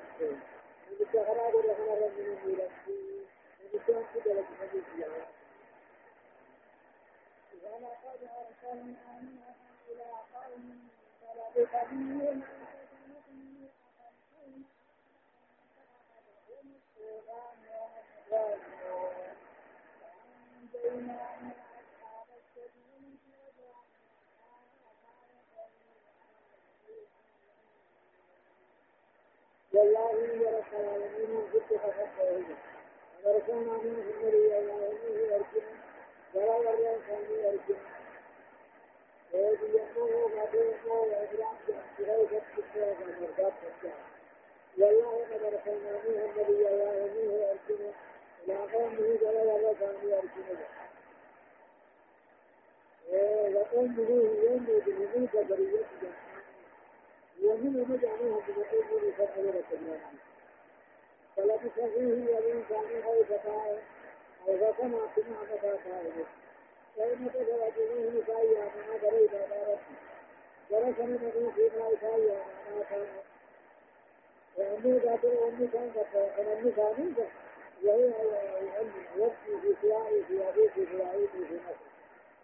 أنت 1.01 1.17
هراجة 1.17 1.63
لنا 1.63 1.95
رب 1.95 2.13
من 2.19 2.39
الميلاد 2.43 2.71
أنت 3.75 3.91
أنت 3.91 4.25
درجة 4.27 4.47
حديث 4.61 4.85
ولقد 7.65 8.21
أرسلنا 8.23 9.23
إلى 9.91 10.05
قوم 10.35 10.89
فلبث 11.21 11.77
فيهم 11.89 12.43
والله 29.73 30.11
رب 30.57 30.73
العالمين 30.81 31.51
جد 31.55 31.77
فقط 31.77 32.09
ورسلنا 33.25 33.73
منه 33.85 34.05
النبي 34.15 34.59
الله 34.59 34.95
يرجم 35.05 35.67
ولا 36.35 36.57
يرجع 36.59 37.07
كان 37.07 37.25
يرجم 37.31 37.81
ويجي 39.33 39.77
يقوم 39.77 40.33
بعدين 40.37 40.75
ويجرع 40.87 41.53
بغير 41.99 42.21
الكفر 42.21 42.81
والمرضات 42.81 43.53
والله 44.79 45.25
قد 45.31 45.43
أرسلنا 45.45 45.93
منه 46.05 46.25
النبي 46.25 46.69
الله 46.69 46.93
يرجم 46.95 47.93
إلى 48.49 48.57
قومه 48.73 49.19
ولا 49.23 49.43
يرجع 49.57 50.90
كان 53.11 53.55
يرجم 53.55 53.57
وقومه 53.57 54.11
يوم 54.45 54.67
بنبوة 54.87 55.43
بريته 55.43 56.13
ومن 57.45 57.87
مجعلوه 57.89 58.43
بمقيم 58.49 59.13
فتح 59.19 59.37
الله 59.73 60.01
فلبث 61.37 61.75
فيه 61.75 62.39
الإنسان 62.39 63.03
فائل 63.45 63.79
أو 64.49 64.57
فكما 64.57 65.09
سمع 65.17 65.45
فائل 65.61 66.25
فإن 66.97 67.31
تزوجوه 67.35 68.23
فأيام 68.27 68.71
ما 68.89 68.97
بريد 69.03 69.35
على 69.35 69.63
ربه 69.73 69.99
ورسم 70.71 71.15
نبي 71.15 71.53
فيما 71.53 71.97
فأيام 72.01 72.47
ما 72.77 72.83
كان 72.91 73.07
وأمي 74.57 74.99
ذات 74.99 75.25
الأم 75.25 75.69
كان 75.73 75.91
فمن 76.13 76.73
كان 76.77 77.15
وهي 77.85 78.13
يبكي 79.17 79.61
في 79.63 79.77
سواعي 79.83 80.25
في 80.25 80.49
أبيه 80.49 80.69
في 80.69 80.87
سواعي 80.93 81.27
في 81.29 81.39
نفسه. 81.39 81.77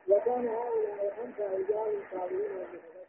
وكان 0.09 0.49
هؤلاء 0.49 1.15
خمسة 1.17 1.47
رجال 1.57 2.03
صالحين 2.13 2.51
ومتفقين 2.57 3.07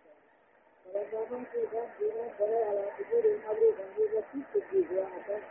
فلما 0.85 1.25
ماتوا 1.31 1.65
كان 1.71 1.89
فيما 1.97 2.29
فلا 2.39 2.65
على 2.65 2.85
قبور 2.99 3.25
القبر 3.25 3.71
كانوا 3.77 4.05
يبكي 4.05 4.61
في 4.71 4.85
سواعي 4.89 5.41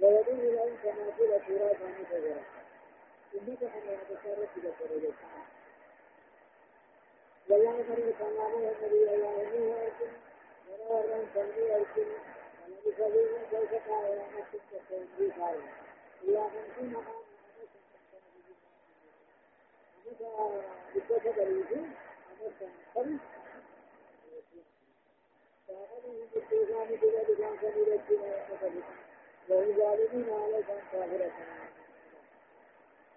ويدل 0.00 0.40
إلى 0.40 0.64
أن 0.64 0.76
تماثيل 0.82 1.32
التراث 1.32 1.82
عن 1.82 2.04
شجرة 2.10 2.42
إنك 3.34 3.62
أن 3.62 3.98
يتصرف 4.10 4.48
إلى 4.56 4.68
الدرجة 4.80 5.14
والله 7.48 7.72
مرة 7.72 8.12
كان 8.18 8.38
عليه 8.40 8.70
النبي 8.72 9.14
الله 9.14 9.28
عليه 9.38 9.74
أرسل 9.82 10.12
ولا 10.68 11.00
أرسل 11.00 11.26
سنبي 11.34 11.74
أرسل 11.74 12.06
ولم 12.66 12.76
يسلم 12.86 13.46
كيف 13.50 13.88
قال 13.88 14.04
يا 14.04 14.26
نفس 14.38 14.54
التنبي 14.72 15.30
قال 15.40 15.60
إلا 16.24 16.42
خمسين 16.42 16.96
عام 16.96 17.27
بكتب 20.94 21.38
الوجود 21.38 21.88
أمسا 22.42 22.68
خمس 22.94 23.20
فأخذوا 25.68 26.24
بالتوزان 26.34 26.86
بذلك 26.88 27.40
عن 27.40 27.56
سبيل 27.62 27.92
الدين 27.92 28.82
والظالمين 29.48 30.30
عليكم 30.30 30.78
كافرة 30.92 31.32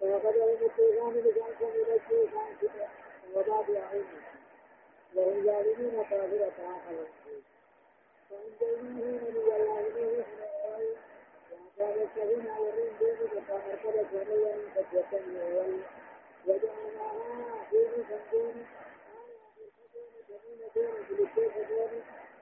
فقد 0.00 0.36
المتقان 0.36 1.12
بكم 1.20 1.70
إلى 1.74 1.96
الشيطان 1.96 2.56
وبعض 3.34 3.70
أعينهم 3.70 4.22
والظالمين 5.14 6.04
كافرة 6.10 6.52
آخر 6.58 7.06
فإن 8.30 8.50
بينهم 8.60 9.14
من 9.14 9.36
الظالمين 9.36 10.24
وكان 11.52 12.08
الذين 12.16 12.46
يرون 12.46 12.90
دونه 13.00 13.42
فمرتبة 13.48 14.32
ونيا 14.32 14.58
فتوة 14.74 15.20
وجعلناها 16.46 17.64
في 17.70 17.76
مسجون 17.98 18.66
جميلة 20.28 21.04
بالشيخ 21.10 21.52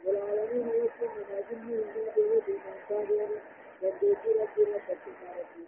والعالمين 0.04 0.68
يسلم 0.68 1.12
من 1.16 1.24
أجل 1.38 1.58
من 1.58 2.12
دونه 2.16 2.40
في 2.40 2.52
من 2.52 3.40
والبيتي 3.82 4.28
ربي 4.32 4.62
وفتنا 4.62 5.30
ربي 5.38 5.66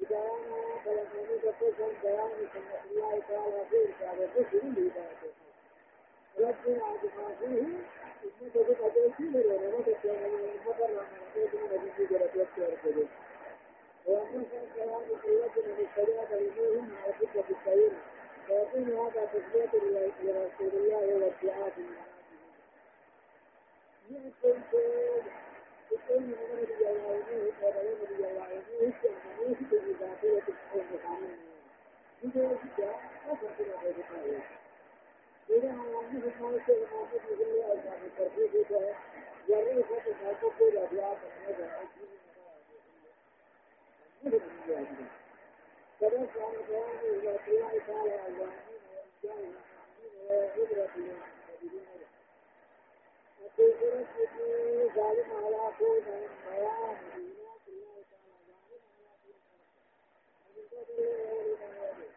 بدايانا 0.00 0.78
فلمني 0.84 1.36
بقصا 1.44 1.88
بيان 2.02 2.48
سنة 2.54 2.80
الله 2.90 3.20
تعالى 3.28 3.64
في 3.70 3.76
إرشاد 3.86 4.20
الرسل 4.22 4.66
لهدايته 4.66 5.32
ربنا 6.38 6.96
بما 7.02 7.34
فيه 7.40 7.62
إنك 8.24 8.56
أرسله 12.62 13.06
ومن 14.10 14.44
كلام 14.76 15.02
قوتنا 15.22 15.74
بالشريعة 15.78 16.34
لديهم 16.34 16.96
على 17.02 17.12
فكرة 17.12 17.44
السير 17.50 17.92
ويكون 18.48 18.98
هذا 18.98 19.24
تسلية 19.24 19.70
لرسول 20.22 20.72
الله 20.80 21.24
والدعاء 21.24 21.72
من 21.78 21.96
يمكن 24.10 24.60
يكون 25.92 26.34
الله 26.80 27.06
ونوح 27.08 27.62
وغير 27.62 27.96
نبي 28.02 28.14
الله 28.14 28.62
ونوح 28.80 29.04
ونوح 29.04 29.58
بالإضافية 29.70 30.42
الحكم 30.74 31.28
إذا 32.24 32.58
جاء 32.78 33.00
أفضل 33.28 33.70
غير 33.82 33.94
قائل 34.12 34.40
إذا 35.50 35.68
علمه 35.68 36.32
ما 36.40 36.56
يصير 36.56 36.86
ما 36.92 37.08
يصير 37.14 37.46
الله 37.46 37.72
أجمع 37.72 37.94
الترتيب 37.94 38.66
جرّي 39.48 39.82
فتح 39.82 40.22
ما 40.22 40.32
تقول 40.32 40.76
أبيات 40.78 41.16
من 41.16 41.54
هذا 41.54 41.80
فدرس 46.00 46.36
عن 46.36 46.52
بيان 46.68 46.98
إلى 47.02 47.38
الله 47.46 47.78
تعالى 47.86 48.26
الواحدين 48.28 48.80
والجاهلين 49.24 49.54
وعبرة 50.30 50.90
للمعتدلين 50.96 51.86
وفي 53.44 53.74
سورة 53.80 54.88
ظالم 54.94 55.32
على 55.44 55.56
قول 55.56 56.02
من 56.06 56.28
بيان 56.46 56.96
دينات 57.14 57.68
الله 57.68 58.04
تعالى 58.10 58.42
ظالم 60.70 61.58
على 61.62 61.88
قول 61.88 62.10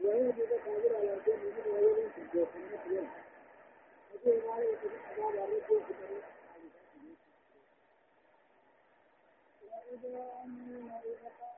وهي 0.00 0.32
بذلك 0.32 0.62
قادر 0.66 0.96
على 0.96 1.14
الجنة 1.14 1.64
من 1.66 1.72
ويل 1.74 2.10
في 2.10 2.20
الجوف 2.20 2.56
من 2.56 2.78
اليوم 2.86 3.10
وفي 4.14 4.30
ما 4.30 4.58
يكون 4.58 4.92
عذاب 5.06 5.34
الرجل 5.34 5.84
في 5.86 5.94
طريق 5.94 6.24
وإذا 9.62 10.42
أمن 10.44 10.90
إذا 11.04 11.52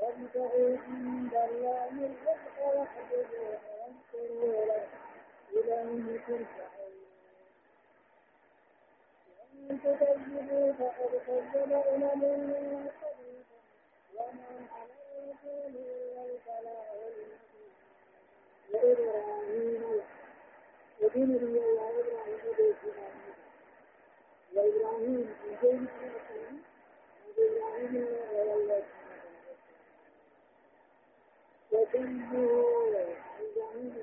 وابتغوا 0.00 0.76
عند 0.78 1.34
الله 1.34 1.88
الرزق 1.88 2.56
واحذروه 2.76 3.60
واذكروا 3.78 4.64
له 4.66 4.86
إليه 5.52 6.18
ترجعون 6.26 6.94
وإن 9.38 9.78
تكذبوا 9.84 10.72
فقد 10.72 11.12
كذب 11.26 11.72
أمم 11.72 12.20
من 12.20 12.88
قبلكم 13.02 13.43
وما 14.14 14.68
على 14.72 14.92
الرسول 15.18 15.74
والبلاغ 16.16 16.94
وإبراهيم 18.72 20.00
ودين 21.00 21.28
نبي 21.34 21.44
الله 21.44 21.90
إبراهيم 22.00 22.40
بيتنا 22.58 23.08
وإبراهيم 24.54 25.34
دين 25.62 25.88
وإبراهيم 27.38 28.06
وولد 28.34 28.84
وكنه 31.72 32.32
إبراهيم 33.40 33.94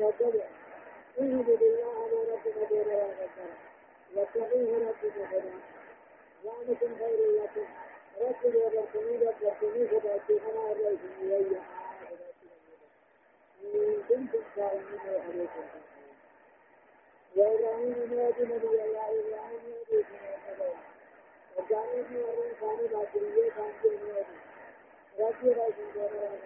وولد 0.00 0.42
اهد 1.18 1.46
بالله 1.46 2.04
على 2.04 2.32
ربك 2.32 2.68
دون 2.70 2.94
وغفر 2.94 3.50
واتقوه 4.16 4.88
ربك 4.88 5.16
هدى 5.32 5.50
ذلكم 6.44 6.98
خير 6.98 7.42
لكم 7.42 7.66
ربك 8.20 8.44
وبركني 8.44 9.16
وبركني 9.26 9.86
فبأتينا 9.88 10.72
الرئيس 10.72 11.00
إلي 11.22 11.60
إن 13.64 14.02
كنتم 14.08 14.42
صالحين 14.56 15.14
وحريصا 15.14 15.64
وإبراهيم 17.36 18.14
نادي 18.14 18.42
نبي 18.44 18.84
الله 18.84 19.06
إبراهيم 19.20 19.62
نادي 19.70 20.04
من 21.58 22.04
في 22.08 22.16
ورين 22.16 22.54
كانوا 22.60 22.88
باكرية 22.88 23.50
كان 23.50 23.72
في 23.82 23.88
نوادي 23.88 24.38
راكي 25.18 25.60
رايسن 25.60 25.92
جانا 25.94 26.38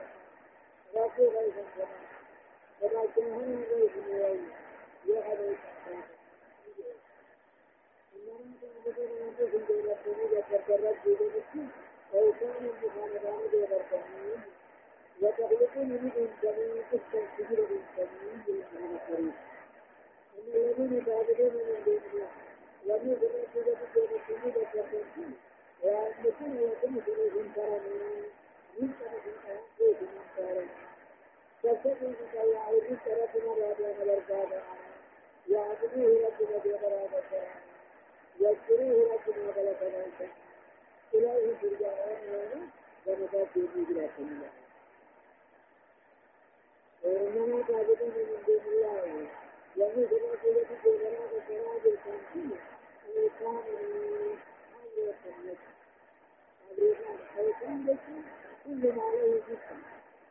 رايسن 2.82 3.28
نوادي 3.28 4.48
يا 5.06 5.22
حديث 5.22 5.58
إنهم 8.16 8.54
تعبدون 8.60 9.34
دون 9.38 9.64
دون 9.68 9.86
ربهم 9.90 10.28
وتكررت 10.32 10.98
بدونهم 11.06 11.68
أو 12.14 12.32
كانوا 12.40 12.72
بخاندان 12.82 13.50
دون 13.52 13.64
ربهم 13.64 14.40
وتخلقون 15.22 15.88
من 15.88 16.28
جميع 16.42 16.74
من 16.92 17.00
جميع 17.38 18.34
بالمعنى 18.46 18.94
الكريم 18.94 19.34
إن 20.38 20.52
الذين 20.54 21.04
تعبدون 21.06 21.54
من 21.54 21.82
دون 21.86 22.00
الله 22.12 22.28
لم 22.84 23.12
يكن 23.12 23.60
أجل 23.60 23.76
بجد 23.80 24.10
الجنود 24.12 24.56
والتنسيق 24.56 25.38
وأنكم 25.82 26.58
لكم 26.58 27.00
سنوهم 27.06 27.52
كرمين 27.54 28.24
من 28.80 28.92
كرمين 28.98 29.60
من 29.80 30.24
كرمين 30.36 30.68
فالسبب 31.64 32.14
بك 32.20 32.34
يعود 32.34 32.98
تركنا 33.04 33.52
رابعنا 33.52 34.02
الأربابة 34.02 34.62
يعبدوه 35.48 36.26
ربنا 36.26 36.58
بغرابة 36.64 37.42
يذكروه 38.40 39.12
ربنا 39.14 39.50
بلغنا 39.50 40.04
إليه 41.14 41.56
ترجعون 41.62 42.70
ونفات 43.06 43.48
به 43.56 43.84
بلا 43.88 44.08
كلمة 44.16 44.50
وإنما 47.02 47.62
تعبدون 47.62 48.08
من 48.08 48.42
دون 48.46 48.60
الله 48.66 49.28
لأنه 49.76 50.06
كما 50.08 50.30
قلت 50.30 50.68
في 50.82 50.88
مراد 50.88 51.42
سراج 51.48 51.86
التنسيق 51.86 52.60
الإنسان 53.08 53.56
أمر 53.56 55.10
الخلق 55.10 55.58
أمريكان 56.70 57.18
أو 57.38 57.52
كل 57.60 57.96
كل 58.64 58.92
ما 58.92 59.02
عليه 59.02 59.40
جسم 59.40 59.42
وكل 59.42 59.42
ما 59.42 59.42
يجوز 59.42 59.42
في 59.42 59.74
الأرض 59.74 59.84
الله 59.84 59.93
إنما 59.93 59.93
تعبدون 59.93 59.93
من 59.93 59.93
دون 59.93 59.93
الله 59.93 59.93
ورسوله 59.93 59.93
جميع 59.93 59.93
الفرق 59.93 59.93
إنسان 59.93 59.93
أمر 59.93 59.93
أمر 59.93 59.93
الخلق 59.93 59.93
وقائم 59.93 59.93
بغير 59.93 59.93
وتخلقون 59.93 59.93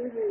Mm-hmm. 0.00 0.27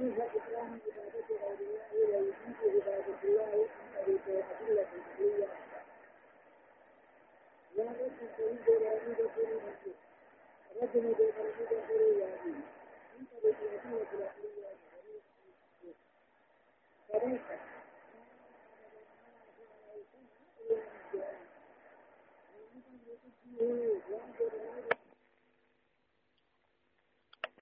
ويميز 0.00 0.20
إكرام 0.20 0.80
عبادة 0.86 1.26
غير 1.30 1.58
الله 1.60 2.18
ويجيب 2.18 2.82
عبادة 2.82 3.18
الله 3.24 3.68
عن 3.68 4.04
طريق 4.04 4.20
الأدلة 4.28 4.86
العقلية 4.92 5.48
لا 7.76 7.84
رجل 7.84 8.10
تريد 8.38 8.80
لا 8.82 8.92
يريد 8.94 9.16
كل 9.36 9.56
مسجد 9.56 9.94
رجل 10.82 11.14